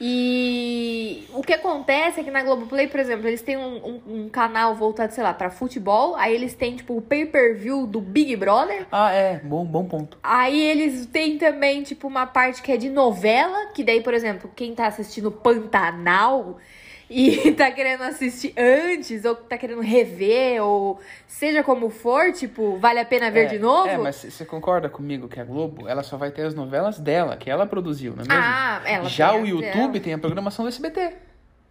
E 0.00 1.24
o 1.32 1.42
que 1.42 1.52
acontece 1.52 2.20
é 2.20 2.24
que 2.24 2.30
na 2.30 2.42
Globoplay, 2.42 2.86
por 2.86 3.00
exemplo, 3.00 3.26
eles 3.26 3.40
têm 3.42 3.56
um, 3.56 3.76
um- 3.86 4.02
um 4.24 4.28
canal 4.28 4.74
voltado, 4.74 5.12
sei 5.12 5.24
lá, 5.24 5.32
pra 5.32 5.50
futebol. 5.50 6.14
Aí 6.16 6.34
eles 6.34 6.54
têm, 6.54 6.76
tipo, 6.76 6.96
o 6.96 7.00
pay-per-view 7.02 7.86
do 7.86 8.00
Big 8.00 8.36
Brother. 8.36 8.86
Ah, 8.92 9.10
é, 9.12 9.38
bom, 9.38 9.64
bom 9.64 9.84
ponto. 9.86 10.18
Aí 10.22 10.60
eles 10.60 11.06
têm 11.06 11.38
também, 11.38 11.82
tipo, 11.82 12.06
uma 12.06 12.26
parte 12.26 12.62
que 12.62 12.72
é 12.72 12.76
de 12.76 12.88
novela. 12.90 13.66
Que 13.74 13.82
daí, 13.82 14.02
por 14.02 14.12
exemplo, 14.14 14.50
quem 14.54 14.74
tá 14.74 14.86
assistindo 14.86 15.30
Pantanal 15.30 16.58
e 17.08 17.52
tá 17.56 17.70
querendo 17.70 18.02
assistir 18.02 18.52
antes, 18.56 19.24
ou 19.24 19.34
tá 19.34 19.56
querendo 19.56 19.80
rever, 19.80 20.62
ou 20.62 21.00
seja 21.26 21.62
como 21.62 21.88
for, 21.88 22.32
tipo, 22.32 22.76
vale 22.78 22.98
a 23.00 23.04
pena 23.04 23.30
ver 23.30 23.46
É, 23.46 23.46
de 23.46 23.58
novo? 23.58 23.88
É, 23.88 23.96
mas 23.96 24.16
você 24.16 24.44
concorda 24.44 24.88
comigo 24.88 25.28
que 25.28 25.38
a 25.40 25.44
Globo, 25.44 25.88
ela 25.88 26.02
só 26.02 26.16
vai 26.16 26.30
ter 26.30 26.42
as 26.42 26.54
novelas 26.54 26.98
dela, 26.98 27.36
que 27.36 27.50
ela 27.50 27.66
produziu, 27.66 28.14
não 28.16 28.24
é 28.24 28.28
mesmo? 28.28 28.42
Ah, 28.42 28.82
ela 28.84 29.08
Já 29.08 29.34
o 29.34 29.46
YouTube 29.46 29.92
dela. 29.92 30.00
tem 30.00 30.14
a 30.14 30.18
programação 30.18 30.64
do 30.64 30.68
SBT. 30.68 31.14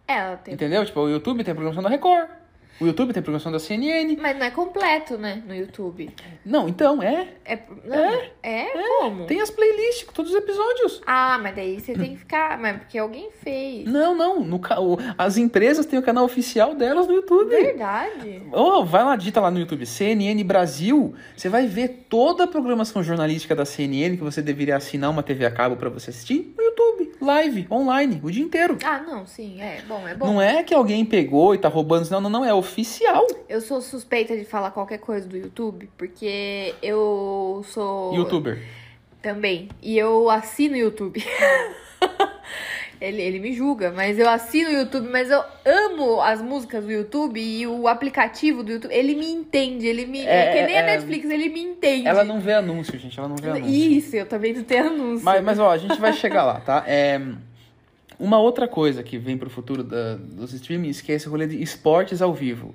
Ela 0.08 0.36
tem. 0.36 0.54
Entendeu? 0.54 0.84
Tipo, 0.84 1.00
o 1.00 1.08
YouTube 1.10 1.42
tem 1.44 1.52
a 1.52 1.54
programação 1.54 1.82
da 1.82 1.88
Record. 1.88 2.28
O 2.80 2.86
YouTube 2.86 3.12
tem 3.12 3.22
programação 3.22 3.50
da 3.50 3.58
CNN. 3.58 4.16
Mas 4.20 4.36
não 4.38 4.46
é 4.46 4.50
completo, 4.50 5.16
né? 5.16 5.42
No 5.46 5.54
YouTube. 5.54 6.10
Não, 6.44 6.68
então, 6.68 7.02
é. 7.02 7.28
É, 7.44 7.58
não, 7.84 8.20
é? 8.42 8.66
como? 9.00 9.24
Tem 9.26 9.40
as 9.40 9.50
playlists 9.50 10.04
com 10.04 10.12
todos 10.12 10.30
os 10.32 10.36
episódios. 10.36 11.00
Ah, 11.06 11.38
mas 11.42 11.54
daí 11.56 11.80
você 11.80 11.94
tem 11.94 12.10
que 12.12 12.18
ficar. 12.18 12.58
Mas 12.58 12.78
porque 12.78 12.98
alguém 12.98 13.30
fez. 13.42 13.86
Não, 13.86 14.14
não. 14.14 14.40
No, 14.44 14.56
o- 14.56 14.98
as 15.16 15.36
empresas 15.38 15.86
têm 15.86 15.98
o 15.98 16.02
canal 16.02 16.24
oficial 16.24 16.74
delas 16.74 17.06
no 17.06 17.14
YouTube. 17.14 17.48
Verdade. 17.50 18.42
Oh, 18.52 18.84
vai 18.84 19.04
lá, 19.04 19.16
digita 19.16 19.40
lá 19.40 19.50
no 19.50 19.58
YouTube, 19.58 19.86
CNN 19.86 20.42
Brasil. 20.44 21.14
Você 21.36 21.48
vai 21.48 21.66
ver 21.66 22.06
toda 22.08 22.44
a 22.44 22.46
programação 22.46 23.02
jornalística 23.02 23.54
da 23.54 23.64
CNN 23.64 24.16
que 24.16 24.22
você 24.22 24.42
deveria 24.42 24.76
assinar 24.76 25.10
uma 25.10 25.22
TV 25.22 25.46
a 25.46 25.50
cabo 25.50 25.76
pra 25.76 25.88
você 25.88 26.10
assistir 26.10 26.52
no 26.56 26.62
YouTube, 26.62 27.12
live, 27.20 27.66
online, 27.70 28.20
o 28.22 28.30
dia 28.30 28.42
inteiro. 28.44 28.76
Ah, 28.84 28.98
não, 29.00 29.26
sim, 29.26 29.60
é 29.60 29.80
bom, 29.86 30.06
é 30.06 30.14
bom. 30.14 30.26
Não 30.26 30.42
é 30.42 30.62
que 30.62 30.74
alguém 30.74 31.04
pegou 31.04 31.54
e 31.54 31.58
tá 31.58 31.68
roubando, 31.68 32.08
não, 32.10 32.20
não, 32.20 32.30
não, 32.30 32.44
é 32.44 32.52
oficial. 32.66 33.26
Eu 33.48 33.60
sou 33.60 33.80
suspeita 33.80 34.36
de 34.36 34.44
falar 34.44 34.70
qualquer 34.70 34.98
coisa 34.98 35.26
do 35.28 35.36
YouTube, 35.36 35.88
porque 35.96 36.74
eu 36.82 37.64
sou. 37.66 38.14
YouTuber. 38.14 38.62
Também. 39.22 39.68
E 39.82 39.98
eu 39.98 40.30
assino 40.30 40.74
o 40.74 40.78
YouTube. 40.78 41.24
ele, 43.00 43.20
ele 43.20 43.40
me 43.40 43.52
julga, 43.52 43.90
mas 43.90 44.18
eu 44.18 44.28
assino 44.28 44.70
o 44.70 44.72
YouTube, 44.72 45.08
mas 45.08 45.30
eu 45.30 45.42
amo 45.64 46.20
as 46.20 46.40
músicas 46.40 46.84
do 46.84 46.92
YouTube 46.92 47.40
e 47.40 47.66
o 47.66 47.88
aplicativo 47.88 48.62
do 48.62 48.72
YouTube. 48.72 48.92
Ele 48.92 49.14
me 49.14 49.30
entende, 49.30 49.86
ele 49.86 50.06
me. 50.06 50.20
É, 50.20 50.24
É, 50.24 50.52
que 50.52 50.66
nem 50.66 50.76
a 50.76 50.80
é, 50.80 50.86
Netflix, 50.86 51.28
ele 51.28 51.48
me 51.48 51.60
entende. 51.60 52.06
Ela 52.06 52.24
não 52.24 52.40
vê 52.40 52.54
anúncio, 52.54 52.98
gente, 52.98 53.18
ela 53.18 53.28
não 53.28 53.36
vê 53.36 53.50
anúncio. 53.50 53.68
Isso, 53.68 54.16
eu 54.16 54.26
também 54.26 54.52
não 54.52 54.62
tenho 54.62 54.86
anúncio. 54.86 55.24
Mas, 55.24 55.42
mas 55.42 55.58
ó, 55.58 55.70
a 55.70 55.78
gente 55.78 56.00
vai 56.00 56.12
chegar 56.12 56.44
lá, 56.44 56.60
tá? 56.60 56.84
É, 56.86 57.20
uma 58.18 58.38
outra 58.38 58.66
coisa 58.68 59.02
que 59.02 59.18
vem 59.18 59.36
pro 59.36 59.50
futuro 59.50 59.82
da- 59.82 60.16
dos 60.16 60.52
streamings 60.52 61.00
que 61.00 61.12
é 61.12 61.14
esse 61.16 61.28
rolê 61.28 61.46
de 61.46 61.62
esportes 61.62 62.20
ao 62.22 62.32
vivo. 62.34 62.74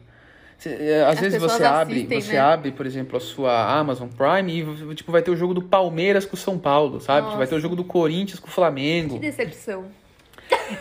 Cê, 0.58 0.70
é, 0.80 1.04
às 1.04 1.14
As 1.16 1.20
vezes 1.20 1.42
você 1.42 1.64
abre, 1.64 1.96
assistem, 1.96 2.22
você 2.22 2.34
né? 2.34 2.40
abre, 2.40 2.72
por 2.72 2.86
exemplo, 2.86 3.18
a 3.18 3.20
sua 3.20 3.80
Amazon 3.80 4.08
Prime 4.10 4.62
e 4.92 4.96
tipo 4.96 5.12
vai 5.12 5.22
ter 5.24 5.32
o 5.32 5.36
jogo 5.36 5.54
do 5.56 5.62
Palmeiras 5.64 6.24
com 6.26 6.36
o 6.36 6.40
São 6.40 6.60
Paulo, 6.60 7.00
sabe? 7.02 7.26
Nossa. 7.26 7.38
Vai 7.38 7.48
ter 7.48 7.56
o 7.56 7.60
jogo 7.60 7.76
do 7.76 7.84
Corinthians 7.84 8.40
com 8.40 8.48
o 8.48 8.52
Flamengo. 8.52 9.16
Que 9.16 9.22
decepção. 9.22 9.86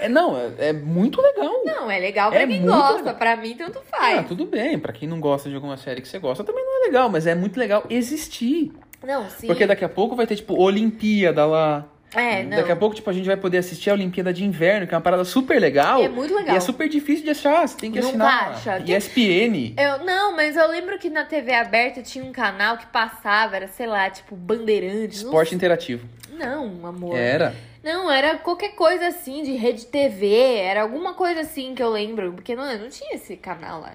É, 0.01 0.09
não, 0.09 0.37
é, 0.37 0.51
é 0.69 0.73
muito 0.73 1.23
legal. 1.23 1.63
Não, 1.65 1.91
é 1.91 1.99
legal 1.99 2.31
pra 2.31 2.43
É 2.43 2.47
quem 2.47 2.61
gosta. 2.67 2.97
legal. 2.97 3.15
Pra 3.15 3.37
mim, 3.37 3.55
tanto 3.57 3.79
Ah, 3.93 3.97
faz. 3.99 4.27
tudo 4.29 4.45
bem. 4.45 4.79
Pra 4.79 4.93
quem 4.93 5.09
não 5.09 5.19
gosta 5.21 5.49
de 5.49 5.55
alguma 5.55 5.77
série 5.77 6.01
que 6.03 6.09
você 6.09 6.19
gosta, 6.19 6.45
também 6.45 6.63
não 6.65 6.83
é 6.83 6.87
legal, 6.87 7.09
mas 7.09 7.27
é 7.27 7.35
muito 7.35 7.59
legal 7.59 7.85
existir. 7.89 8.73
Não, 9.03 9.31
sim. 9.31 9.47
Porque 9.47 9.67
daqui 9.67 9.85
a 9.85 9.89
pouco 9.89 10.15
vai 10.15 10.27
ter, 10.27 10.37
tipo, 10.37 10.61
Olimpíada 10.61 11.47
lá. 11.47 11.87
É, 12.15 12.43
não. 12.43 12.57
Daqui 12.57 12.73
a 12.73 12.77
pouco, 12.77 12.95
tipo, 12.95 13.09
a 13.09 13.13
gente 13.13 13.27
vai 13.27 13.37
poder 13.37 13.59
assistir 13.59 13.91
a 13.91 13.93
Olimpíada 13.93 14.33
de 14.33 14.45
Inverno, 14.45 14.87
que 14.87 14.95
é 14.95 14.97
uma 14.97 15.03
parada 15.03 15.25
super 15.25 15.61
legal. 15.61 16.03
É 16.03 16.09
muito 16.09 16.35
legal. 16.35 16.55
E 16.55 16.57
é 16.57 16.61
super 16.61 16.89
difícil 16.89 17.25
de 17.25 17.31
achar, 17.31 17.67
você 17.67 17.77
tem 17.77 17.93
que 17.93 17.99
assinar. 17.99 18.51
acha. 18.51 18.79
ESPN. 18.85 19.75
Eu, 19.77 20.05
não, 20.05 20.35
mas 20.35 20.57
eu 20.57 20.69
lembro 20.69 20.99
que 20.99 21.09
na 21.09 21.25
TV 21.25 21.55
aberta 21.55 22.03
tinha 22.03 22.25
um 22.25 22.33
canal 22.33 22.79
que 22.79 22.87
passava, 22.87 23.57
era, 23.57 23.69
sei 23.69 23.87
lá, 23.87 24.11
tipo, 24.11 24.35
Bandeirantes. 24.35 25.23
não 25.23 25.31
Esporte 25.31 25.55
interativo. 25.55 26.09
Não, 26.33 26.87
amor. 26.87 27.17
Era. 27.17 27.55
Não, 27.83 28.11
era 28.11 28.37
qualquer 28.39 28.75
coisa 28.75 29.07
assim, 29.07 29.43
de 29.43 29.53
rede 29.53 29.87
TV, 29.87 30.57
era 30.57 30.83
alguma 30.83 31.15
coisa 31.15 31.41
assim 31.41 31.75
que 31.75 31.83
eu 31.83 31.91
lembro, 31.91 32.33
porque 32.33 32.55
não, 32.55 32.65
não 32.77 32.89
tinha 32.89 33.15
esse 33.15 33.37
canal 33.37 33.81
lá, 33.81 33.95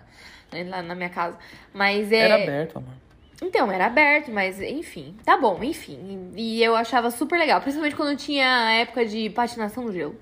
né, 0.51 0.63
lá 0.63 0.82
na 0.82 0.95
minha 0.95 1.10
casa. 1.10 1.38
Mas 1.73 2.12
é. 2.12 2.17
Era 2.17 2.36
aberto, 2.36 2.78
amor. 2.78 2.93
Então, 3.41 3.71
era 3.71 3.85
aberto, 3.87 4.31
mas 4.31 4.61
enfim, 4.61 5.15
tá 5.25 5.37
bom, 5.37 5.61
enfim. 5.63 6.31
E 6.35 6.63
eu 6.63 6.75
achava 6.75 7.11
super 7.11 7.37
legal, 7.37 7.59
principalmente 7.61 7.95
quando 7.95 8.17
tinha 8.17 8.47
a 8.67 8.71
época 8.73 9.05
de 9.05 9.29
patinação 9.29 9.83
no 9.83 9.91
gelo. 9.91 10.15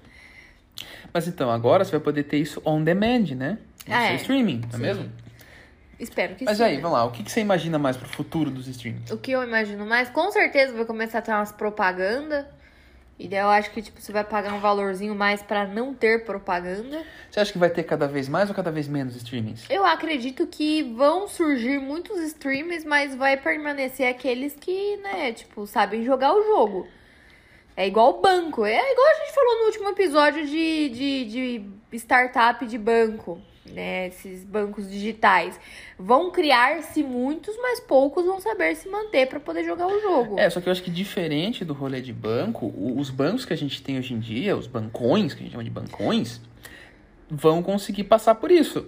Mas 1.13 1.27
então, 1.27 1.51
agora 1.51 1.85
você 1.85 1.91
vai 1.91 1.99
poder 1.99 2.23
ter 2.23 2.37
isso 2.37 2.61
on 2.65 2.83
demand, 2.83 3.35
né? 3.35 3.57
No 3.87 3.93
Ah, 3.93 4.01
seu 4.01 4.11
é. 4.11 4.15
streaming, 4.15 4.61
não 4.71 4.79
é 4.79 4.81
mesmo? 4.81 5.11
Espero 5.99 6.35
que 6.35 6.43
Mas 6.43 6.57
sim. 6.57 6.63
aí, 6.63 6.75
né? 6.77 6.81
vamos 6.81 6.97
lá, 6.97 7.05
o 7.05 7.11
que, 7.11 7.29
você 7.29 7.39
imagina 7.39 7.77
mais 7.77 7.95
pro 7.95 8.09
futuro 8.09 8.49
dos 8.49 8.67
streams? 8.67 9.13
O 9.13 9.17
que 9.17 9.31
eu 9.31 9.43
imagino 9.43 9.85
mais, 9.85 10.09
com 10.09 10.31
certeza 10.31 10.73
vai 10.73 10.85
começar 10.85 11.19
a 11.19 11.21
ter 11.21 11.31
umas 11.31 11.51
propaganda. 11.51 12.49
E 13.23 13.27
daí 13.29 13.39
eu 13.39 13.47
acho 13.47 13.71
que, 13.71 13.81
tipo, 13.81 14.01
você 14.01 14.11
vai 14.11 14.25
pagar 14.25 14.51
um 14.51 14.59
valorzinho 14.59 15.15
mais 15.15 15.41
pra 15.41 15.65
não 15.65 15.93
ter 15.93 16.25
propaganda. 16.25 17.05
Você 17.31 17.39
acha 17.39 17.53
que 17.53 17.57
vai 17.57 17.69
ter 17.69 17.83
cada 17.83 18.05
vez 18.05 18.27
mais 18.27 18.49
ou 18.49 18.55
cada 18.55 18.69
vez 18.69 18.85
menos 18.85 19.15
streamings? 19.15 19.63
Eu 19.69 19.85
acredito 19.85 20.45
que 20.45 20.83
vão 20.83 21.25
surgir 21.25 21.79
muitos 21.79 22.19
streams, 22.19 22.85
mas 22.85 23.15
vai 23.15 23.37
permanecer 23.37 24.09
aqueles 24.09 24.57
que, 24.59 24.97
né, 24.97 25.31
tipo, 25.31 25.65
sabem 25.65 26.03
jogar 26.03 26.35
o 26.35 26.43
jogo. 26.43 26.85
É 27.77 27.87
igual 27.87 28.19
banco. 28.19 28.65
É 28.65 28.91
igual 28.91 29.07
a 29.07 29.23
gente 29.23 29.33
falou 29.33 29.59
no 29.59 29.65
último 29.67 29.89
episódio 29.91 30.45
de, 30.45 30.89
de, 30.89 31.25
de 31.25 31.97
startup 31.97 32.65
de 32.65 32.77
banco, 32.77 33.39
né? 33.65 34.07
Esses 34.07 34.43
bancos 34.43 34.89
digitais. 34.89 35.59
Vão 35.97 36.31
criar-se 36.31 37.01
muitos, 37.03 37.55
mas 37.57 37.79
poucos 37.79 38.25
vão 38.25 38.39
saber 38.39 38.75
se 38.75 38.89
manter 38.89 39.27
pra 39.27 39.39
poder 39.39 39.63
jogar 39.63 39.87
o 39.87 40.01
jogo. 40.01 40.39
É, 40.39 40.49
só 40.49 40.59
que 40.59 40.67
eu 40.67 40.71
acho 40.71 40.83
que 40.83 40.91
diferente 40.91 41.63
do 41.63 41.73
rolê 41.73 42.01
de 42.01 42.13
banco, 42.13 42.73
os 42.97 43.09
bancos 43.09 43.45
que 43.45 43.53
a 43.53 43.57
gente 43.57 43.81
tem 43.81 43.97
hoje 43.97 44.13
em 44.13 44.19
dia, 44.19 44.55
os 44.57 44.67
bancões, 44.67 45.33
que 45.33 45.39
a 45.39 45.43
gente 45.43 45.51
chama 45.51 45.63
de 45.63 45.69
bancões, 45.69 46.41
vão 47.29 47.63
conseguir 47.63 48.03
passar 48.03 48.35
por 48.35 48.51
isso. 48.51 48.87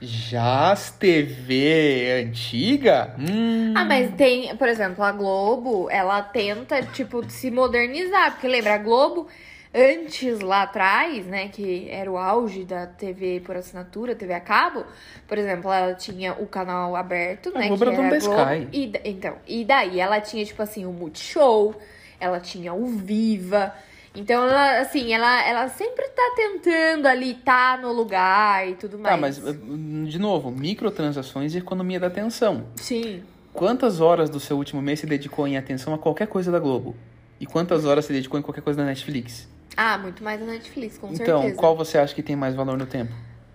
Já 0.00 0.70
as 0.70 0.92
TV 0.92 2.24
antiga, 2.24 3.16
hum, 3.18 3.74
Ah, 3.76 3.84
mas 3.84 4.14
tem, 4.14 4.54
por 4.56 4.68
exemplo, 4.68 5.02
a 5.02 5.10
Globo, 5.10 5.90
ela 5.90 6.22
tenta, 6.22 6.80
tipo, 6.82 7.28
se 7.28 7.50
modernizar. 7.50 8.32
Porque 8.32 8.46
lembra, 8.46 8.74
a 8.74 8.78
Globo, 8.78 9.26
antes 9.74 10.40
lá 10.40 10.62
atrás, 10.62 11.26
né, 11.26 11.48
que 11.48 11.88
era 11.90 12.10
o 12.10 12.16
auge 12.16 12.64
da 12.64 12.86
TV 12.86 13.40
por 13.44 13.56
assinatura, 13.56 14.14
TV 14.14 14.32
a 14.34 14.40
cabo, 14.40 14.84
por 15.26 15.38
exemplo, 15.38 15.70
ela 15.72 15.94
tinha 15.94 16.34
o 16.34 16.46
canal 16.46 16.96
aberto, 16.96 17.52
né, 17.52 17.68
que 17.68 17.82
era 17.82 18.18
Globo. 18.18 18.68
E, 18.72 18.92
então, 19.04 19.36
e 19.46 19.64
daí 19.64 20.00
ela 20.00 20.20
tinha, 20.20 20.44
tipo 20.44 20.62
assim, 20.62 20.86
o 20.86 20.92
Multishow, 20.92 21.74
ela 22.18 22.40
tinha 22.40 22.72
o 22.72 22.86
Viva. 22.86 23.74
Então, 24.14 24.42
ela, 24.42 24.80
assim, 24.80 25.12
ela, 25.12 25.46
ela 25.46 25.68
sempre 25.68 26.08
tá 26.08 26.32
tentando 26.34 27.06
ali, 27.06 27.34
tá 27.34 27.78
no 27.80 27.92
lugar 27.92 28.68
e 28.68 28.74
tudo 28.74 28.98
mais. 28.98 29.14
Tá, 29.14 29.20
mas, 29.20 29.38
hum, 29.38 30.04
de 30.04 30.18
novo, 30.18 30.50
microtransações 30.50 31.54
e 31.54 31.58
economia 31.58 32.00
da 32.00 32.08
atenção. 32.08 32.64
Sim. 32.76 33.22
Quantas 33.52 34.00
horas 34.00 34.30
do 34.30 34.40
seu 34.40 34.56
último 34.56 34.80
mês 34.80 35.00
se 35.00 35.06
dedicou 35.06 35.46
em 35.46 35.56
atenção 35.56 35.94
a 35.94 35.98
qualquer 35.98 36.26
coisa 36.26 36.50
da 36.50 36.58
Globo? 36.58 36.96
E 37.40 37.46
quantas 37.46 37.84
horas 37.84 38.06
se 38.06 38.12
dedicou 38.12 38.38
em 38.38 38.42
qualquer 38.42 38.62
coisa 38.62 38.78
da 38.78 38.84
Netflix? 38.84 39.48
Ah, 39.80 39.96
muito 39.96 40.24
mais 40.24 40.42
a 40.42 40.44
Netflix, 40.44 40.98
com 40.98 41.06
então, 41.12 41.42
certeza. 41.42 41.56
qual 41.56 41.76
você 41.76 41.98
acha 41.98 42.12
que 42.12 42.20
tem 42.20 42.34
mais 42.34 42.52
valor 42.52 42.76
no 42.76 42.84
tempo? 42.84 43.12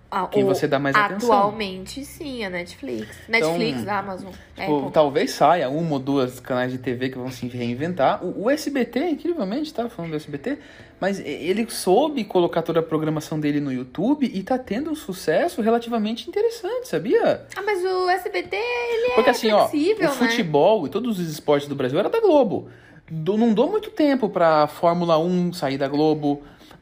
Ah, 0.09 0.25
que 0.27 0.41
o- 0.41 0.45
você 0.45 0.67
dá 0.69 0.79
mais 0.79 0.95
atenção. 0.95 1.33
Atualmente, 1.33 2.05
sim, 2.05 2.45
a 2.45 2.49
Netflix. 2.49 3.17
Netflix, 3.27 3.85
Amazon, 3.85 4.31
Tipo, 4.55 4.77
Apple. 4.77 4.91
talvez 4.93 5.31
saia 5.31 5.67
uma 5.69 5.93
ou 5.93 5.99
duas 5.99 6.39
canais 6.39 6.71
de 6.71 6.77
TV 6.77 7.09
que 7.09 7.17
vão 7.17 7.29
se 7.29 7.45
reinventar. 7.47 8.23
O, 8.23 8.43
o 8.43 8.49
SBT, 8.49 9.09
incrivelmente, 9.09 9.73
tá 9.73 9.89
falando 9.89 10.11
do 10.11 10.15
SBT, 10.15 10.59
mas 11.01 11.19
ele 11.19 11.69
soube 11.69 12.23
colocar 12.23 12.61
toda 12.61 12.79
a 12.79 12.83
programação 12.83 13.37
dele 13.37 13.59
no 13.59 13.73
YouTube 13.73 14.31
e 14.33 14.43
tá 14.43 14.57
tendo 14.57 14.91
um 14.91 14.95
sucesso 14.95 15.61
relativamente 15.61 16.29
interessante, 16.29 16.87
sabia? 16.87 17.45
Ah, 17.53 17.61
mas 17.63 17.83
o 17.83 18.07
SBT, 18.09 18.55
ele 18.55 19.15
Porque 19.15 19.29
é 19.29 19.31
assim, 19.31 19.51
ó, 19.51 19.67
flexível, 19.67 20.09
o 20.09 20.15
né? 20.15 20.29
futebol 20.29 20.85
e 20.85 20.89
todos 20.89 21.19
os 21.19 21.27
esportes 21.29 21.67
do 21.67 21.75
Brasil 21.75 21.99
era 21.99 22.07
da 22.09 22.21
Globo. 22.21 22.69
Do- 23.13 23.37
não 23.37 23.53
dou 23.53 23.69
muito 23.69 23.89
tempo 23.91 24.29
pra 24.29 24.67
Fórmula 24.67 25.17
1 25.19 25.53
sair 25.53 25.77
da 25.77 25.87
Globo, 25.87 26.41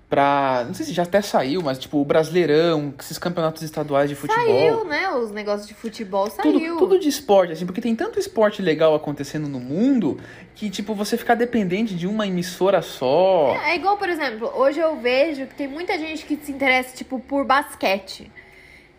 pra. 0.10 0.64
Não 0.68 0.74
sei 0.74 0.86
se 0.86 0.94
já 0.94 1.04
até 1.04 1.22
saiu, 1.22 1.62
mas 1.62 1.78
tipo, 1.78 1.98
o 2.00 2.06
Brasileirão, 2.06 2.94
esses 3.00 3.18
campeonatos 3.18 3.62
estaduais 3.64 4.10
de 4.10 4.16
futebol. 4.16 4.46
Saiu, 4.46 4.86
né? 4.86 5.10
Os 5.12 5.32
negócios 5.32 5.68
de 5.68 5.74
futebol 5.74 6.30
Tudo, 6.30 6.60
saiu. 6.60 6.78
tudo 6.78 7.00
de 7.00 7.08
esporte, 7.08 7.54
assim, 7.54 7.66
porque 7.66 7.82
tem 7.82 7.96
tanto 7.96 8.20
esporte 8.20 8.62
legal 8.62 8.94
acontecendo 8.96 9.48
no 9.48 9.60
mundo 9.60 10.20
que, 10.56 10.70
tipo, 10.70 10.94
você 10.94 11.18
ficar 11.18 11.36
dependente 11.36 11.96
de 11.96 12.08
uma 12.08 12.28
emissora 12.28 12.82
só. 12.82 13.56
É 13.66 13.76
igual, 13.76 13.98
por 13.98 14.10
exemplo, 14.10 14.52
hoje 14.56 14.80
eu 14.80 14.96
vejo 14.98 15.48
que 15.48 15.56
tem 15.56 15.68
muita 15.68 15.98
gente 15.98 16.26
que 16.26 16.36
se 16.38 16.52
interessa, 16.52 16.96
tipo, 16.96 17.20
por 17.20 17.46
basquete. 17.46 18.32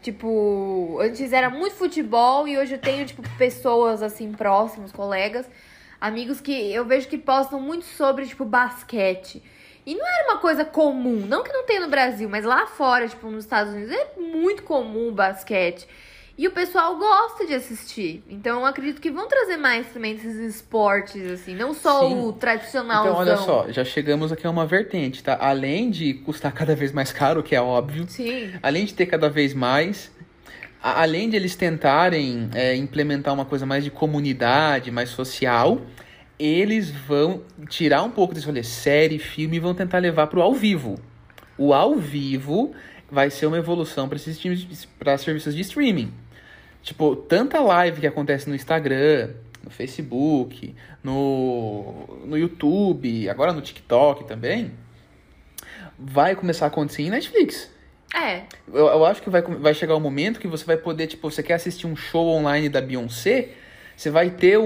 Tipo, 0.01 0.99
antes 1.01 1.33
era 1.33 1.49
muito 1.49 1.77
futebol 1.77 2.49
e 2.49 2.59
hoje 2.59 2.75
eu 2.75 2.79
tenho, 2.79 3.07
tipo, 3.07 3.23
pessoas, 3.39 4.03
assim, 4.03 4.33
próximos, 4.33 4.91
colegas, 4.91 5.47
amigos 6.03 6.41
que 6.41 6.53
eu 6.53 6.85
vejo 6.85 7.07
que 7.07 7.17
postam 7.17 7.61
muito 7.61 7.85
sobre, 7.85 8.27
tipo, 8.27 8.45
basquete. 8.45 9.41
E 9.87 9.95
não 9.95 10.05
era 10.07 10.33
uma 10.33 10.39
coisa 10.39 10.65
comum, 10.65 11.25
não 11.27 11.45
que 11.45 11.53
não 11.53 11.65
tenha 11.65 11.81
no 11.81 11.89
Brasil, 11.89 12.29
mas 12.29 12.45
lá 12.45 12.67
fora, 12.67 13.09
tipo, 13.09 13.29
nos 13.31 13.45
Estados 13.45 13.73
Unidos, 13.73 13.95
é 13.95 14.21
muito 14.21 14.65
comum 14.65 15.09
o 15.09 15.13
basquete. 15.13 15.87
E 16.37 16.49
o 16.49 16.51
pessoal 16.51 16.97
gosta 16.97 17.47
de 17.47 17.55
assistir. 17.55 18.23
Então 18.29 18.61
eu 18.61 18.67
acredito 18.67 19.01
que 19.01 19.11
vão 19.11 19.29
trazer 19.29 19.57
mais 19.59 19.87
também 19.93 20.15
esses 20.15 20.37
esportes, 20.37 21.25
assim, 21.31 21.55
não 21.55 21.73
só 21.73 22.09
Sim. 22.09 22.21
o 22.21 22.33
tradicional. 22.33 23.05
Então, 23.07 23.17
olha 23.19 23.37
só, 23.37 23.67
já 23.71 23.85
chegamos 23.85 24.33
aqui 24.33 24.47
a 24.47 24.51
uma 24.51 24.67
vertente, 24.67 25.23
tá? 25.23 25.39
Além 25.41 25.91
de 25.91 26.15
custar 26.15 26.53
cada 26.53 26.75
vez 26.75 26.91
mais 26.91 27.13
caro, 27.13 27.43
que 27.43 27.55
é 27.55 27.61
óbvio, 27.61 28.07
Sim. 28.09 28.53
além 28.63 28.87
de 28.87 28.95
ter 28.95 29.07
cada 29.07 29.29
vez 29.29 29.55
mais, 29.55 30.11
além 30.83 31.31
de 31.31 31.37
eles 31.37 31.55
tentarem 31.55 32.51
é, 32.55 32.75
implementar 32.75 33.33
uma 33.33 33.45
coisa 33.45 33.65
mais 33.65 33.85
de 33.85 33.91
comunidade, 33.91 34.91
mais 34.91 35.11
social, 35.11 35.81
eles 36.39 36.91
vão 36.91 37.43
tirar 37.69 38.03
um 38.03 38.11
pouco 38.11 38.35
desse 38.35 38.47
rolê 38.47 38.65
série, 38.65 39.19
filme 39.19 39.57
e 39.57 39.61
vão 39.61 39.75
tentar 39.75 39.99
levar 39.99 40.27
pro 40.27 40.43
ao 40.43 40.53
vivo. 40.53 40.99
O 41.57 41.73
ao 41.73 41.95
vivo 41.97 42.73
vai 43.09 43.31
ser 43.31 43.47
uma 43.47 43.59
evolução 43.59 44.09
para 44.09 44.17
esses 44.17 44.39
times, 44.39 44.87
para 44.99 45.17
serviços 45.19 45.55
de 45.55 45.61
streaming. 45.61 46.13
Tipo, 46.83 47.15
tanta 47.15 47.61
live 47.61 48.01
que 48.01 48.07
acontece 48.07 48.49
no 48.49 48.57
Instagram, 48.57 49.31
no 49.63 49.71
Facebook, 49.71 50.75
no, 51.05 52.23
no 52.27 52.37
YouTube, 52.37 53.29
agora 53.29 53.53
no 53.53 53.61
TikTok 53.61 54.25
também, 54.25 54.73
vai 55.97 56.35
começar 56.35 56.65
a 56.65 56.69
acontecer 56.69 57.03
em 57.03 57.11
Netflix. 57.11 57.72
É. 58.15 58.43
Eu, 58.73 58.87
eu 58.87 59.05
acho 59.07 59.23
que 59.23 59.31
vai, 59.31 59.43
vai 59.43 59.75
chegar 59.75 59.95
o 59.97 60.01
momento 60.01 60.39
que 60.41 60.49
você 60.49 60.65
vai 60.65 60.77
poder, 60.77 61.07
tipo, 61.07 61.31
você 61.31 61.43
quer 61.43 61.55
assistir 61.55 61.87
um 61.87 61.97
show 61.97 62.27
online 62.29 62.69
da 62.69 62.81
Beyoncé, 62.81 63.51
você 63.97 64.11
vai 64.11 64.31
ter 64.31 64.59
um, 64.59 64.65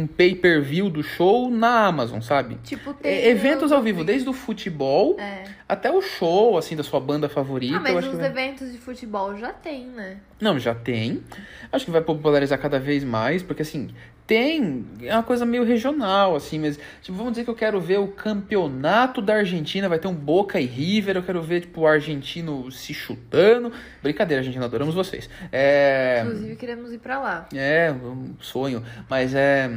um 0.00 0.06
pay-per-view 0.06 0.88
do 0.90 1.02
show 1.02 1.50
na 1.50 1.86
Amazon, 1.86 2.20
sabe? 2.20 2.56
Tipo, 2.64 2.92
tem. 2.94 3.26
Eventos 3.26 3.70
ao 3.72 3.80
vivo, 3.82 4.02
desde 4.04 4.28
o 4.28 4.32
futebol 4.32 5.16
É. 5.18 5.44
até 5.68 5.90
o 5.92 6.00
show, 6.00 6.56
assim, 6.58 6.74
da 6.74 6.82
sua 6.82 6.98
banda 6.98 7.28
favorita. 7.28 7.76
Ah, 7.76 7.80
mas 7.80 8.06
os 8.06 8.14
vai- 8.16 8.26
eventos 8.26 8.72
de 8.72 8.78
futebol 8.78 9.36
já 9.38 9.52
tem, 9.52 9.86
né? 9.86 10.16
Não, 10.40 10.58
já 10.58 10.74
tem. 10.74 11.22
Acho 11.70 11.84
que 11.84 11.90
vai 11.90 12.00
popularizar 12.00 12.58
cada 12.58 12.78
vez 12.80 13.04
mais, 13.04 13.42
porque 13.42 13.62
assim, 13.62 13.90
tem. 14.28 14.84
É 15.02 15.14
uma 15.14 15.22
coisa 15.22 15.46
meio 15.46 15.64
regional, 15.64 16.36
assim, 16.36 16.58
mas, 16.58 16.78
tipo, 17.00 17.16
vamos 17.16 17.32
dizer 17.32 17.44
que 17.44 17.50
eu 17.50 17.54
quero 17.54 17.80
ver 17.80 17.98
o 17.98 18.08
campeonato 18.08 19.22
da 19.22 19.36
Argentina, 19.36 19.88
vai 19.88 19.98
ter 19.98 20.06
um 20.06 20.14
Boca 20.14 20.60
e 20.60 20.66
River, 20.66 21.16
eu 21.16 21.22
quero 21.22 21.42
ver, 21.42 21.62
tipo, 21.62 21.80
o 21.80 21.86
argentino 21.86 22.70
se 22.70 22.92
chutando. 22.92 23.72
Brincadeira, 24.02 24.42
Argentina, 24.42 24.66
adoramos 24.66 24.94
vocês. 24.94 25.30
É. 25.50 26.20
Inclusive, 26.26 26.56
queremos 26.56 26.92
ir 26.92 26.98
pra 26.98 27.18
lá. 27.18 27.48
É, 27.54 27.90
um 27.90 28.34
sonho. 28.38 28.84
Mas 29.08 29.34
é. 29.34 29.70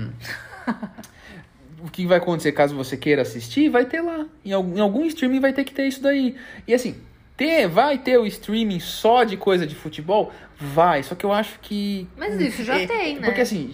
o 1.81 1.89
que 1.89 2.05
vai 2.05 2.17
acontecer 2.17 2.51
caso 2.51 2.75
você 2.75 2.97
queira 2.97 3.21
assistir? 3.21 3.69
Vai 3.69 3.85
ter 3.85 4.01
lá. 4.01 4.25
Em 4.43 4.51
algum, 4.51 4.77
em 4.77 4.81
algum 4.81 5.05
streaming 5.05 5.39
vai 5.39 5.53
ter 5.53 5.63
que 5.63 5.73
ter 5.73 5.87
isso 5.87 6.03
daí. 6.03 6.35
E 6.67 6.73
assim, 6.73 6.97
ter, 7.37 7.69
vai 7.69 7.97
ter 7.97 8.17
o 8.17 8.25
streaming 8.25 8.81
só 8.81 9.23
de 9.23 9.37
coisa 9.37 9.65
de 9.65 9.75
futebol? 9.75 10.31
Vai. 10.61 11.03
Só 11.03 11.15
que 11.15 11.25
eu 11.25 11.33
acho 11.33 11.59
que. 11.61 12.07
Mas 12.15 12.39
isso 12.39 12.63
já 12.63 12.79
É, 12.79 12.85
tem, 12.87 13.15
né? 13.15 13.25
Porque 13.25 13.41
assim, 13.41 13.73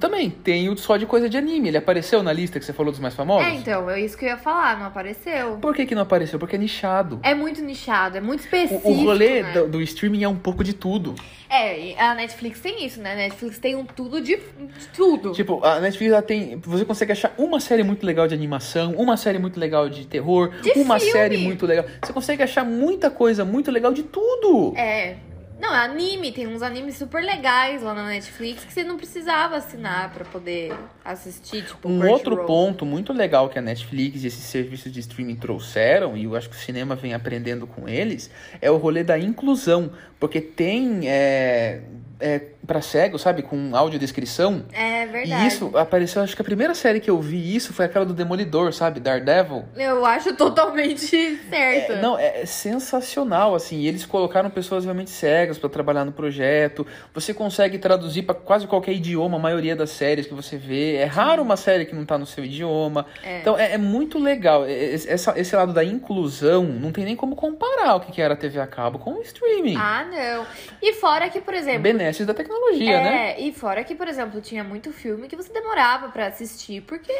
também 0.00 0.28
tem 0.30 0.68
o 0.68 0.76
só 0.76 0.96
de 0.96 1.06
coisa 1.06 1.28
de 1.28 1.36
anime. 1.36 1.68
Ele 1.68 1.76
apareceu 1.76 2.22
na 2.22 2.32
lista 2.32 2.58
que 2.58 2.64
você 2.64 2.72
falou 2.72 2.92
dos 2.92 3.00
mais 3.00 3.14
famosos? 3.14 3.46
É, 3.46 3.54
então, 3.54 3.88
é 3.88 4.00
isso 4.00 4.16
que 4.16 4.24
eu 4.24 4.30
ia 4.30 4.36
falar, 4.36 4.78
não 4.78 4.86
apareceu. 4.86 5.56
Por 5.58 5.74
que, 5.74 5.86
que 5.86 5.94
não 5.94 6.02
apareceu? 6.02 6.38
Porque 6.38 6.56
é 6.56 6.58
nichado. 6.58 7.20
É 7.22 7.34
muito 7.34 7.62
nichado, 7.62 8.16
é 8.16 8.20
muito 8.20 8.40
específico. 8.40 8.88
O, 8.88 8.92
o 8.92 9.04
rolê 9.04 9.42
né? 9.42 9.52
do, 9.52 9.68
do 9.68 9.82
streaming 9.82 10.24
é 10.24 10.28
um 10.28 10.36
pouco 10.36 10.62
de 10.64 10.72
tudo. 10.72 11.14
É, 11.50 11.98
a 11.98 12.14
Netflix 12.14 12.60
tem 12.60 12.84
isso, 12.84 13.00
né? 13.00 13.12
A 13.12 13.16
Netflix 13.16 13.58
tem 13.58 13.74
um 13.74 13.84
tudo 13.86 14.20
de, 14.20 14.36
de 14.36 14.88
tudo. 14.94 15.32
Tipo, 15.32 15.64
a 15.64 15.80
Netflix 15.80 16.12
ela 16.12 16.20
tem. 16.22 16.56
Você 16.58 16.84
consegue 16.84 17.12
achar 17.12 17.32
uma 17.38 17.58
série 17.58 17.82
muito 17.82 18.04
legal 18.04 18.28
de 18.28 18.34
animação, 18.34 18.92
uma 18.98 19.16
série 19.16 19.38
muito 19.38 19.58
legal 19.58 19.88
de 19.88 20.06
terror, 20.06 20.50
De 20.60 20.72
uma 20.72 20.98
filme. 20.98 21.12
série 21.12 21.38
muito 21.38 21.64
legal. 21.64 21.86
Você 22.02 22.12
consegue 22.12 22.42
achar 22.42 22.64
muita 22.64 23.10
coisa 23.10 23.44
muito 23.46 23.70
legal 23.70 23.92
de 23.94 24.02
tudo. 24.02 24.74
É. 24.76 25.16
Não, 25.58 25.74
é 25.74 25.84
anime, 25.84 26.30
tem 26.30 26.46
uns 26.46 26.62
animes 26.62 26.96
super 26.96 27.22
legais 27.22 27.82
lá 27.82 27.92
na 27.92 28.06
Netflix 28.06 28.64
que 28.64 28.72
você 28.72 28.84
não 28.84 28.96
precisava 28.96 29.56
assinar 29.56 30.12
pra 30.12 30.24
poder 30.24 30.72
assistir, 31.04 31.64
tipo, 31.64 31.88
Um 31.88 32.08
outro 32.08 32.44
ponto 32.46 32.86
muito 32.86 33.12
legal 33.12 33.48
que 33.48 33.58
a 33.58 33.62
Netflix 33.62 34.22
e 34.22 34.28
esses 34.28 34.44
serviços 34.44 34.92
de 34.92 35.00
streaming 35.00 35.34
trouxeram, 35.36 36.16
e 36.16 36.24
eu 36.24 36.36
acho 36.36 36.48
que 36.48 36.54
o 36.54 36.58
cinema 36.58 36.94
vem 36.94 37.12
aprendendo 37.12 37.66
com 37.66 37.88
eles, 37.88 38.30
é 38.60 38.70
o 38.70 38.76
rolê 38.76 39.02
da 39.02 39.18
inclusão. 39.18 39.90
Porque 40.20 40.40
tem 40.40 41.08
é, 41.08 41.82
é, 42.20 42.40
para 42.66 42.80
cego, 42.82 43.18
sabe, 43.18 43.42
com 43.42 43.74
audiodescrição. 43.74 44.64
É 44.72 45.06
verdade. 45.06 45.44
E 45.44 45.46
isso 45.48 45.70
apareceu, 45.76 46.22
acho 46.22 46.34
que 46.36 46.42
a 46.42 46.44
primeira 46.44 46.74
série 46.74 47.00
que 47.00 47.10
eu 47.10 47.20
vi 47.20 47.54
isso 47.54 47.72
foi 47.72 47.84
aquela 47.86 48.04
do 48.04 48.12
Demolidor, 48.14 48.72
sabe? 48.72 49.00
Daredevil. 49.00 49.64
Eu 49.76 50.04
acho 50.04 50.34
totalmente 50.34 51.06
certo. 51.48 51.92
É, 51.92 52.00
não, 52.02 52.18
é 52.18 52.44
sensacional, 52.46 53.54
assim. 53.54 53.84
Eles 53.84 54.04
colocaram 54.06 54.50
pessoas 54.50 54.84
realmente 54.84 55.10
cegas 55.10 55.58
para 55.58 55.68
trabalhar 55.68 56.04
no 56.04 56.12
projeto. 56.12 56.86
Você 57.14 57.32
consegue 57.34 57.78
traduzir 57.78 58.22
para 58.22 58.34
quase 58.34 58.66
qualquer 58.66 58.92
idioma 58.92 59.36
a 59.36 59.40
maioria 59.40 59.74
das 59.74 59.90
séries 59.90 60.26
que 60.26 60.34
você 60.34 60.56
vê. 60.56 60.96
É 60.96 61.04
raro 61.04 61.42
uma 61.42 61.56
série 61.56 61.84
que 61.86 61.94
não 61.94 62.04
tá 62.04 62.16
no 62.18 62.26
seu 62.26 62.44
idioma. 62.44 63.06
É. 63.22 63.40
Então 63.40 63.58
é, 63.58 63.72
é 63.72 63.78
muito 63.78 64.18
legal. 64.18 64.64
É- 64.64 64.72
é- 64.72 64.94
Essa- 64.94 65.38
esse 65.38 65.54
lado 65.56 65.72
da 65.72 65.84
inclusão 65.84 66.64
não 66.64 66.92
tem 66.92 67.04
nem 67.04 67.16
como 67.16 67.34
comparar 67.36 67.96
o 67.96 68.00
que 68.00 68.12
que 68.12 68.20
era 68.22 68.34
a 68.34 68.36
TV 68.36 68.60
a 68.60 68.66
cabo 68.66 68.98
com 68.98 69.12
o 69.14 69.22
streaming. 69.22 69.76
Ah, 69.76 70.04
não. 70.10 70.46
E 70.82 70.92
fora 70.94 71.28
que, 71.28 71.40
por 71.40 71.54
exemplo. 71.54 71.80
Benesses 72.08 72.26
da 72.26 72.34
tecnologia, 72.34 72.90
é, 72.90 73.04
né? 73.04 73.40
e 73.40 73.52
fora 73.52 73.84
que, 73.84 73.94
por 73.94 74.08
exemplo, 74.08 74.40
tinha 74.40 74.64
muito 74.64 74.92
filme 74.92 75.28
que 75.28 75.36
você 75.36 75.52
demorava 75.52 76.08
pra 76.08 76.26
assistir, 76.26 76.82
porque 76.82 77.12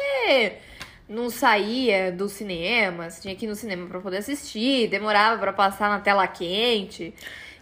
não 1.07 1.29
saía 1.29 2.11
do 2.11 2.27
cinema, 2.27 3.09
você 3.09 3.21
tinha 3.21 3.35
que 3.35 3.45
ir 3.45 3.49
no 3.49 3.55
cinema 3.55 3.87
pra 3.87 3.99
poder 3.99 4.17
assistir, 4.17 4.87
demorava 4.89 5.39
pra 5.39 5.53
passar 5.53 5.89
na 5.89 5.99
tela 5.99 6.27
quente. 6.27 7.13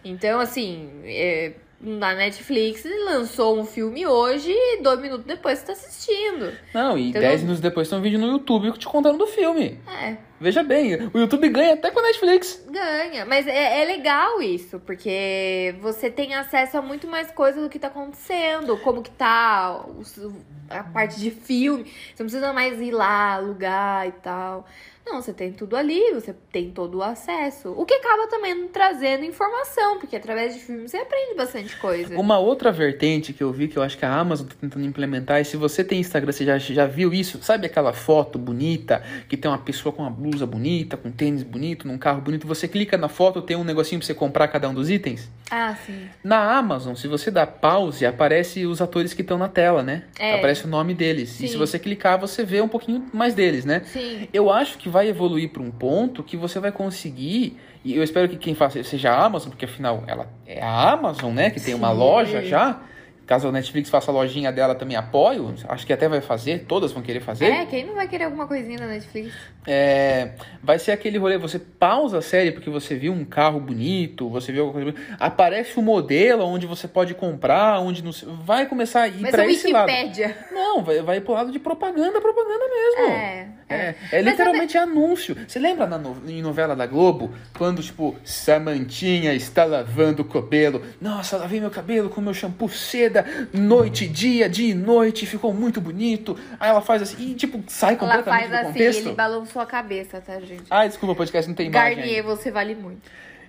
Então, 0.04 0.40
assim, 0.40 0.90
é, 1.04 1.52
na 1.80 2.14
Netflix 2.14 2.82
lançou 3.04 3.58
um 3.58 3.64
filme 3.64 4.06
hoje 4.06 4.50
e 4.50 4.82
dois 4.82 5.00
minutos 5.00 5.24
depois 5.26 5.58
você 5.60 5.66
tá 5.66 5.72
assistindo. 5.72 6.52
Não, 6.74 6.98
e 6.98 7.10
Entendeu? 7.10 7.28
dez 7.28 7.40
minutos 7.42 7.60
depois 7.60 7.88
tem 7.88 7.98
um 7.98 8.02
vídeo 8.02 8.18
no 8.18 8.26
YouTube 8.26 8.72
te 8.78 8.86
contando 8.86 9.18
do 9.18 9.26
filme. 9.26 9.80
É, 9.86 10.16
Veja 10.40 10.62
bem, 10.62 10.94
o 11.12 11.18
YouTube 11.18 11.48
ganha 11.48 11.74
até 11.74 11.90
com 11.90 11.98
a 11.98 12.02
Netflix. 12.02 12.64
ganha. 12.70 13.24
Mas 13.26 13.46
é, 13.46 13.82
é 13.82 13.84
legal 13.84 14.40
isso, 14.42 14.78
porque 14.80 15.74
você 15.80 16.10
tem 16.10 16.34
acesso 16.34 16.78
a 16.78 16.82
muito 16.82 17.06
mais 17.08 17.30
coisas 17.30 17.62
do 17.62 17.68
que 17.68 17.78
tá 17.78 17.88
acontecendo, 17.88 18.76
como 18.78 19.02
que 19.02 19.10
tá 19.10 19.84
a 20.70 20.82
parte 20.84 21.18
de 21.18 21.30
filme. 21.30 21.84
Você 21.84 22.22
não 22.22 22.26
precisa 22.30 22.52
mais 22.52 22.80
ir 22.80 22.90
lá, 22.92 23.34
alugar 23.34 24.06
e 24.06 24.12
tal. 24.12 24.66
Não, 25.10 25.22
você 25.22 25.32
tem 25.32 25.52
tudo 25.52 25.74
ali, 25.74 26.12
você 26.12 26.34
tem 26.52 26.70
todo 26.70 26.98
o 26.98 27.02
acesso. 27.02 27.72
O 27.76 27.86
que 27.86 27.94
acaba 27.94 28.26
também 28.26 28.68
trazendo 28.68 29.24
informação, 29.24 29.98
porque 29.98 30.14
através 30.14 30.52
de 30.52 30.60
filme 30.60 30.86
você 30.86 30.98
aprende 30.98 31.34
bastante 31.34 31.74
coisa. 31.78 32.18
Uma 32.18 32.38
outra 32.38 32.70
vertente 32.70 33.32
que 33.32 33.42
eu 33.42 33.50
vi 33.50 33.68
que 33.68 33.78
eu 33.78 33.82
acho 33.82 33.96
que 33.96 34.04
a 34.04 34.12
Amazon 34.12 34.46
tá 34.46 34.54
tentando 34.60 34.84
implementar, 34.84 35.40
e 35.40 35.44
se 35.46 35.56
você 35.56 35.82
tem 35.82 36.00
Instagram, 36.00 36.30
você 36.30 36.44
já, 36.44 36.58
já 36.58 36.86
viu 36.86 37.12
isso? 37.14 37.42
Sabe 37.42 37.66
aquela 37.66 37.94
foto 37.94 38.38
bonita 38.38 39.02
que 39.28 39.36
tem 39.36 39.50
uma 39.50 39.58
pessoa 39.58 39.92
com 39.92 40.02
uma 40.02 40.10
blusa 40.10 40.46
bonita, 40.46 40.96
com 40.96 41.10
tênis 41.10 41.42
bonito, 41.42 41.88
num 41.88 41.96
carro 41.96 42.20
bonito? 42.20 42.46
Você 42.46 42.68
clica 42.68 42.98
na 42.98 43.08
foto, 43.08 43.40
tem 43.40 43.56
um 43.56 43.64
negocinho 43.64 44.00
pra 44.00 44.06
você 44.06 44.14
comprar 44.14 44.48
cada 44.48 44.68
um 44.68 44.74
dos 44.74 44.90
itens? 44.90 45.30
Ah, 45.50 45.74
sim. 45.86 46.06
Na 46.22 46.58
Amazon, 46.58 46.94
se 46.94 47.08
você 47.08 47.30
dá 47.30 47.46
pause, 47.46 48.04
aparece 48.04 48.66
os 48.66 48.82
atores 48.82 49.14
que 49.14 49.22
estão 49.22 49.38
na 49.38 49.48
tela, 49.48 49.82
né? 49.82 50.04
É. 50.18 50.34
Aparece 50.34 50.66
o 50.66 50.68
nome 50.68 50.92
deles. 50.92 51.30
E 51.40 51.46
Sim. 51.46 51.48
se 51.48 51.56
você 51.56 51.78
clicar, 51.78 52.18
você 52.18 52.44
vê 52.44 52.60
um 52.60 52.68
pouquinho 52.68 53.06
mais 53.12 53.34
deles, 53.34 53.64
né? 53.64 53.82
Sim. 53.86 54.28
Eu 54.32 54.50
acho 54.50 54.76
que 54.76 54.88
vai 54.88 54.97
evoluir 55.06 55.50
para 55.50 55.62
um 55.62 55.70
ponto 55.70 56.22
que 56.22 56.36
você 56.36 56.58
vai 56.58 56.72
conseguir, 56.72 57.58
e 57.84 57.96
eu 57.96 58.02
espero 58.02 58.28
que 58.28 58.36
quem 58.36 58.54
faça 58.54 58.82
seja 58.82 59.12
a 59.12 59.24
Amazon, 59.24 59.50
porque 59.50 59.64
afinal 59.64 60.04
ela 60.06 60.28
é 60.46 60.60
a 60.62 60.92
Amazon, 60.92 61.32
né? 61.32 61.50
Que 61.50 61.60
tem 61.60 61.74
uma 61.74 61.90
Sim. 61.90 61.98
loja 61.98 62.42
já. 62.42 62.80
Caso 63.28 63.46
a 63.46 63.52
Netflix 63.52 63.90
faça 63.90 64.10
a 64.10 64.14
lojinha 64.14 64.50
dela, 64.50 64.74
também 64.74 64.96
apoio. 64.96 65.54
Acho 65.68 65.86
que 65.86 65.92
até 65.92 66.08
vai 66.08 66.20
fazer, 66.22 66.64
todas 66.66 66.90
vão 66.92 67.02
querer 67.02 67.20
fazer. 67.20 67.44
É, 67.44 67.66
quem 67.66 67.84
não 67.86 67.94
vai 67.94 68.08
querer 68.08 68.24
alguma 68.24 68.46
coisinha 68.48 68.78
da 68.78 68.86
Netflix? 68.86 69.32
É, 69.66 70.30
vai 70.62 70.78
ser 70.78 70.92
aquele 70.92 71.18
rolê, 71.18 71.36
você 71.36 71.58
pausa 71.58 72.18
a 72.18 72.22
série 72.22 72.50
porque 72.52 72.70
você 72.70 72.94
viu 72.96 73.12
um 73.12 73.26
carro 73.26 73.60
bonito, 73.60 74.30
você 74.30 74.50
viu 74.50 74.64
alguma 74.64 74.82
coisa 74.82 74.98
bonita, 74.98 75.16
aparece 75.22 75.78
o 75.78 75.82
modelo 75.82 76.42
onde 76.46 76.66
você 76.66 76.88
pode 76.88 77.14
comprar, 77.14 77.78
onde 77.80 78.02
não 78.02 78.10
vai 78.44 78.64
começar 78.64 79.02
a 79.02 79.08
ir 79.08 79.20
Mas 79.20 79.30
para 79.30 79.42
a 79.42 79.46
esse 79.46 79.70
lado. 79.70 79.86
Wikipédia. 79.90 80.34
Não, 80.50 80.82
vai, 80.82 81.02
vai 81.02 81.20
pro 81.20 81.34
lado 81.34 81.52
de 81.52 81.58
propaganda, 81.58 82.18
propaganda 82.22 82.64
mesmo. 82.66 83.12
É, 83.12 83.48
É, 83.68 83.74
é. 83.76 83.94
é 84.12 84.22
literalmente 84.22 84.78
anúncio. 84.78 85.36
Você 85.46 85.58
lembra 85.58 85.86
na 85.86 85.98
no- 85.98 86.16
em 86.26 86.40
novela 86.40 86.74
da 86.74 86.86
Globo, 86.86 87.30
quando, 87.58 87.82
tipo, 87.82 88.16
Samantinha 88.24 89.34
está 89.34 89.66
lavando 89.66 90.22
o 90.22 90.24
cabelo? 90.24 90.82
Nossa, 90.98 91.36
lavei 91.36 91.60
meu 91.60 91.70
cabelo 91.70 92.08
com 92.08 92.22
meu 92.22 92.32
shampoo 92.32 92.70
seda, 92.70 93.17
noite 93.52 94.04
e 94.04 94.08
dia, 94.08 94.48
dia 94.48 94.70
e 94.70 94.74
noite, 94.74 95.26
ficou 95.26 95.52
muito 95.52 95.80
bonito. 95.80 96.38
Aí 96.58 96.70
ela 96.70 96.80
faz 96.80 97.02
assim, 97.02 97.30
e, 97.30 97.34
tipo, 97.34 97.62
sai 97.68 97.90
Ela 97.94 97.98
completamente 97.98 98.40
faz 98.40 98.50
do 98.50 98.56
assim, 98.56 98.72
contexto. 98.72 99.06
ele 99.06 99.14
balançou 99.14 99.62
a 99.62 99.66
cabeça, 99.66 100.20
tá, 100.20 100.40
gente? 100.40 100.64
Ai, 100.70 100.88
desculpa, 100.88 101.12
o 101.12 101.16
podcast 101.16 101.48
não 101.48 101.54
tem 101.54 101.66
imagem. 101.66 101.96
Garnier, 101.96 102.16
ainda. 102.16 102.36
você 102.36 102.50
vale 102.50 102.74
muito. 102.74 103.02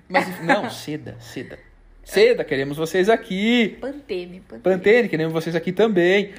Mas, 0.07 0.43
não, 0.43 0.70
seda, 0.72 1.15
seda. 1.20 1.59
Seda, 2.03 2.43
queremos 2.43 2.76
vocês 2.78 3.07
aqui. 3.07 3.78
Pantene, 3.80 4.41
Pantene. 4.41 4.61
Pantene, 4.63 5.09
queremos 5.09 5.34
vocês 5.34 5.55
aqui 5.55 5.72
também. 5.72 6.34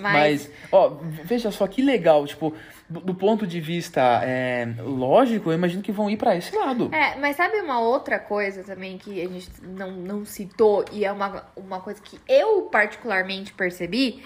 Mas, 0.00 0.12
Mas, 0.12 0.50
ó, 0.72 0.96
veja 1.24 1.50
só 1.50 1.66
que 1.66 1.82
legal, 1.82 2.26
tipo, 2.26 2.54
do, 2.88 3.14
ponto 3.14 3.46
de 3.46 3.60
vista 3.60 4.20
é, 4.22 4.68
lógico, 4.78 5.50
eu 5.50 5.54
imagino 5.54 5.82
que 5.82 5.90
vão 5.90 6.10
ir 6.10 6.16
pra 6.16 6.36
esse 6.36 6.54
lado. 6.54 6.90
É, 6.92 7.16
mas 7.16 7.36
sabe 7.36 7.60
uma 7.60 7.80
outra 7.80 8.18
coisa 8.18 8.62
também 8.62 8.98
que 8.98 9.22
a 9.22 9.28
gente 9.28 9.50
não, 9.62 9.90
não 9.90 10.24
citou 10.24 10.84
e 10.92 11.04
é 11.04 11.10
uma, 11.10 11.44
uma 11.56 11.80
coisa 11.80 12.00
que 12.02 12.20
eu 12.28 12.62
particularmente 12.62 13.52
percebi? 13.52 14.22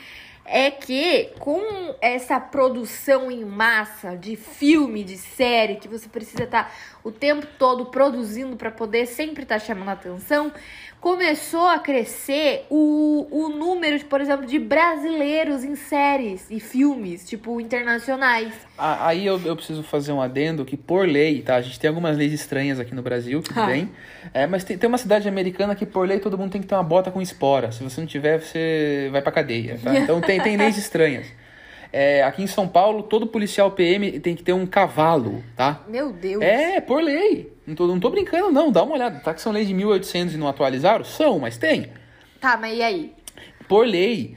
É 0.50 0.70
que 0.70 1.30
com 1.38 1.60
essa 2.00 2.40
produção 2.40 3.30
em 3.30 3.44
massa 3.44 4.16
de 4.16 4.34
filme, 4.34 5.04
de 5.04 5.18
série, 5.18 5.76
que 5.76 5.86
você 5.86 6.08
precisa 6.08 6.44
estar 6.44 6.72
o 7.04 7.12
tempo 7.12 7.46
todo 7.58 7.86
produzindo 7.86 8.56
para 8.56 8.70
poder 8.70 9.04
sempre 9.06 9.42
estar 9.42 9.58
chamando 9.58 9.90
atenção, 9.90 10.50
começou 11.08 11.66
a 11.66 11.78
crescer 11.78 12.66
o, 12.68 13.26
o 13.30 13.48
número, 13.48 13.98
de, 13.98 14.04
por 14.04 14.20
exemplo, 14.20 14.44
de 14.44 14.58
brasileiros 14.58 15.64
em 15.64 15.74
séries 15.74 16.44
e 16.50 16.60
filmes, 16.60 17.26
tipo, 17.26 17.58
internacionais. 17.58 18.52
Ah, 18.76 19.06
Aí 19.08 19.24
eu, 19.24 19.40
eu 19.42 19.56
preciso 19.56 19.82
fazer 19.82 20.12
um 20.12 20.20
adendo 20.20 20.66
que, 20.66 20.76
por 20.76 21.08
lei, 21.08 21.40
tá? 21.40 21.56
A 21.56 21.62
gente 21.62 21.80
tem 21.80 21.88
algumas 21.88 22.14
leis 22.14 22.34
estranhas 22.34 22.78
aqui 22.78 22.94
no 22.94 23.00
Brasil, 23.00 23.40
tudo 23.40 23.58
Ah. 23.58 23.64
bem. 23.64 23.88
É, 24.34 24.46
mas 24.46 24.64
tem, 24.64 24.76
tem 24.76 24.86
uma 24.86 24.98
cidade 24.98 25.26
americana 25.26 25.74
que, 25.74 25.86
por 25.86 26.06
lei, 26.06 26.18
todo 26.18 26.36
mundo 26.36 26.50
tem 26.52 26.60
que 26.60 26.66
ter 26.66 26.74
uma 26.74 26.84
bota 26.84 27.10
com 27.10 27.22
espora. 27.22 27.72
Se 27.72 27.82
você 27.82 28.02
não 28.02 28.06
tiver, 28.06 28.38
você 28.42 29.08
vai 29.10 29.22
pra 29.22 29.32
cadeia, 29.32 29.80
tá? 29.82 29.94
Então 29.98 30.20
tem, 30.20 30.38
tem 30.42 30.58
leis 30.58 30.76
estranhas. 30.76 31.26
É, 31.90 32.22
aqui 32.22 32.42
em 32.42 32.46
São 32.46 32.68
Paulo, 32.68 33.02
todo 33.02 33.26
policial 33.26 33.70
PM 33.70 34.20
tem 34.20 34.36
que 34.36 34.42
ter 34.42 34.52
um 34.52 34.66
cavalo, 34.66 35.42
tá? 35.56 35.84
Meu 35.88 36.12
Deus. 36.12 36.42
É, 36.42 36.82
por 36.82 37.02
lei. 37.02 37.56
Não 37.68 37.74
tô, 37.74 37.86
não 37.86 38.00
tô 38.00 38.08
brincando, 38.08 38.50
não. 38.50 38.72
Dá 38.72 38.82
uma 38.82 38.94
olhada. 38.94 39.20
Tá 39.20 39.34
que 39.34 39.42
são 39.42 39.52
leis 39.52 39.68
de 39.68 39.74
1800 39.74 40.34
e 40.34 40.38
não 40.38 40.48
atualizaram? 40.48 41.04
São, 41.04 41.38
mas 41.38 41.58
tem. 41.58 41.88
Tá, 42.40 42.56
mas 42.56 42.78
e 42.78 42.82
aí? 42.82 43.12
Por 43.68 43.86
lei, 43.86 44.34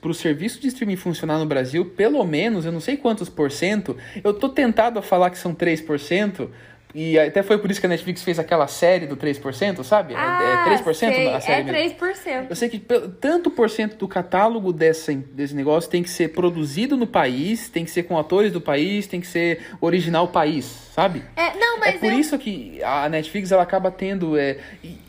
para 0.00 0.10
o 0.10 0.14
serviço 0.14 0.58
de 0.58 0.68
streaming 0.68 0.96
funcionar 0.96 1.38
no 1.38 1.44
Brasil, 1.44 1.84
pelo 1.84 2.24
menos, 2.24 2.64
eu 2.64 2.72
não 2.72 2.80
sei 2.80 2.96
quantos 2.96 3.28
por 3.28 3.50
cento, 3.50 3.94
eu 4.24 4.32
tô 4.32 4.48
tentado 4.48 4.98
a 4.98 5.02
falar 5.02 5.28
que 5.28 5.36
são 5.36 5.54
3%, 5.54 6.48
e 6.94 7.18
até 7.18 7.42
foi 7.42 7.58
por 7.58 7.70
isso 7.70 7.78
que 7.80 7.86
a 7.86 7.88
Netflix 7.88 8.22
fez 8.22 8.38
aquela 8.38 8.66
série 8.66 9.06
do 9.06 9.16
3%, 9.16 9.82
sabe? 9.84 10.14
É- 10.14 10.16
Ah, 10.16 10.64
é 10.66 10.70
3% 10.70 10.94
sei. 10.94 11.28
a 11.28 11.40
série 11.40 11.60
É 11.68 11.72
mesmo. 11.72 11.98
3%. 11.98 12.46
Eu 12.50 12.56
sei 12.56 12.68
que 12.68 12.78
tanto 13.20 13.50
por 13.50 13.70
cento 13.70 13.96
do 13.96 14.08
catálogo 14.08 14.72
dessa, 14.72 15.12
desse 15.14 15.54
negócio 15.54 15.88
tem 15.90 16.02
que 16.02 16.10
ser 16.10 16.28
produzido 16.28 16.96
no 16.96 17.06
país, 17.06 17.68
tem 17.68 17.84
que 17.84 17.90
ser 17.90 18.04
com 18.04 18.18
atores 18.18 18.52
do 18.52 18.60
país, 18.60 19.06
tem 19.06 19.20
que 19.20 19.26
ser 19.26 19.60
original 19.80 20.28
país, 20.28 20.64
sabe? 20.94 21.22
É, 21.36 21.54
não, 21.58 21.78
mas 21.78 21.94
é 21.94 21.98
por 21.98 22.12
eu... 22.12 22.18
isso 22.18 22.38
que 22.38 22.82
a 22.82 23.08
Netflix 23.08 23.52
ela 23.52 23.62
acaba 23.62 23.90
tendo 23.90 24.36
é, 24.38 24.58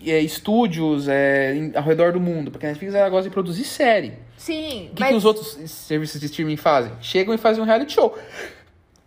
é, 0.06 0.20
estúdios 0.20 1.08
é, 1.08 1.56
em- 1.56 1.72
ao 1.76 1.84
redor 1.84 2.12
do 2.14 2.20
mundo, 2.20 2.52
porque 2.52 2.66
a 2.66 2.70
Netflix 2.70 2.94
ela 2.96 3.10
gosta 3.10 3.30
de 3.30 3.34
produzir 3.34 3.64
série. 3.66 4.14
Sim, 4.38 4.90
O 4.92 4.96
que, 4.96 5.02
mas... 5.02 5.10
que 5.10 5.16
os 5.16 5.26
outros 5.26 5.58
serviços 5.70 6.20
de 6.20 6.26
streaming 6.26 6.58
fazem? 6.58 6.92
Chegam 7.00 7.34
e 7.34 7.38
fazem 7.38 7.62
um 7.62 7.66
reality 7.66 7.94
show. 7.94 8.18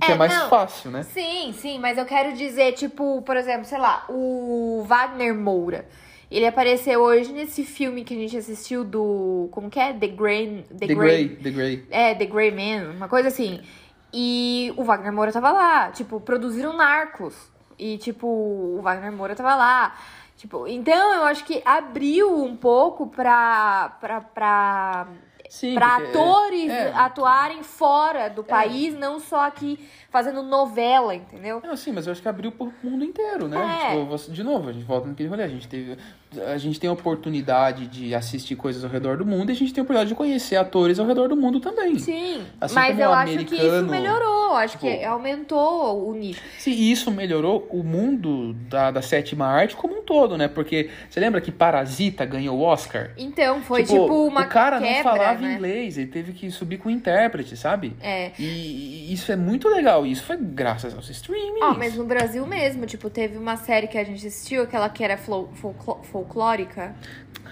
Que 0.06 0.12
é, 0.12 0.14
É, 0.14 0.18
mais 0.18 0.32
não. 0.32 0.48
fácil, 0.48 0.90
né? 0.90 1.02
Sim, 1.02 1.52
sim, 1.52 1.78
mas 1.78 1.98
eu 1.98 2.04
quero 2.04 2.32
dizer, 2.34 2.72
tipo, 2.72 3.22
por 3.22 3.36
exemplo, 3.36 3.64
sei 3.64 3.78
lá, 3.78 4.04
o 4.08 4.84
Wagner 4.86 5.34
Moura. 5.34 5.86
Ele 6.30 6.46
apareceu 6.46 7.00
hoje 7.00 7.32
nesse 7.32 7.64
filme 7.64 8.02
que 8.02 8.14
a 8.14 8.16
gente 8.16 8.36
assistiu 8.36 8.82
do... 8.84 9.48
Como 9.52 9.70
que 9.70 9.78
é? 9.78 9.92
The 9.92 10.08
Grey... 10.08 10.64
The, 10.76 10.86
Grey, 10.86 11.28
The 11.28 11.50
Grey. 11.50 11.86
É, 11.90 12.14
The 12.14 12.26
Grey 12.26 12.50
Man, 12.50 12.90
uma 12.96 13.08
coisa 13.08 13.28
assim. 13.28 13.60
E 14.12 14.72
o 14.76 14.82
Wagner 14.82 15.12
Moura 15.12 15.30
tava 15.32 15.52
lá. 15.52 15.90
Tipo, 15.90 16.20
produziram 16.20 16.76
Narcos. 16.76 17.34
E, 17.78 17.98
tipo, 17.98 18.26
o 18.26 18.80
Wagner 18.82 19.12
Moura 19.12 19.34
tava 19.36 19.54
lá. 19.54 19.94
Tipo, 20.36 20.66
então 20.66 21.14
eu 21.14 21.24
acho 21.24 21.44
que 21.44 21.62
abriu 21.64 22.42
um 22.42 22.56
pouco 22.56 23.06
pra. 23.06 23.96
pra, 24.00 24.20
pra 24.20 25.06
Pra 25.74 26.00
porque, 26.00 26.18
atores 26.18 26.70
é, 26.70 26.92
atuarem 26.94 27.62
fora 27.62 28.28
do 28.28 28.42
país, 28.42 28.94
não 28.98 29.20
só 29.20 29.46
aqui 29.46 29.88
fazendo 30.10 30.42
novela, 30.42 31.14
entendeu? 31.14 31.60
Não, 31.64 31.76
sim, 31.76 31.92
mas 31.92 32.06
eu 32.06 32.12
acho 32.12 32.20
que 32.20 32.28
abriu 32.28 32.50
pro 32.50 32.72
mundo 32.82 33.04
inteiro, 33.04 33.46
né? 33.46 33.92
É. 33.92 34.04
Tipo, 34.04 34.32
de 34.32 34.42
novo, 34.42 34.68
a 34.68 34.72
gente 34.72 34.84
volta 34.84 35.06
naquele 35.06 35.28
rolê. 35.28 35.44
A 35.44 35.48
gente, 35.48 35.68
teve, 35.68 35.96
a 36.38 36.58
gente 36.58 36.78
tem 36.80 36.88
a 36.90 36.92
oportunidade 36.92 37.86
de 37.86 38.14
assistir 38.14 38.56
coisas 38.56 38.84
ao 38.84 38.90
redor 38.90 39.16
do 39.16 39.24
mundo 39.26 39.50
e 39.50 39.52
a 39.52 39.54
gente 39.56 39.72
tem 39.72 39.80
a 39.80 39.84
oportunidade 39.84 40.08
de 40.10 40.14
conhecer 40.14 40.56
atores 40.56 40.98
ao 40.98 41.06
redor 41.06 41.28
do 41.28 41.36
mundo 41.36 41.60
também. 41.60 41.98
Sim, 41.98 42.42
Assim 42.60 42.74
mas 42.74 42.98
eu 42.98 43.12
acho 43.12 43.44
que 43.44 43.54
isso 43.56 43.84
melhorou. 43.86 44.54
Acho 44.54 44.78
tipo- 44.78 44.86
que 44.86 45.04
aumentou 45.04 46.08
o 46.08 46.14
nicho. 46.14 46.40
Sim, 46.58 46.70
e 46.70 46.92
isso 46.92 47.10
melhorou 47.10 47.66
o 47.70 47.82
mundo 47.82 48.52
da, 48.68 48.90
da 48.92 49.02
sétima 49.02 49.46
arte 49.46 49.74
como 49.74 49.98
um 49.98 50.02
todo, 50.02 50.36
né? 50.38 50.46
Porque 50.46 50.90
você 51.10 51.18
lembra 51.18 51.40
que 51.40 51.50
Parasita 51.50 52.24
ganhou 52.24 52.56
o 52.58 52.62
Oscar? 52.62 53.10
Então, 53.16 53.60
foi 53.62 53.82
tipo, 53.82 54.26
uma 54.28 54.42
O 54.42 54.48
cara 54.48 54.78
quebra, 54.80 54.94
não 54.96 55.02
falava 55.02 55.40
né? 55.40 55.54
inglês, 55.54 55.98
ele 55.98 56.06
teve 56.06 56.32
que 56.32 56.50
subir 56.52 56.78
com 56.78 56.88
o 56.88 56.92
intérprete, 56.92 57.56
sabe? 57.56 57.96
É. 58.00 58.30
E 58.38 59.12
isso 59.12 59.32
é 59.32 59.36
muito 59.36 59.68
legal. 59.68 60.06
Isso 60.06 60.22
foi 60.22 60.36
graças 60.36 60.94
aos 60.94 61.10
streamings. 61.10 61.60
Ó, 61.62 61.74
mas 61.74 61.96
no 61.96 62.04
Brasil 62.04 62.46
mesmo, 62.46 62.86
tipo, 62.86 63.10
teve 63.10 63.36
uma 63.36 63.56
série 63.56 63.88
que 63.88 63.98
a 63.98 64.04
gente 64.04 64.24
assistiu, 64.26 64.62
aquela 64.62 64.88
que 64.88 65.02
era 65.02 65.16
flo- 65.16 65.48
folclo- 65.54 66.00
folclórica. 66.24 66.94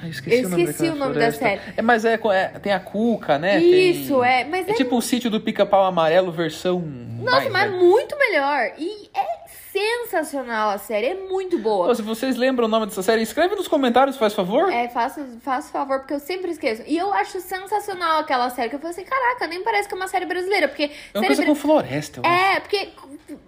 Ah, 0.03 0.09
esqueci 0.09 0.41
eu 0.43 0.47
o 0.49 0.51
nome 0.51 0.63
esqueci 0.65 0.83
daquela 0.89 0.97
o 0.97 1.09
nome 1.09 1.21
da 1.21 1.33
série. 1.33 1.61
É, 1.77 1.83
mas 1.83 2.05
é, 2.05 2.15
é- 2.33 2.49
tem 2.61 2.73
a 2.73 2.81
Cuca, 2.81 3.39
né? 3.39 3.61
Isso, 3.61 4.19
Tem- 4.21 4.29
é. 4.31 4.45
Mas 4.45 4.67
é, 4.69 4.71
É 4.73 4.75
tipo 4.75 4.97
o 4.97 5.03
sítio 5.03 5.31
do 5.31 5.41
pica-pau 5.41 5.85
amarelo 5.85 6.33
versão. 6.33 6.81
Nossa, 6.81 7.49
mais, 7.49 7.53
mas 7.53 7.71
né? 7.71 7.77
muito 7.79 8.19
melhor. 8.19 8.73
E 8.79 9.09
é 9.15 9.43
sensacional 9.73 10.71
a 10.71 10.79
série, 10.79 11.07
é 11.07 11.15
muito 11.15 11.57
boa. 11.59 11.95
Se 11.95 12.03
vocês 12.03 12.37
lembram 12.37 12.67
o 12.67 12.69
nome 12.69 12.87
dessa 12.87 13.03
série, 13.03 13.23
escreve 13.23 13.55
nos 13.55 13.69
comentários, 13.69 14.17
faz 14.17 14.35
favor. 14.35 14.71
É, 14.73 14.89
faça, 14.89 15.25
faça 15.41 15.71
favor, 15.73 16.01
porque 16.01 16.15
eu 16.15 16.21
sempre 16.21 16.51
esqueço. 16.51 16.83
E 16.87 16.97
eu 16.99 17.13
acho 17.15 17.41
sensacional 17.41 18.21
aquela 18.21 18.51
série, 18.51 18.69
que 18.71 18.75
eu 18.75 18.81
falei 18.81 18.93
assim, 18.95 19.05
caraca, 19.05 19.47
nem 19.47 19.63
parece 19.63 19.89
que 19.89 19.95
é 19.95 19.97
uma 19.97 20.09
série 20.09 20.27
brasileira, 20.27 20.67
porque 20.69 20.91
É 21.15 21.19
uma 21.19 21.27
coisa 21.27 21.43
bra- 21.43 21.51
com 21.51 21.55
floresta, 21.55 22.21
eu 22.21 22.25
acho. 22.31 22.57
É, 22.57 22.61
porque 22.61 22.89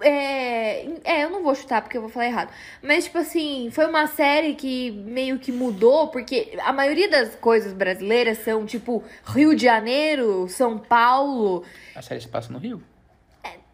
É, 0.01 0.87
é, 1.05 1.25
eu 1.25 1.31
não 1.31 1.43
vou 1.43 1.55
chutar 1.55 1.83
porque 1.83 1.97
eu 1.97 2.01
vou 2.01 2.11
falar 2.11 2.27
errado. 2.27 2.51
Mas, 2.83 3.05
tipo 3.05 3.19
assim, 3.19 3.69
foi 3.71 3.87
uma 3.87 4.07
série 4.07 4.55
que 4.55 4.91
meio 4.91 5.39
que 5.39 5.53
mudou, 5.53 6.09
porque 6.09 6.57
a 6.65 6.73
maioria 6.73 7.09
das 7.09 7.35
coisas 7.35 7.73
brasileiras 7.73 8.39
são, 8.39 8.65
tipo, 8.65 9.03
Rio 9.25 9.55
de 9.55 9.65
Janeiro, 9.65 10.49
São 10.49 10.79
Paulo. 10.79 11.65
A 11.95 12.03
série 12.03 12.21
se 12.21 12.29
passa 12.29 12.53
no 12.53 12.59
Rio? 12.59 12.83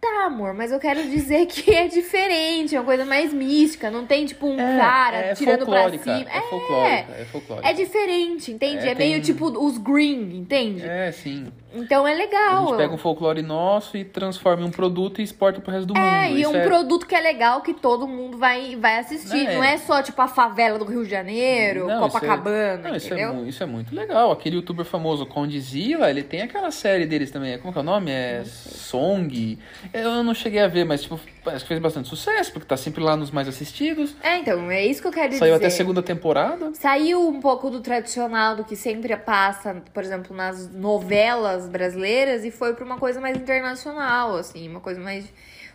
Tá, 0.01 0.25
amor, 0.27 0.55
mas 0.55 0.73
eu 0.73 0.79
quero 0.81 1.03
dizer 1.11 1.45
que 1.47 1.71
é 1.75 1.87
diferente, 1.87 2.75
é 2.75 2.79
uma 2.81 2.87
coisa 2.87 3.05
mais 3.05 3.35
mística. 3.35 3.91
Não 3.91 4.07
tem, 4.07 4.25
tipo, 4.25 4.47
um 4.47 4.59
É, 4.59 4.79
cara 4.79 5.17
é 5.19 5.35
tirando 5.35 5.67
pra 5.67 5.91
cima. 5.91 6.25
É 6.31 6.41
folclórica, 6.41 7.13
é 7.19 7.25
folclórica. 7.27 7.69
É 7.69 7.73
diferente, 7.75 8.51
entende? 8.51 8.87
É, 8.87 8.93
É, 8.93 8.95
meio 8.95 9.13
tem- 9.15 9.21
tipo 9.23 9.47
os 9.47 9.77
green, 9.77 10.37
entende? 10.39 10.83
É, 10.89 11.13
sim. 11.13 11.49
Então 11.73 12.09
é 12.09 12.13
A 12.15 12.17
legal. 12.17 12.67
gente 12.67 12.77
pega 12.79 12.93
um 12.95 12.99
folclore 12.99 13.43
nosso 13.43 13.97
e 13.97 14.05
transforma 14.05 14.65
em 14.65 14.67
um 14.67 14.71
produto 14.73 15.21
e 15.21 15.25
exporta 15.25 15.61
pro 15.61 15.71
resto 15.71 15.87
do 15.87 15.95
mundo. 15.95 16.05
É, 16.05 16.33
e 16.33 16.41
Isso 16.41 16.51
um 16.51 16.63
produto 16.63 17.07
que 17.07 17.15
é 17.15 17.21
legal 17.21 17.61
que 17.61 17.73
todo 17.73 18.09
mundo 18.09 18.37
vai, 18.39 18.75
vai 18.75 18.99
assistir. 18.99 19.47
É. 19.47 19.55
Não 19.55 19.63
é 19.63 19.77
só, 19.79 20.03
tipo, 20.03 20.21
a 20.21 20.27
favela 20.27 20.79
do 20.81 20.85
Rio 20.85 21.05
de 21.05 21.11
Janeiro, 21.11 21.87
Não, 21.87 22.07
isso 22.09 22.17
é- 22.17 22.21
Copacabana, 22.21 22.89
Não, 22.89 22.97
isso 22.97 23.15
é, 23.15 23.23
entendeu? 23.23 23.47
isso 23.47 23.63
é 23.63 23.67
muito 23.67 23.95
legal. 23.95 24.33
Aquele 24.33 24.57
youtuber 24.57 24.85
famoso 24.85 25.25
Condzilla, 25.27 26.11
ele 26.11 26.25
tem 26.25 26.43
aquela 26.43 26.73
série 26.73 27.07
deles 27.07 27.31
também. 27.31 27.57
Como 27.59 27.73
que 27.73 27.79
é 27.79 27.83
o 27.83 27.85
nome? 27.85 28.11
É 28.11 28.43
Song. 28.47 29.57
Eu 29.93 30.23
não 30.23 30.35
cheguei 30.35 30.61
a 30.61 30.69
ver, 30.69 30.85
mas 30.85 31.03
tipo, 31.03 31.19
parece 31.45 31.65
que 31.65 31.69
fez 31.69 31.81
bastante 31.81 32.09
sucesso, 32.09 32.53
porque 32.53 32.67
tá 32.67 32.77
sempre 32.77 33.03
lá 33.03 33.17
nos 33.17 33.31
mais 33.31 33.49
assistidos. 33.49 34.15
É, 34.23 34.39
então, 34.39 34.71
é 34.71 34.87
isso 34.87 35.03
que 35.03 35.09
eu 35.09 35.13
quero 35.13 35.33
Saiu 35.33 35.53
dizer. 35.53 35.55
até 35.55 35.67
a 35.67 35.71
segunda 35.71 36.03
temporada. 36.03 36.73
Saiu 36.75 37.29
um 37.29 37.41
pouco 37.41 37.71
do 37.71 37.81
tradicional 37.81 38.55
do 38.57 38.65
que 38.65 38.77
sempre 38.77 39.17
passa, 39.17 39.83
por 39.93 40.03
exemplo, 40.03 40.35
nas 40.35 40.73
novelas 40.73 41.69
brasileiras 41.69 42.45
e 42.45 42.51
foi 42.51 42.75
pra 42.75 42.85
uma 42.85 42.99
coisa 42.99 43.21
mais 43.21 43.37
internacional, 43.37 44.37
assim, 44.37 44.69
uma 44.69 44.81
coisa 44.81 45.01
mais 45.01 45.25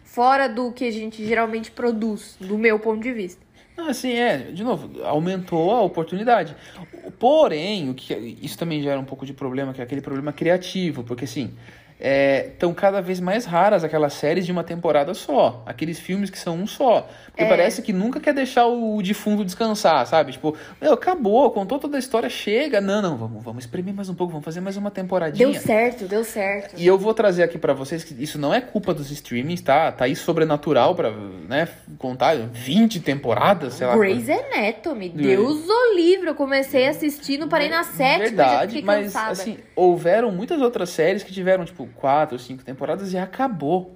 fora 0.04 0.48
do 0.48 0.72
que 0.72 0.86
a 0.86 0.92
gente 0.92 1.26
geralmente 1.26 1.72
produz, 1.72 2.38
do 2.40 2.58
meu 2.58 2.80
ponto 2.80 3.02
de 3.02 3.12
vista. 3.12 3.44
Ah, 3.78 3.94
sim, 3.94 4.14
é. 4.14 4.38
De 4.38 4.64
novo, 4.64 5.04
aumentou 5.04 5.72
a 5.72 5.82
oportunidade. 5.82 6.56
Porém, 7.20 7.90
o 7.90 7.94
que 7.94 8.14
isso 8.42 8.58
também 8.58 8.82
gera 8.82 8.98
um 8.98 9.04
pouco 9.04 9.26
de 9.26 9.34
problema, 9.34 9.74
que 9.74 9.82
é 9.82 9.84
aquele 9.84 10.02
problema 10.02 10.32
criativo, 10.32 11.04
porque 11.04 11.26
assim. 11.26 11.54
Estão 12.00 12.74
cada 12.74 13.02
vez 13.02 13.20
mais 13.22 13.46
raras 13.46 13.84
aquelas 13.84 14.14
séries 14.14 14.46
de 14.46 14.52
uma 14.52 14.64
temporada 14.64 15.14
só. 15.14 15.64
Aqueles 15.66 15.98
filmes 16.00 16.30
que 16.30 16.38
são 16.38 16.56
um 16.58 16.68
só. 16.68 17.08
Porque 17.28 17.44
É. 17.44 17.48
parece 17.48 17.82
que 17.82 17.94
nunca 17.94 18.20
quer 18.20 18.34
deixar 18.34 18.66
o 18.68 19.02
defunto 19.02 19.46
descansar, 19.46 20.06
sabe? 20.06 20.34
Tipo, 20.34 20.56
meu, 20.82 20.94
acabou, 20.94 21.50
contou 21.52 21.80
toda 21.80 21.98
a 21.98 22.00
história, 22.00 22.30
chega. 22.30 22.82
Não, 22.82 23.02
não, 23.02 23.16
vamos, 23.18 23.44
vamos 23.44 23.64
espremer 23.64 23.94
mais 23.94 24.10
um 24.10 24.14
pouco, 24.16 24.32
vamos 24.32 24.46
fazer 24.46 24.60
mais 24.60 24.76
uma 24.76 24.92
temporadinha. 24.92 25.48
Deu 25.50 25.60
certo, 25.60 26.06
deu 26.06 26.24
certo. 26.24 26.76
E 26.78 26.86
eu 26.86 26.98
vou 26.98 27.14
trazer 27.14 27.44
aqui 27.44 27.58
pra 27.58 27.74
vocês 27.74 28.04
que 28.04 28.14
isso 28.22 28.38
não 28.38 28.54
é 28.54 28.60
culpa 28.60 28.94
dos 28.94 29.10
streamings, 29.12 29.62
tá? 29.62 29.92
Tá 29.92 30.06
aí 30.06 30.16
sobrenatural 30.16 30.96
pra, 30.96 31.12
né, 31.12 31.68
contar 31.98 32.36
20 32.36 33.00
temporadas, 33.00 33.76
sei 33.76 33.88
lá. 33.88 33.96
Grey's 33.98 34.30
Anatomy, 34.30 35.10
Deus 35.10 35.66
o 35.68 35.96
livre. 35.96 36.28
Eu 36.28 36.36
comecei 36.36 36.88
assistindo, 36.88 37.48
parei 37.48 37.70
na 37.70 37.84
sétima, 37.84 38.26
Verdade, 38.26 38.82
mas 38.82 39.16
assim, 39.16 39.58
houveram 39.76 40.32
muitas 40.32 40.62
outras 40.62 40.90
séries 40.90 41.24
que 41.24 41.32
tiveram, 41.32 41.64
tipo, 41.66 41.85
quatro, 41.96 42.38
cinco 42.40 42.64
temporadas 42.64 43.14
e 43.14 43.18
acabou. 43.18 43.96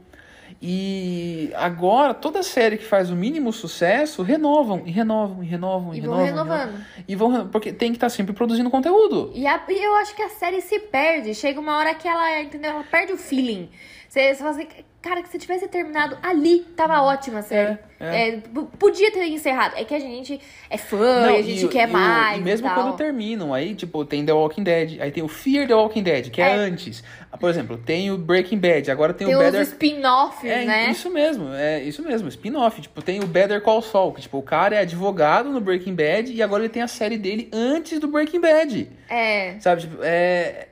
E 0.62 1.52
agora, 1.56 2.14
toda 2.14 2.44
série 2.44 2.78
que 2.78 2.84
faz 2.84 3.10
o 3.10 3.16
mínimo 3.16 3.54
sucesso, 3.54 4.22
renovam, 4.24 4.82
e 4.86 4.92
renovam, 4.92 5.42
e 5.44 5.48
renovam, 5.48 5.94
e, 5.94 6.00
e 6.00 6.02
vão 6.02 6.18
renovam. 6.18 6.56
e 6.56 6.60
renovando. 6.60 6.86
E 7.08 7.16
vão, 7.16 7.48
porque 7.48 7.72
tem 7.72 7.92
que 7.92 7.98
estar 7.98 8.10
sempre 8.10 8.34
produzindo 8.34 8.70
conteúdo. 8.70 9.32
E, 9.34 9.48
a- 9.48 9.64
e 9.70 9.84
eu 9.84 9.96
acho 9.96 10.14
que 10.16 10.22
a 10.22 10.30
série 10.30 10.60
se 10.62 10.80
perde. 10.80 11.34
Chega 11.34 11.60
uma 11.60 11.78
hora 11.78 11.94
que 11.94 12.08
ela, 12.08 12.42
entendeu? 12.42 12.72
Ela 12.72 12.84
perde 12.84 13.14
o 13.14 13.18
feeling. 13.18 13.70
Você, 14.10 14.34
você 14.34 14.40
fala 14.40 14.50
assim, 14.50 14.68
cara, 15.04 15.22
que 15.22 15.30
se 15.30 15.38
tivesse 15.38 15.68
terminado 15.68 16.18
ali, 16.24 16.62
tava 16.76 17.00
ótima 17.04 17.40
a 17.40 17.42
série. 17.44 17.78
É, 18.00 18.30
É, 18.30 18.32
p- 18.38 18.68
podia 18.80 19.12
ter 19.12 19.28
encerrado. 19.28 19.76
É 19.78 19.84
que 19.84 19.94
a 19.94 20.00
gente 20.00 20.42
é 20.68 20.78
fã 20.80 21.28
Não, 21.28 21.36
e 21.36 21.38
a 21.38 21.42
gente 21.44 21.66
o- 21.66 21.70
quer 21.70 21.88
o- 21.88 21.92
mais. 21.92 22.40
E 22.40 22.42
mesmo 22.42 22.68
tal. 22.68 22.76
quando 22.76 22.98
terminam, 22.98 23.54
aí, 23.54 23.76
tipo, 23.76 24.04
tem 24.04 24.26
The 24.26 24.34
Walking 24.34 24.64
Dead, 24.64 25.00
aí 25.00 25.12
tem 25.12 25.22
o 25.22 25.28
Fear 25.28 25.68
the 25.68 25.76
Walking 25.76 26.02
Dead, 26.02 26.32
que 26.32 26.42
é, 26.42 26.50
É. 26.50 26.56
antes. 26.56 27.04
Ah, 27.32 27.38
Por 27.38 27.52
exemplo, 27.52 27.78
tem 27.78 28.10
o 28.10 28.18
Breaking 28.18 28.58
Bad, 28.58 28.90
agora 28.90 29.14
tem, 29.14 29.28
Tem 29.28 29.36
o 29.36 29.40
os 29.40 29.46
Better... 29.46 29.62
spin-offs, 29.62 30.44
É 30.50 30.66
né? 30.66 30.90
isso 30.90 31.12
mesmo, 31.12 31.54
é 31.54 31.84
isso 31.84 32.02
mesmo, 32.02 32.28
spin-off. 32.30 32.82
Tipo, 32.82 33.04
tem 33.04 33.20
o 33.24 33.28
Better 33.28 33.62
Call 33.62 33.84
Saul, 33.84 34.12
que 34.14 34.22
tipo, 34.22 34.40
o 34.40 34.44
cara 34.44 34.76
é 34.76 34.80
advogado 34.80 35.52
no 35.52 35.62
Breaking 35.62 35.94
Bad 35.94 36.34
e 36.34 36.42
agora 36.42 36.64
ele 36.64 36.70
tem 36.74 36.82
a 36.82 36.88
série 36.88 37.18
dele 37.20 37.48
antes 37.54 38.00
do 38.00 38.08
Breaking 38.08 38.42
Bad. 38.42 38.90
É. 39.08 39.60
Sabe, 39.60 39.82
tipo, 39.82 39.98
é. 40.02 40.68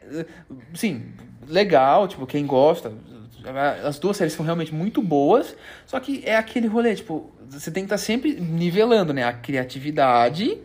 Sim, 0.74 1.04
legal, 1.48 2.08
tipo, 2.08 2.26
quem 2.26 2.46
gosta. 2.48 2.92
As 3.86 4.00
duas 4.00 4.18
séries 4.18 4.34
são 4.34 4.46
realmente 4.46 4.74
muito 4.74 5.02
boas, 5.02 5.56
só 5.86 6.00
que 6.00 6.22
é 6.26 6.36
aquele 6.36 6.68
rolê, 6.68 6.96
tipo, 6.96 7.32
você 7.50 7.72
tem 7.72 7.84
que 7.84 7.88
estar 7.88 7.98
sempre 7.98 8.40
nivelando, 8.40 9.14
né? 9.14 9.24
A 9.24 9.34
criatividade 9.34 10.58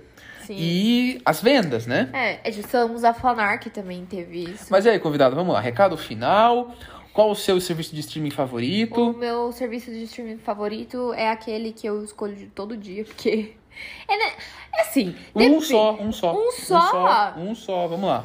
Sim. 0.47 0.57
e 0.59 1.21
as 1.25 1.41
vendas, 1.41 1.87
né? 1.87 2.11
É, 2.13 2.41
é 2.49 2.51
de 2.51 2.63
Somos 2.69 3.05
a 3.05 3.15
Fanar, 3.15 3.59
que 3.59 3.71
também 3.71 4.05
teve 4.05 4.45
isso. 4.45 4.67
Mas 4.71 4.85
e 4.85 4.91
aí, 4.91 4.99
convidado, 4.99 5.35
vamos 5.37 5.53
lá. 5.55 5.61
Recado 5.61 5.97
final. 5.97 6.75
Qual 7.13 7.31
o 7.31 7.35
seu 7.35 7.61
serviço 7.61 7.95
de 7.95 8.01
streaming 8.01 8.31
O 8.31 8.35
favorito? 8.35 9.13
meu 9.19 9.53
serviço 9.53 9.91
de 9.91 10.05
streaming 10.05 10.39
favorito 10.39 11.13
é 11.13 11.29
aquele 11.29 11.71
que 11.73 11.87
eu 11.87 12.03
escolho 12.03 12.35
de 12.35 12.47
todo 12.47 12.77
dia, 12.77 13.05
porque. 13.05 13.55
É, 14.07 14.17
né? 14.19 14.33
é 14.75 14.83
assim. 14.83 15.15
Um 15.35 15.59
só, 15.59 15.95
um 15.95 16.13
só. 16.13 16.35
Um 16.35 16.49
Um 16.49 16.53
só? 16.53 16.91
só, 16.91 17.35
um 17.39 17.55
só, 17.55 17.89
vamos 17.89 18.07
lá. 18.07 18.25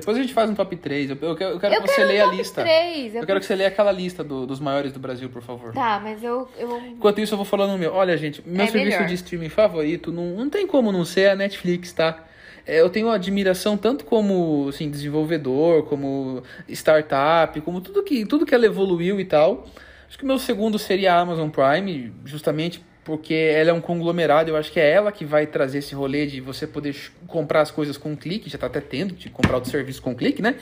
Depois 0.00 0.16
a 0.16 0.20
gente 0.20 0.32
faz 0.34 0.48
um 0.50 0.54
top 0.54 0.76
3. 0.76 1.10
Eu, 1.10 1.16
eu 1.20 1.34
quero, 1.36 1.50
eu 1.52 1.60
quero 1.60 1.74
Eu 1.74 1.82
que 1.82 1.88
você 1.88 1.94
quero 1.96 2.06
um 2.06 2.10
leia 2.10 2.22
a 2.22 2.26
top 2.26 2.36
lista. 2.36 2.62
três, 2.62 3.14
Eu 3.14 3.20
eu 3.20 3.26
quero 3.26 3.40
que 3.40 3.46
você 3.46 3.54
leia 3.54 3.68
aquela 3.68 3.92
lista 3.92 4.22
do- 4.24 4.46
dos 4.46 4.60
maiores 4.60 4.92
do 4.92 4.98
Brasil, 4.98 5.28
por 5.28 5.42
favor. 5.42 5.72
Tá, 5.72 6.00
mas 6.02 6.22
eu. 6.22 6.48
eu... 6.58 6.78
Enquanto 6.86 7.20
isso, 7.20 7.34
eu 7.34 7.36
vou 7.36 7.44
falando 7.46 7.74
o 7.74 7.78
meu. 7.78 7.92
Olha, 7.92 8.16
gente, 8.16 8.42
meu 8.46 8.64
É 8.64 8.66
serviço 8.68 8.96
melhor. 8.98 9.08
de 9.08 9.14
streaming 9.14 9.48
favorito 9.48 10.10
não, 10.12 10.26
não 10.36 10.48
tem 10.50 10.66
como 10.66 10.90
não 10.92 11.04
ser 11.04 11.30
a 11.30 11.36
Netflix, 11.36 11.92
tá? 11.92 12.24
É, 12.66 12.80
Eu 12.80 12.90
tenho 12.90 13.08
admiração 13.10 13.76
tanto 13.76 14.04
como 14.04 14.66
assim, 14.68 14.90
desenvolvedor, 14.90 15.84
como 15.84 16.42
startup, 16.68 17.60
como 17.62 17.80
tudo 17.80 18.02
que, 18.02 18.24
tudo 18.26 18.46
que 18.46 18.54
ela 18.54 18.66
evoluiu 18.66 19.18
e 19.20 19.24
tal. 19.24 19.66
Acho 20.08 20.16
que 20.18 20.24
o 20.24 20.26
meu 20.26 20.38
segundo 20.38 20.78
seria 20.78 21.14
a 21.14 21.18
Amazon 21.20 21.50
Prime, 21.50 22.12
justamente 22.24 22.82
porque 23.08 23.32
ela 23.32 23.70
é 23.70 23.72
um 23.72 23.80
conglomerado. 23.80 24.50
Eu 24.50 24.56
acho 24.56 24.70
que 24.70 24.78
é 24.78 24.90
ela 24.90 25.10
que 25.10 25.24
vai 25.24 25.46
trazer 25.46 25.78
esse 25.78 25.94
rolê 25.94 26.26
de 26.26 26.42
você 26.42 26.66
poder 26.66 26.94
comprar 27.26 27.62
as 27.62 27.70
coisas 27.70 27.96
com 27.96 28.10
um 28.10 28.14
clique. 28.14 28.50
Já 28.50 28.58
tá 28.58 28.66
até 28.66 28.82
tendo 28.82 29.14
de 29.14 29.30
comprar 29.30 29.54
outro 29.54 29.70
serviço 29.70 30.02
com 30.02 30.10
um 30.10 30.14
clique, 30.14 30.42
né? 30.42 30.56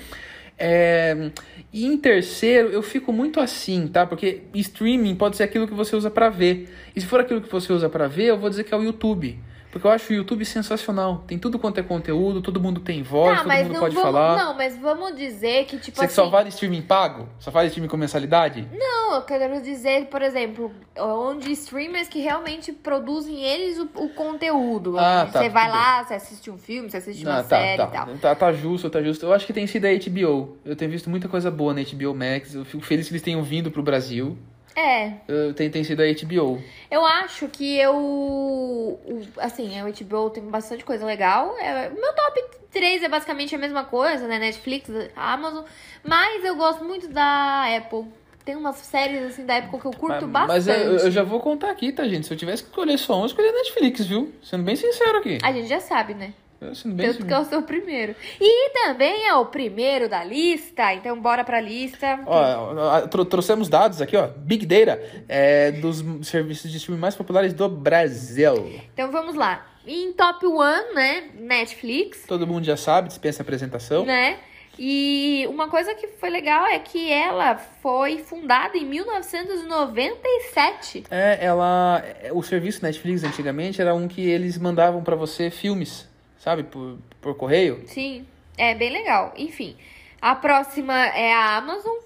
É, 0.56 1.32
e 1.72 1.84
em 1.84 1.98
terceiro, 1.98 2.68
eu 2.68 2.84
fico 2.84 3.12
muito 3.12 3.40
assim, 3.40 3.88
tá? 3.88 4.06
Porque 4.06 4.42
streaming 4.54 5.16
pode 5.16 5.36
ser 5.36 5.42
aquilo 5.42 5.66
que 5.66 5.74
você 5.74 5.96
usa 5.96 6.08
pra 6.08 6.28
ver. 6.28 6.68
E 6.94 7.00
se 7.00 7.06
for 7.08 7.18
aquilo 7.18 7.40
que 7.40 7.50
você 7.50 7.72
usa 7.72 7.88
pra 7.88 8.06
ver, 8.06 8.26
eu 8.26 8.38
vou 8.38 8.48
dizer 8.48 8.62
que 8.62 8.72
é 8.72 8.76
o 8.76 8.84
YouTube. 8.84 9.40
Porque 9.70 9.86
eu 9.86 9.90
acho 9.90 10.10
o 10.12 10.16
YouTube 10.16 10.44
sensacional. 10.44 11.24
Tem 11.26 11.38
tudo 11.38 11.58
quanto 11.58 11.78
é 11.78 11.82
conteúdo, 11.82 12.40
todo 12.40 12.60
mundo 12.60 12.80
tem 12.80 13.02
voz, 13.02 13.36
Tá, 13.38 13.44
todo 13.44 13.52
mundo 13.52 13.72
não 13.72 13.80
pode 13.80 13.94
vamos. 13.94 14.10
falar. 14.10 14.36
Não, 14.36 14.54
mas 14.54 14.76
vamos 14.78 15.14
dizer 15.16 15.66
que, 15.66 15.78
tipo 15.78 15.98
Você 15.98 16.06
assim. 16.06 16.14
só 16.14 16.28
vale 16.28 16.48
streaming 16.48 16.82
pago? 16.82 17.28
Só 17.38 17.50
faz 17.50 17.68
streaming 17.68 17.88
com 17.88 17.96
mensalidade? 17.96 18.66
Não, 18.72 19.16
eu 19.16 19.22
quero 19.22 19.60
dizer, 19.60 20.06
por 20.06 20.22
exemplo, 20.22 20.72
onde 20.98 21.52
streamers 21.52 22.08
que 22.08 22.20
realmente 22.20 22.72
produzem 22.72 23.42
eles 23.42 23.78
o, 23.78 23.88
o 23.96 24.08
conteúdo. 24.10 24.98
Ah, 24.98 25.26
você 25.26 25.32
tá, 25.32 25.48
vai 25.48 25.66
tudo 25.66 25.76
lá, 25.76 26.04
você 26.04 26.14
assiste 26.14 26.50
um 26.50 26.56
filme, 26.56 26.90
você 26.90 26.96
assiste 26.96 27.24
uma 27.24 27.38
Ah, 27.38 27.42
tá, 27.42 27.48
série 27.58 27.76
tá. 27.76 27.84
e 27.88 27.90
tal. 27.92 28.06
tá. 28.16 28.34
Tá 28.34 28.52
justo, 28.52 28.88
tá 28.88 29.02
justo. 29.02 29.26
Eu 29.26 29.32
acho 29.32 29.46
que 29.46 29.52
tem 29.52 29.66
sido 29.66 29.84
a 29.86 29.90
HBO. 29.90 30.56
Eu 30.64 30.74
tenho 30.74 30.90
visto 30.90 31.10
muita 31.10 31.28
coisa 31.28 31.50
boa 31.50 31.74
na 31.74 31.82
HBO 31.82 32.14
Max. 32.14 32.54
Eu 32.54 32.64
fico 32.64 32.82
feliz 32.84 33.06
que 33.08 33.12
eles 33.12 33.22
tenham 33.22 33.42
vindo 33.42 33.70
pro 33.70 33.82
Brasil. 33.82 34.36
É, 34.76 35.14
tem, 35.54 35.70
tem 35.70 35.82
sido 35.82 36.02
a 36.02 36.04
HBO. 36.04 36.62
eu 36.90 37.04
acho 37.06 37.48
que 37.48 37.78
eu. 37.78 39.00
Assim, 39.38 39.80
a 39.80 39.84
HBO 39.84 40.28
tem 40.28 40.42
bastante 40.44 40.84
coisa 40.84 41.06
legal. 41.06 41.56
É, 41.58 41.88
meu 41.88 42.12
top 42.12 42.44
3 42.70 43.02
é 43.02 43.08
basicamente 43.08 43.54
a 43.54 43.58
mesma 43.58 43.84
coisa, 43.84 44.28
né? 44.28 44.38
Netflix, 44.38 44.90
Amazon. 45.16 45.64
Mas 46.04 46.44
eu 46.44 46.56
gosto 46.56 46.84
muito 46.84 47.08
da 47.08 47.74
Apple. 47.74 48.04
Tem 48.44 48.54
umas 48.54 48.76
séries 48.76 49.22
assim 49.22 49.46
da 49.46 49.56
Apple 49.56 49.80
que 49.80 49.86
eu 49.86 49.90
curto 49.92 50.28
mas, 50.28 50.46
mas 50.46 50.66
bastante. 50.66 50.84
eu, 50.84 50.98
eu 50.98 51.10
já 51.10 51.22
vou 51.22 51.40
contar 51.40 51.70
aqui, 51.70 51.90
tá, 51.90 52.06
gente? 52.06 52.26
Se 52.26 52.34
eu 52.34 52.36
tivesse 52.36 52.62
que 52.62 52.68
escolher 52.68 52.98
só 52.98 53.16
um, 53.16 53.20
eu 53.20 53.26
escolheria 53.26 53.58
Netflix, 53.58 54.06
viu? 54.06 54.32
Sendo 54.42 54.62
bem 54.62 54.76
sincero 54.76 55.18
aqui. 55.18 55.38
A 55.42 55.52
gente 55.52 55.68
já 55.68 55.80
sabe, 55.80 56.12
né? 56.12 56.34
Eu 56.60 56.74
Sendo 56.74 56.94
bem 56.94 57.06
Tanto 57.12 57.26
que 57.26 57.32
é 57.32 57.38
o 57.38 57.44
seu 57.44 57.62
primeiro. 57.62 58.14
E 58.40 58.70
também 58.70 59.26
é 59.28 59.34
o 59.34 59.44
primeiro 59.46 60.08
da 60.08 60.24
lista. 60.24 60.92
Então, 60.94 61.20
bora 61.20 61.44
pra 61.44 61.60
lista. 61.60 62.20
Ó, 62.26 63.06
tro- 63.08 63.24
trouxemos 63.26 63.68
dados 63.68 64.00
aqui, 64.00 64.16
ó. 64.16 64.28
Big 64.36 64.64
Data 64.66 65.00
é, 65.28 65.72
dos 65.72 66.02
serviços 66.26 66.70
de 66.70 66.78
streaming 66.78 67.00
mais 67.00 67.14
populares 67.14 67.52
do 67.52 67.68
Brasil. 67.68 68.80
Então, 68.94 69.10
vamos 69.10 69.34
lá. 69.34 69.66
Em 69.86 70.12
top 70.14 70.46
1, 70.46 70.94
né? 70.94 71.24
Netflix, 71.38 72.24
Todo 72.26 72.46
mundo 72.46 72.64
já 72.64 72.76
sabe, 72.76 73.08
dispensa 73.08 73.42
apresentação. 73.42 74.04
né? 74.04 74.38
E 74.78 75.46
uma 75.48 75.68
coisa 75.70 75.94
que 75.94 76.06
foi 76.06 76.28
legal 76.28 76.66
é 76.66 76.78
que 76.78 77.10
ela 77.10 77.56
foi 77.56 78.18
fundada 78.18 78.76
em 78.76 78.84
1997. 78.84 81.04
É, 81.10 81.38
ela. 81.44 82.02
é, 82.22 82.30
O 82.32 82.42
serviço 82.42 82.82
Netflix 82.82 83.24
antigamente 83.24 83.80
era 83.80 83.94
um 83.94 84.06
que 84.08 84.20
eles 84.20 84.58
mandavam 84.58 85.02
pra 85.02 85.16
você 85.16 85.50
filmes, 85.50 86.06
sabe? 86.46 86.62
Por, 86.62 86.96
por 87.20 87.34
correio. 87.34 87.82
Sim, 87.86 88.24
é 88.56 88.72
bem 88.72 88.88
legal. 88.92 89.34
Enfim, 89.36 89.76
a 90.22 90.36
próxima 90.36 90.94
é 91.08 91.32
a 91.34 91.56
Amazon. 91.56 91.96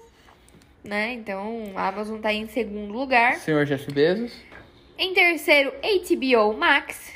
né? 0.83 1.13
Então 1.13 1.71
a 1.75 1.89
Amazon 1.89 2.19
tá 2.19 2.33
em 2.33 2.47
segundo 2.47 2.91
lugar. 2.91 3.35
Senhor 3.35 3.63
Jeff 3.67 3.91
Bezos. 3.91 4.33
Em 4.97 5.13
terceiro, 5.13 5.71
HBO 6.09 6.57
Max. 6.57 7.11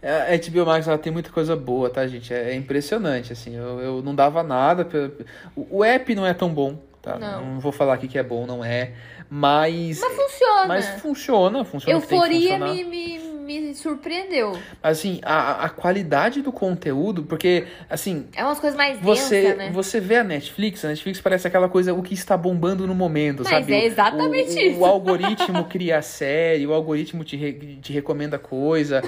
É, 0.00 0.34
A 0.34 0.38
HBO 0.38 0.64
Max 0.64 0.88
ela 0.88 0.96
tem 0.96 1.12
muita 1.12 1.30
coisa 1.30 1.54
boa, 1.54 1.90
tá, 1.90 2.06
gente? 2.06 2.32
É 2.32 2.52
é 2.52 2.54
impressionante, 2.54 3.30
assim. 3.32 3.54
Eu, 3.54 3.80
eu 3.80 4.02
não 4.02 4.14
dava 4.14 4.42
nada. 4.42 4.86
pe- 4.86 5.24
O, 5.54 5.78
o 5.78 5.84
app 5.84 6.14
não 6.14 6.26
é 6.26 6.32
tão 6.32 6.48
bom, 6.48 6.78
tá? 7.02 7.18
Não. 7.18 7.60
vou 7.60 7.72
falar 7.72 7.92
aqui 7.94 8.08
que 8.08 8.18
é 8.18 8.22
bom, 8.22 8.46
não 8.46 8.64
é. 8.64 8.92
Mas. 9.28 10.00
Mas 10.00 10.14
funciona. 10.16 10.66
Mas 10.66 10.88
funciona, 11.00 11.64
funciona. 11.64 11.98
Euforia 11.98 12.58
me, 12.58 12.84
me, 12.84 13.18
me 13.44 13.74
surpreendeu. 13.74 14.58
Assim, 14.82 15.20
a, 15.22 15.64
a 15.66 15.68
qualidade 15.68 16.42
do 16.42 16.50
conteúdo, 16.50 17.22
porque, 17.24 17.66
assim, 17.88 18.26
É 18.34 18.44
umas 18.44 18.58
coisas 18.58 18.76
mais 18.76 18.98
Você, 19.00 19.42
densas, 19.42 19.58
né? 19.58 19.70
você 19.72 20.00
vê 20.00 20.16
a 20.16 20.24
Netflix, 20.24 20.84
a 20.84 20.88
Netflix 20.88 21.20
parece 21.20 21.46
aquela 21.46 21.68
coisa, 21.68 21.92
o 21.94 22.02
que 22.02 22.14
está 22.14 22.36
bombando 22.36 22.86
no 22.86 22.94
momento, 22.94 23.42
Mas 23.44 23.48
sabe? 23.48 23.72
é 23.74 23.78
O- 23.80 23.82
exatamente 23.82 24.54
o, 24.54 24.60
isso. 24.60 24.80
O 24.80 24.84
algoritmo 24.84 25.64
cria 25.70 25.98
a 25.98 26.02
série, 26.02 26.66
o 26.66 26.72
algoritmo 26.72 27.22
te, 27.24 27.36
re- 27.36 27.78
te 27.80 27.92
recomenda 27.92 28.38
coisa. 28.38 29.02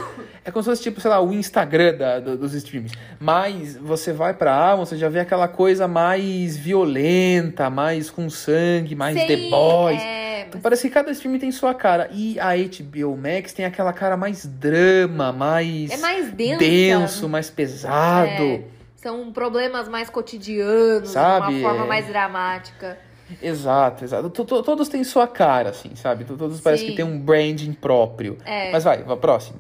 É 0.45 0.51
como 0.51 0.63
se 0.63 0.71
fosse, 0.71 0.83
tipo, 0.83 1.01
sei 1.01 1.11
lá, 1.11 1.21
o 1.21 1.33
Instagram 1.33 1.95
da- 1.97 2.21
do- 2.21 2.37
dos 2.37 2.53
streams. 2.55 2.93
Mas 3.19 3.77
você 3.77 4.13
vai 4.13 4.35
pra 4.35 4.55
Amazon, 4.55 4.85
você 4.87 4.97
já 4.99 5.09
vê 5.09 5.21
aquela 5.21 5.49
coisa 5.49 5.89
mais 5.89 6.57
violenta, 6.57 7.71
mais 7.71 8.11
com 8.11 8.29
sangue, 8.29 8.95
mais 8.95 9.19
Sim, 9.19 9.27
The 9.27 9.37
Boys. 9.51 10.03
É, 10.03 10.47
Então, 10.49 10.61
Parece 10.61 10.89
que 10.89 10.95
cada 10.95 11.11
stream 11.11 11.39
tem 11.39 11.51
sua 11.53 11.75
cara. 11.75 12.09
E 12.13 12.39
a 12.39 12.51
HBO 12.57 13.17
Max 13.17 13.53
tem 13.53 13.65
aquela 13.65 13.93
cara 13.93 14.17
mais 14.17 14.26
drama, 14.47 15.33
mais, 15.33 15.91
é 15.91 15.97
mais 15.99 16.31
densa. 16.33 16.59
denso, 16.59 17.29
mais 17.29 17.49
pesado. 17.51 18.29
É, 18.43 18.63
são 18.97 19.33
problemas 19.33 19.89
mais 19.89 20.09
cotidianos, 20.11 21.11
Sabe, 21.11 21.47
de 21.49 21.61
uma 21.61 21.69
forma 21.71 21.85
é. 21.85 21.89
mais 21.89 22.07
dramática. 22.07 22.99
Exato, 23.43 24.05
exato. 24.05 24.31
To- 24.31 24.45
to- 24.45 24.63
Todos 24.63 24.89
têm 24.89 25.03
sua 25.05 25.27
cara, 25.27 25.71
assim, 25.71 25.95
sabe? 25.97 26.25
To- 26.25 26.37
Todos 26.37 26.61
parece 26.61 26.85
Sim. 26.85 26.91
que 26.91 26.97
tem 26.97 27.05
um 27.05 27.19
branding 27.19 27.73
próprio. 27.73 28.39
É. 28.45 28.71
Mas 28.71 28.85
vai, 28.85 29.03
vai 29.03 29.17
próximo. 29.17 29.59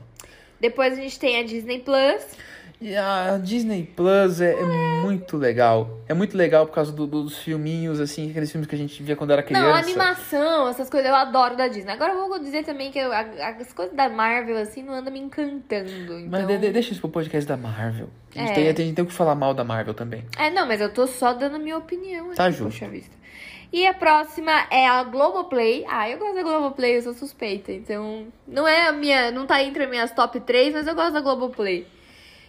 Depois 0.60 0.92
a 0.92 0.96
gente 0.96 1.18
tem 1.18 1.38
a 1.40 1.42
Disney 1.44 1.80
Plus. 1.80 2.22
E 2.81 2.95
a 2.95 3.39
Disney 3.43 3.85
Plus 3.97 4.41
é, 4.41 4.53
é 4.53 4.64
muito 5.03 5.37
legal. 5.39 5.99
É 6.07 6.12
muito 6.12 6.37
legal 6.37 6.66
por 6.66 6.74
causa 6.74 6.93
do- 6.93 7.07
dos 7.07 7.39
filminhos, 7.39 7.99
assim, 8.01 8.31
aqueles 8.31 8.53
filmes 8.53 8.68
que 8.68 8.74
a 8.74 8.79
gente 8.79 9.03
via 9.03 9.16
quando 9.16 9.31
era 9.33 9.43
criança. 9.43 9.64
Não, 9.66 9.74
animação, 9.74 10.68
essas 10.68 10.91
coisas 10.91 11.09
eu 11.09 11.16
adoro 11.16 11.57
da 11.57 11.68
Disney. 11.68 11.91
Agora 11.93 12.12
eu 12.12 12.29
vou 12.29 12.39
dizer 12.39 12.64
também 12.64 12.91
que 12.91 12.99
eu- 12.99 13.11
as 13.12 13.72
coisas 13.72 13.95
da 13.97 14.09
Marvel, 14.11 14.59
assim, 14.59 14.83
não 14.83 14.93
andam 14.93 15.11
me 15.12 15.18
encantando. 15.20 15.91
Então... 15.91 16.27
Mas 16.31 16.47
de- 16.47 16.59
de- 16.59 16.70
deixa 16.70 16.93
isso 16.93 17.01
pro 17.01 17.09
podcast 17.09 17.49
da 17.49 17.57
Marvel. 17.57 18.09
A 18.35 18.39
gente, 18.41 18.51
É. 18.51 18.55
tem, 18.55 18.64
a 18.68 18.72
gente 18.72 18.95
tem 18.95 19.05
o 19.05 19.09
que 19.09 19.14
falar 19.14 19.35
mal 19.35 19.55
da 19.55 19.64
Marvel 19.64 19.95
também. 19.95 20.24
É, 20.39 20.51
não, 20.51 20.66
mas 20.66 20.81
eu 20.81 20.93
tô 20.93 21.07
só 21.07 21.33
dando 21.33 21.57
a 21.57 21.59
minha 21.59 21.79
opinião. 21.79 22.35
Tá 22.35 22.45
aqui, 22.45 22.59
justo. 22.59 22.79
Poxa 22.79 22.89
vista. 22.91 23.16
E 23.72 23.87
a 23.87 23.95
próxima 23.95 24.53
é 24.70 24.87
a 24.87 25.03
Globoplay. 25.03 25.85
Ah, 25.89 26.09
eu 26.09 26.18
gosto 26.18 26.35
da 26.35 26.43
Globoplay, 26.43 26.99
eu 26.99 27.03
sou 27.03 27.14
suspeita. 27.14 27.72
Então, 27.72 28.27
não 28.47 28.66
é 28.68 28.87
a 28.87 28.93
minha. 28.93 29.31
Não 29.31 29.47
tá 29.47 29.62
entre 29.62 29.85
as 29.85 29.91
minhas 29.91 30.11
top 30.12 30.39
3, 30.41 30.72
mas 30.74 30.87
eu 30.87 30.95
gosto 30.95 31.12
da 31.14 31.20
Globoplay. 31.20 31.87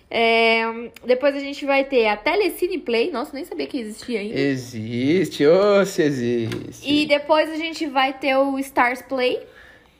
É, 0.09 0.63
depois 1.05 1.35
a 1.35 1.39
gente 1.39 1.65
vai 1.65 1.83
ter 1.83 2.07
a 2.07 2.15
Telecine 2.15 2.77
Play. 2.77 3.11
Nossa, 3.11 3.33
nem 3.33 3.43
sabia 3.43 3.67
que 3.67 3.77
existia 3.77 4.21
ainda. 4.21 4.39
Existe, 4.39 5.45
ô, 5.45 5.85
se 5.85 6.01
existe. 6.01 6.89
E 6.89 7.05
depois 7.05 7.49
a 7.49 7.55
gente 7.55 7.85
vai 7.87 8.13
ter 8.13 8.35
o 8.37 8.57
Stars 8.59 9.01
Play, 9.01 9.39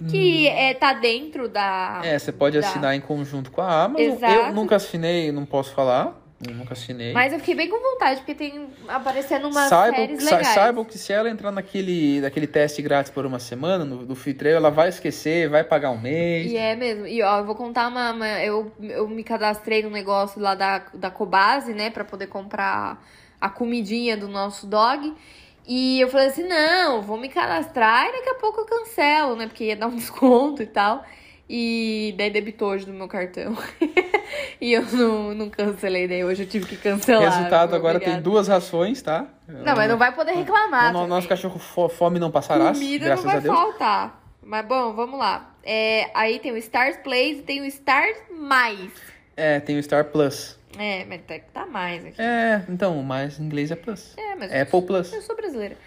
que 0.10 0.47
é, 0.47 0.74
tá 0.74 0.93
dentro 0.93 1.49
da. 1.49 2.01
Hum. 2.01 2.08
É, 2.08 2.18
você 2.18 2.32
pode 2.32 2.60
Dá. 2.60 2.66
assinar 2.68 2.95
em 2.95 3.01
conjunto 3.01 3.51
com 3.51 3.62
a 3.62 3.84
Amazon. 3.84 4.14
Exato. 4.14 4.34
Eu 4.34 4.53
nunca 4.53 4.78
assinei, 4.78 5.32
não 5.32 5.45
posso 5.45 5.74
falar. 5.74 6.27
Eu 6.46 6.54
nunca 6.54 6.74
assinei. 6.74 7.14
Mas 7.14 7.34
eu 7.34 7.40
fiquei 7.40 7.56
bem 7.56 7.68
com 7.68 7.80
vontade, 7.80 8.18
porque 8.20 8.36
tem 8.36 8.70
aparecendo 8.88 9.48
umas 9.48 9.70
Saibam, 9.70 9.96
séries 10.00 10.24
sa- 10.24 10.36
legais. 10.38 10.54
saibam 10.54 10.86
que 10.86 10.96
se 10.98 11.12
ela 11.12 11.30
entrar 11.32 11.52
naquele, 11.52 12.22
naquele 12.22 12.46
teste 12.46 12.80
grátis 12.82 13.12
por 13.12 13.26
uma 13.26 13.40
semana, 13.40 13.84
no, 13.84 14.06
do 14.06 14.14
free 14.16 14.38
ela 14.48 14.70
vai 14.70 14.90
esquecer, 14.90 15.50
vai 15.50 15.64
pagar 15.64 15.90
um 15.90 16.00
mês. 16.00 16.52
E 16.52 16.56
é 16.56 16.76
mesmo. 16.76 17.08
E 17.08 17.24
ó, 17.24 17.40
eu 17.40 17.46
vou 17.46 17.56
contar 17.56 17.88
uma. 17.88 18.12
uma- 18.12 18.40
eu, 18.44 18.72
eu 18.82 19.08
me 19.08 19.24
cadastrei 19.24 19.82
no 19.82 19.90
negócio 19.90 20.40
lá 20.40 20.54
da, 20.54 20.84
da 20.94 21.10
Cobase, 21.10 21.74
né? 21.74 21.90
Pra 21.90 22.06
poder 22.06 22.28
comprar 22.28 23.04
a 23.42 23.50
comidinha 23.50 24.16
do 24.16 24.28
nosso 24.28 24.68
dog. 24.68 25.16
E 25.68 26.00
eu 26.00 26.08
falei 26.08 26.28
assim: 26.28 26.48
não, 26.48 27.02
vou 27.02 27.18
me 27.18 27.30
cadastrar 27.30 28.06
e 28.10 28.12
daqui 28.12 28.30
a 28.30 28.36
pouco 28.36 28.60
eu 28.62 28.66
cancelo, 28.66 29.36
né? 29.36 29.48
Porque 29.48 29.64
ia 29.66 29.76
dar 29.76 29.88
um 29.88 29.96
desconto 29.98 30.62
e 30.62 30.68
tal. 30.68 31.04
E 31.50 32.14
daí 32.18 32.30
debitou 32.30 32.70
hoje 32.70 32.86
do 32.86 32.91
meu 32.93 33.08
cartão. 33.08 33.58
e 34.60 34.74
eu 34.74 34.84
não, 34.91 35.34
não 35.34 35.50
cancelei, 35.50 36.08
daí 36.08 36.24
hoje 36.24 36.43
eu 36.43 36.48
tive 36.48 36.66
que 36.66 36.76
cancelar. 36.78 37.24
Resultado, 37.24 37.76
agora 37.76 38.00
tem 38.00 38.10
obrigada. 38.10 38.22
duas 38.24 38.48
rações, 38.48 39.02
tá? 39.02 39.28
Não, 39.48 39.76
mas 39.76 39.89
não 39.89 39.98
vai 39.98 40.14
poder 40.14 40.34
reclamar. 40.34 40.93
O 40.95 41.08
nosso 41.08 41.28
cachorro 41.28 41.58
fo- 41.58 41.88
fome 41.89 42.20
não 42.20 42.30
passará, 42.30 42.74
Comida 42.74 43.06
graças 43.06 43.24
não 43.24 43.32
vai 43.32 43.39
a 43.39 43.43
Deus. 43.43 43.56
faltar. 43.56 44.24
Mas 44.43 44.66
bom, 44.66 44.93
vamos 44.93 45.18
lá. 45.20 45.54
É, 45.64 46.10
aí 46.14 46.39
tem 46.39 46.52
o 46.52 46.58
Stars 46.58 46.98
Plays 46.98 47.39
e 47.39 47.41
tem 47.43 47.62
o 47.62 47.66
Stars 47.66 48.18
Mais. 48.32 48.91
É, 49.36 49.60
tem 49.60 49.78
o 49.78 49.84
Star 49.84 50.06
Plus. 50.06 50.58
É, 50.78 51.06
mas 51.06 51.22
tem 51.26 51.39
que 51.39 51.45
tá 51.54 51.66
mais 51.66 52.06
aqui. 52.06 52.22
É, 52.22 52.62
então, 52.70 53.02
mas 53.04 53.39
em 53.39 53.43
inglês 53.43 53.72
é 53.72 53.76
Plus. 53.76 54.14
É, 54.18 54.36
mas 54.36 54.52
Apple 54.54 54.82
Plus. 54.84 55.14
eu 55.14 55.22
sou 55.22 55.36
brasileira. 55.36 55.78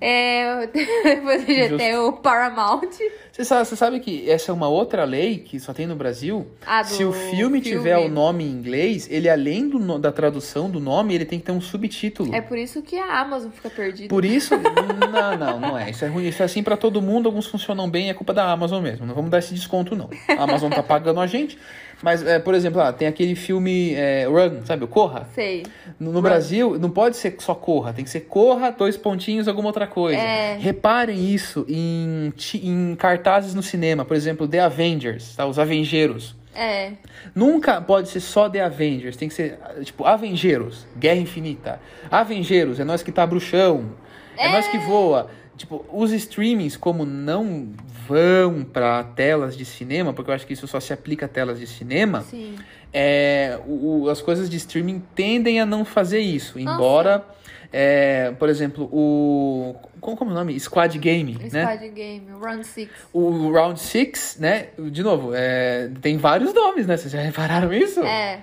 É, 0.00 0.66
depois 0.72 1.42
a 1.42 1.46
gente 1.52 1.76
tem 1.76 1.96
o 1.96 2.12
Paramount. 2.12 2.88
Você 3.32 3.44
sabe, 3.44 3.64
você 3.66 3.76
sabe 3.76 4.00
que 4.00 4.28
essa 4.28 4.50
é 4.50 4.54
uma 4.54 4.68
outra 4.68 5.04
lei 5.04 5.38
que 5.38 5.60
só 5.60 5.72
tem 5.72 5.86
no 5.86 5.94
Brasil? 5.94 6.46
Ah, 6.66 6.82
Se 6.82 7.04
o 7.04 7.12
filme, 7.12 7.60
tiver 7.60 7.96
o 7.96 8.08
nome 8.08 8.44
em 8.44 8.48
inglês, 8.50 9.08
ele 9.10 9.28
além 9.28 9.68
do 9.68 9.98
da 9.98 10.10
tradução 10.10 10.68
do 10.68 10.80
nome, 10.80 11.14
ele 11.14 11.24
tem 11.24 11.38
que 11.38 11.46
ter 11.46 11.52
um 11.52 11.60
subtítulo. 11.60 12.34
É 12.34 12.40
por 12.40 12.58
isso 12.58 12.82
que 12.82 12.96
a 12.98 13.20
Amazon 13.20 13.50
fica 13.50 13.70
perdida. 13.70 14.08
Por 14.08 14.24
isso, 14.24 14.54
não, 14.56 15.36
não, 15.36 15.60
não 15.60 15.78
é. 15.78 15.90
Isso 15.90 16.04
é 16.04 16.08
ruim. 16.08 16.26
Isso 16.26 16.42
é 16.42 16.46
assim 16.46 16.62
pra 16.62 16.76
todo 16.76 17.00
mundo. 17.00 17.26
Alguns 17.26 17.46
funcionam 17.46 17.88
bem, 17.88 18.10
é 18.10 18.14
culpa 18.14 18.34
da 18.34 18.50
Amazon 18.50 18.82
mesmo. 18.82 19.06
Não 19.06 19.14
vamos 19.14 19.30
dar 19.30 19.38
esse 19.38 19.54
desconto, 19.54 19.94
não. 19.94 20.10
A 20.28 20.42
Amazon 20.42 20.70
tá 20.70 20.82
pagando 20.82 21.20
a 21.20 21.26
gente. 21.26 21.58
Mas, 22.02 22.24
é, 22.24 22.38
por 22.38 22.54
exemplo, 22.54 22.80
ah, 22.80 22.92
tem 22.92 23.08
aquele 23.08 23.34
filme 23.34 23.94
é, 23.94 24.24
Run, 24.26 24.64
sabe? 24.64 24.84
O 24.84 24.88
Corra. 24.88 25.28
Sei. 25.34 25.64
No, 25.98 26.12
no 26.12 26.22
Brasil, 26.22 26.78
não 26.78 26.90
pode 26.90 27.16
ser 27.16 27.34
só 27.40 27.54
Corra. 27.54 27.92
Tem 27.92 28.04
que 28.04 28.10
ser 28.10 28.20
Corra, 28.20 28.70
dois 28.70 28.96
pontinhos, 28.96 29.48
alguma 29.48 29.68
outra 29.68 29.86
coisa. 29.86 30.20
É. 30.20 30.56
Reparem 30.58 31.32
isso 31.32 31.66
em, 31.68 32.32
em 32.54 32.94
cartazes 32.94 33.54
no 33.54 33.62
cinema. 33.62 34.04
Por 34.04 34.16
exemplo, 34.16 34.46
The 34.46 34.60
Avengers, 34.60 35.34
tá? 35.34 35.44
Os 35.46 35.58
Avengeiros. 35.58 36.36
É. 36.54 36.92
Nunca 37.34 37.80
pode 37.80 38.08
ser 38.08 38.20
só 38.20 38.48
The 38.48 38.62
Avengers, 38.62 39.16
tem 39.16 39.28
que 39.28 39.34
ser, 39.34 39.58
tipo, 39.84 40.04
Avengeiros, 40.04 40.86
Guerra 40.96 41.20
Infinita. 41.20 41.80
Avengeiros, 42.10 42.80
é 42.80 42.84
nós 42.84 43.00
que 43.00 43.12
tá 43.12 43.24
bruxão, 43.24 43.92
é, 44.36 44.50
nós 44.50 44.66
que 44.66 44.78
voa. 44.78 45.30
Tipo, 45.56 45.84
os 45.92 46.12
streamings, 46.12 46.76
como 46.76 47.04
não 47.04 47.68
vão 48.08 48.64
pra 48.64 49.04
telas 49.04 49.56
de 49.56 49.64
cinema, 49.64 50.12
porque 50.14 50.30
eu 50.30 50.34
acho 50.34 50.46
que 50.46 50.54
isso 50.54 50.66
só 50.66 50.80
se 50.80 50.92
aplica 50.92 51.26
a 51.26 51.28
telas 51.28 51.58
de 51.60 51.66
cinema, 51.66 52.22
Sim. 52.22 52.56
é, 52.92 53.58
o- 53.66 54.08
as 54.08 54.22
coisas 54.22 54.48
de 54.48 54.56
streaming 54.56 55.02
tendem 55.14 55.60
a 55.60 55.66
não 55.66 55.84
fazer 55.84 56.20
isso. 56.20 56.58
Embora, 56.58 57.22
é, 57.70 58.32
por 58.38 58.48
exemplo, 58.48 58.88
o. 58.92 59.74
Como, 60.00 60.16
como 60.16 60.30
é 60.30 60.34
o 60.34 60.36
nome? 60.36 60.58
Squad 60.58 60.96
Game, 60.98 61.36
né? 61.52 61.64
Squad 61.64 61.88
Game, 61.90 62.26
Run 62.30 62.62
Six. 62.62 62.90
O 63.12 63.50
Round 63.52 63.78
Six, 63.78 64.38
né? 64.40 64.68
De 64.90 65.02
novo, 65.02 65.32
é, 65.34 65.90
tem 66.00 66.16
vários 66.16 66.54
nomes, 66.54 66.86
né? 66.86 66.96
Vocês 66.96 67.12
já 67.12 67.20
repararam 67.20 67.72
isso? 67.72 68.00
É. 68.02 68.42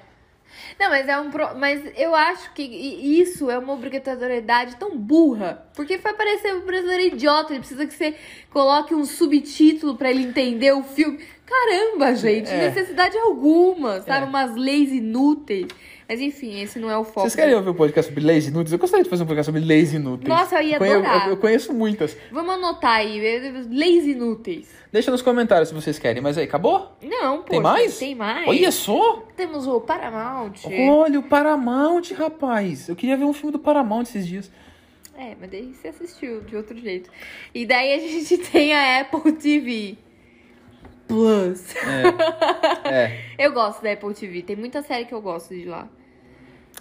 Não, 0.80 0.90
mas 0.90 1.08
é 1.08 1.18
um 1.20 1.32
pro... 1.32 1.58
mas 1.58 1.82
eu 1.96 2.14
acho 2.14 2.54
que 2.54 2.62
isso 2.62 3.50
é 3.50 3.58
uma 3.58 3.74
obrigatoriedade 3.74 4.76
tão 4.76 4.98
burra, 4.98 5.66
porque 5.74 5.98
vai 5.98 6.14
parecer 6.14 6.54
um 6.54 6.62
brasileiro 6.66 7.16
idiota, 7.16 7.54
ele 7.54 7.60
precisa 7.60 7.86
que 7.86 7.94
você 7.94 8.16
coloque 8.52 8.94
um 8.94 9.06
subtítulo 9.06 9.96
pra 9.96 10.10
ele 10.12 10.24
entender 10.24 10.74
o 10.74 10.84
filme. 10.84 11.20
Caramba, 11.46 12.14
gente, 12.16 12.50
É. 12.50 12.68
necessidade 12.70 13.18
alguma, 13.18 14.02
sabe? 14.02 14.26
É. 14.26 14.30
Umas 14.30 14.56
leis 14.56 14.92
inúteis. 14.92 15.68
Mas 16.08 16.22
enfim, 16.22 16.62
esse 16.62 16.78
não 16.78 16.90
é 16.90 16.98
o 16.98 17.04
foco. 17.04 17.22
Vocês 17.22 17.36
querem 17.36 17.56
ouvir 17.56 17.70
um 17.70 17.74
podcast 17.74 18.12
sobre 18.12 18.24
leis 18.24 18.48
inúteis? 18.48 18.72
Eu 18.72 18.78
gostaria 18.78 19.04
de 19.04 19.10
fazer 19.10 19.24
um 19.24 19.26
podcast 19.26 19.46
sobre 19.46 19.62
leis 19.62 19.94
inúteis. 19.94 20.30
Nossa, 20.30 20.62
eu 20.62 20.68
ia 20.68 20.76
adorar. 20.76 21.26
Eu, 21.26 21.32
eu 21.32 21.38
conheço 21.38 21.74
muitas. 21.74 22.16
Vamos 22.32 22.54
anotar 22.54 22.98
aí, 22.98 23.20
leis 23.70 24.06
inúteis. 24.06 24.68
Deixa 24.92 25.10
nos 25.10 25.22
comentários 25.22 25.70
se 25.70 25.76
vocês 25.76 25.98
querem. 25.98 26.22
Mas 26.22 26.38
aí, 26.38 26.46
acabou? 26.46 26.96
Não, 27.04 27.40
pô. 27.42 27.50
Tem 27.50 27.60
mais? 27.60 27.98
Tem 27.98 28.14
mais. 28.16 28.48
Olha 28.48 28.72
só! 28.72 29.24
Temos 29.36 29.68
o 29.68 29.82
Paramount. 29.82 30.54
Olha 30.90 31.20
o 31.20 31.24
Paramount, 31.24 32.12
rapaz. 32.16 32.88
Eu 32.88 32.96
queria 32.96 33.18
ver 33.18 33.26
um 33.26 33.34
filme 33.34 33.52
do 33.52 33.60
Paramount 33.60 34.04
esses 34.04 34.28
dias. 34.28 34.52
É, 35.18 35.34
mas 35.40 35.50
daí 35.50 35.74
você 35.74 35.88
assistiu 35.88 36.42
de 36.42 36.56
outro 36.56 36.78
jeito. 36.78 37.10
E 37.54 37.66
daí 37.66 37.94
a 37.94 38.00
gente 38.08 38.38
tem 38.38 38.74
a 38.74 39.02
Apple 39.02 39.32
TV 39.34 39.98
Plus. 41.08 41.76
É, 42.86 43.20
Eu 43.38 43.52
gosto 43.54 43.82
da 43.84 43.92
Apple 43.92 44.14
TV, 44.14 44.42
tem 44.42 44.56
muita 44.56 44.82
série 44.82 45.06
que 45.06 45.14
eu 45.14 45.22
gosto 45.22 45.54
de 45.54 45.66
lá. 45.66 45.88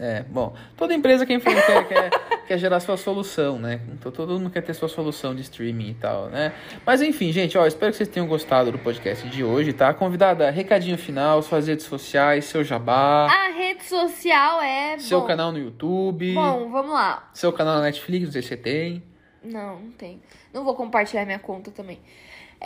é. 0.01 0.23
Bom, 0.23 0.55
toda 0.77 0.95
empresa 0.95 1.25
quer, 1.27 1.41
quer, 1.41 1.89
quer, 1.89 2.11
quer 2.47 2.59
gerar 2.59 2.81
sua 2.81 2.97
solução, 2.97 3.59
né? 3.59 3.81
Então, 3.93 4.11
todo 4.11 4.33
mundo 4.39 4.51
quer 4.51 4.63
ter 4.63 4.75
sua 4.75 4.89
solução 4.89 5.35
de 5.35 5.43
streaming 5.43 5.91
e 5.91 5.95
tal, 5.95 6.27
né? 6.31 6.53
Mas 6.87 7.03
enfim, 7.03 7.31
gente, 7.33 7.57
ó, 7.59 7.67
espero 7.67 7.93
que 7.93 7.99
vocês 7.99 8.09
tenham 8.09 8.27
gostado 8.27 8.73
do 8.73 8.79
podcast 8.79 9.29
de 9.29 9.45
hoje, 9.45 9.73
tá? 9.73 9.93
Convidada, 9.95 10.51
recadinho 10.51 10.97
final, 10.99 11.43
suas 11.43 11.67
redes 11.69 11.85
sociais, 11.87 12.47
seu 12.47 12.65
jabá, 12.65 13.27
A 13.31 13.51
rede 13.53 13.85
social 13.85 14.61
é. 14.63 14.99
seu 14.99 15.21
bom, 15.21 15.27
canal 15.27 15.53
no 15.53 15.59
YouTube, 15.59 16.33
Bom, 16.35 16.71
vamos 16.71 16.93
lá. 16.93 17.31
seu 17.35 17.53
canal 17.53 17.77
na 17.77 17.83
Netflix, 17.83 18.25
não 18.27 18.33
sei 18.33 18.43
se 18.43 18.49
você 18.49 18.57
tem. 18.57 19.03
Não, 19.45 19.79
não 19.79 19.91
tem. 19.93 20.23
Não 20.55 20.65
vou 20.65 20.75
compartilhar 20.75 21.27
minha 21.27 21.39
conta 21.39 21.71
também. 21.71 22.01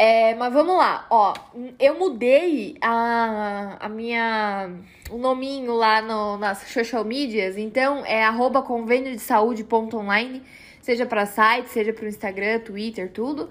É, 0.01 0.33
mas 0.37 0.53
vamos 0.53 0.77
lá, 0.77 1.09
ó. 1.11 1.35
Eu 1.77 1.99
mudei 1.99 2.77
a, 2.81 3.79
a 3.81 3.89
minha. 3.89 4.71
O 5.11 5.19
nominho 5.19 5.75
lá 5.75 6.01
no, 6.01 6.37
nas 6.37 6.59
social 6.69 7.05
medias. 7.05 7.59
Então 7.59 8.07
é 8.07 8.23
arroba 8.23 8.63
convênio 8.63 9.11
de 9.11 9.19
saúde 9.19 9.65
ponto 9.65 9.97
online, 9.97 10.41
seja 10.81 11.05
para 11.05 11.27
site, 11.27 11.69
seja 11.71 11.93
para 11.93 12.05
o 12.05 12.09
Instagram, 12.09 12.61
Twitter, 12.61 13.11
tudo. 13.11 13.51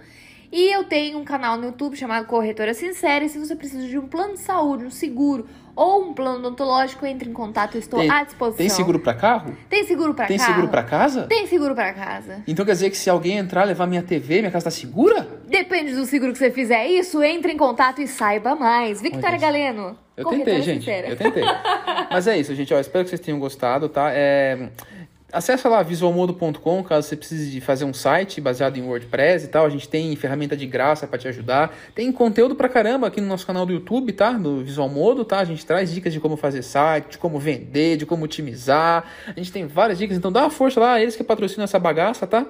E 0.49 0.73
eu 0.73 0.85
tenho 0.85 1.19
um 1.19 1.25
canal 1.25 1.57
no 1.57 1.65
YouTube 1.65 1.97
chamado 1.97 2.25
Corretora 2.25 2.73
Sincera. 2.73 3.25
E 3.25 3.29
se 3.29 3.37
você 3.37 3.53
precisa 3.53 3.85
de 3.85 3.99
um 3.99 4.07
plano 4.07 4.35
de 4.35 4.39
saúde, 4.39 4.85
um 4.85 4.89
seguro 4.89 5.49
ou 5.77 6.09
um 6.09 6.13
plano 6.13 6.39
odontológico, 6.39 7.05
entre 7.05 7.29
em 7.29 7.33
contato, 7.33 7.75
eu 7.75 7.79
estou 7.79 7.99
Tem- 7.99 8.09
à 8.09 8.23
disposição. 8.23 8.57
Tem 8.57 8.69
seguro 8.69 8.99
pra 8.99 9.13
carro? 9.13 9.55
Tem 9.69 9.85
seguro 9.85 10.13
pra 10.13 10.25
Tem 10.25 10.37
carro? 10.37 10.49
seguro 10.51 10.67
pra 10.69 10.83
casa? 10.83 11.21
Tem 11.27 11.45
seguro 11.47 11.75
pra 11.75 11.93
casa. 11.93 12.43
Então 12.47 12.65
quer 12.65 12.71
dizer 12.73 12.89
que 12.89 12.97
se 12.97 13.09
alguém 13.09 13.37
entrar 13.37 13.63
levar 13.63 13.85
minha 13.87 14.01
TV, 14.01 14.39
minha 14.39 14.51
casa 14.51 14.65
tá 14.65 14.71
segura? 14.71 15.27
Depende 15.47 15.93
do 15.93 16.05
seguro 16.05 16.31
que 16.33 16.39
você 16.39 16.49
fizer 16.51 16.87
isso, 16.87 17.23
entre 17.23 17.53
em 17.53 17.57
contato 17.57 18.01
e 18.01 18.07
saiba 18.07 18.55
mais. 18.55 19.01
Victoria 19.01 19.37
Galeno. 19.37 19.95
Eu 20.17 20.25
tentei, 20.25 20.61
gente. 20.63 20.79
sincera. 20.79 21.09
Eu 21.09 21.15
tentei. 21.15 21.43
Mas 22.09 22.25
é 22.27 22.35
isso, 22.39 22.55
gente. 22.55 22.73
Ó, 22.73 22.79
espero 22.79 23.03
que 23.03 23.09
vocês 23.11 23.21
tenham 23.21 23.39
gostado, 23.39 23.87
tá? 23.87 24.09
É... 24.11 24.69
Acesse 25.31 25.67
lá 25.67 25.83
visualmodo.com 25.83 26.81
caso 26.83 27.09
você 27.09 27.17
precise 27.17 27.51
de 27.51 27.59
fazer 27.59 27.83
um 27.83 27.93
site 27.93 28.39
baseado 28.39 28.77
em 28.77 28.81
WordPress 28.81 29.45
e 29.45 29.49
tal. 29.49 29.65
A 29.65 29.69
gente 29.69 29.89
tem 29.89 30.15
ferramenta 30.15 30.55
de 30.55 30.65
graça 30.65 31.05
para 31.05 31.19
te 31.19 31.27
ajudar. 31.27 31.75
Tem 31.93 32.09
conteúdo 32.13 32.55
pra 32.55 32.69
caramba 32.69 33.07
aqui 33.07 33.19
no 33.19 33.27
nosso 33.27 33.45
canal 33.45 33.65
do 33.65 33.73
YouTube, 33.73 34.13
tá? 34.13 34.31
No 34.31 34.63
Visual 34.63 34.87
Modo, 34.87 35.25
tá? 35.25 35.39
A 35.39 35.43
gente 35.43 35.65
traz 35.65 35.91
dicas 35.91 36.13
de 36.13 36.21
como 36.21 36.37
fazer 36.37 36.61
site, 36.61 37.11
de 37.11 37.17
como 37.17 37.39
vender, 37.39 37.97
de 37.97 38.05
como 38.05 38.23
otimizar. 38.23 39.03
A 39.27 39.33
gente 39.37 39.51
tem 39.51 39.67
várias 39.67 39.97
dicas, 39.97 40.15
então 40.15 40.31
dá 40.31 40.43
uma 40.43 40.49
força 40.49 40.79
lá, 40.79 41.01
eles 41.01 41.17
que 41.17 41.25
patrocinam 41.25 41.65
essa 41.65 41.77
bagaça, 41.77 42.25
tá? 42.25 42.45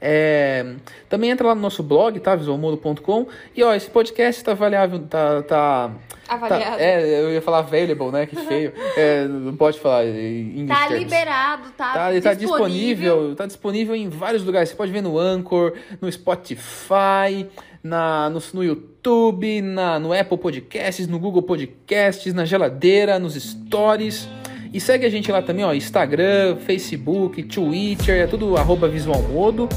É... 0.00 0.74
Também 1.10 1.28
entra 1.28 1.48
lá 1.48 1.54
no 1.54 1.60
nosso 1.60 1.82
blog, 1.82 2.18
tá? 2.18 2.34
visualmodo.com. 2.34 3.26
E 3.54 3.62
ó, 3.62 3.74
esse 3.74 3.90
podcast 3.90 4.42
tá 4.42 4.52
avaliável, 4.52 5.00
tá. 5.00 5.42
tá... 5.42 5.90
Avaliado. 6.26 6.76
Tá, 6.78 6.82
é, 6.82 7.20
eu 7.20 7.30
ia 7.30 7.42
falar 7.42 7.58
available, 7.58 8.10
né? 8.10 8.24
Que 8.24 8.36
feio. 8.46 8.72
É, 8.96 9.26
não 9.26 9.54
pode 9.54 9.78
falar 9.78 10.06
em 10.06 10.60
inglês. 10.60 10.80
Tá 10.80 10.88
liberado, 10.88 11.70
tá, 11.76 11.92
Tá, 11.92 12.10
ele 12.28 12.34
tá 12.34 12.34
disponível, 12.34 13.34
tá 13.34 13.46
disponível 13.46 13.94
em 13.94 14.08
vários 14.08 14.44
lugares. 14.44 14.68
Você 14.68 14.76
pode 14.76 14.92
ver 14.92 15.02
no 15.02 15.18
Anchor, 15.18 15.74
no 16.00 16.10
Spotify, 16.10 17.46
na, 17.82 18.30
no, 18.30 18.42
no 18.54 18.64
YouTube, 18.64 19.60
na, 19.60 19.98
no 19.98 20.12
Apple 20.12 20.38
Podcasts, 20.38 21.06
no 21.08 21.18
Google 21.18 21.42
Podcasts, 21.42 22.32
na 22.32 22.44
geladeira, 22.44 23.18
nos 23.18 23.34
stories. 23.34 24.28
E 24.72 24.80
segue 24.80 25.04
a 25.04 25.10
gente 25.10 25.30
lá 25.30 25.42
também, 25.42 25.64
ó, 25.64 25.74
Instagram, 25.74 26.56
Facebook, 26.56 27.42
Twitter, 27.42 28.22
é 28.22 28.26
tudo 28.26 28.56
arroba 28.56 28.88
visualmodo. 28.88 29.68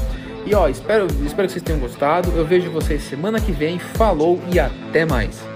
E 0.46 0.54
ó, 0.54 0.68
espero, 0.68 1.06
espero 1.24 1.48
que 1.48 1.52
vocês 1.52 1.62
tenham 1.62 1.80
gostado. 1.80 2.30
Eu 2.36 2.46
vejo 2.46 2.70
vocês 2.70 3.02
semana 3.02 3.40
que 3.40 3.50
vem. 3.50 3.78
Falou 3.78 4.40
e 4.52 4.60
até 4.60 5.04
mais. 5.04 5.55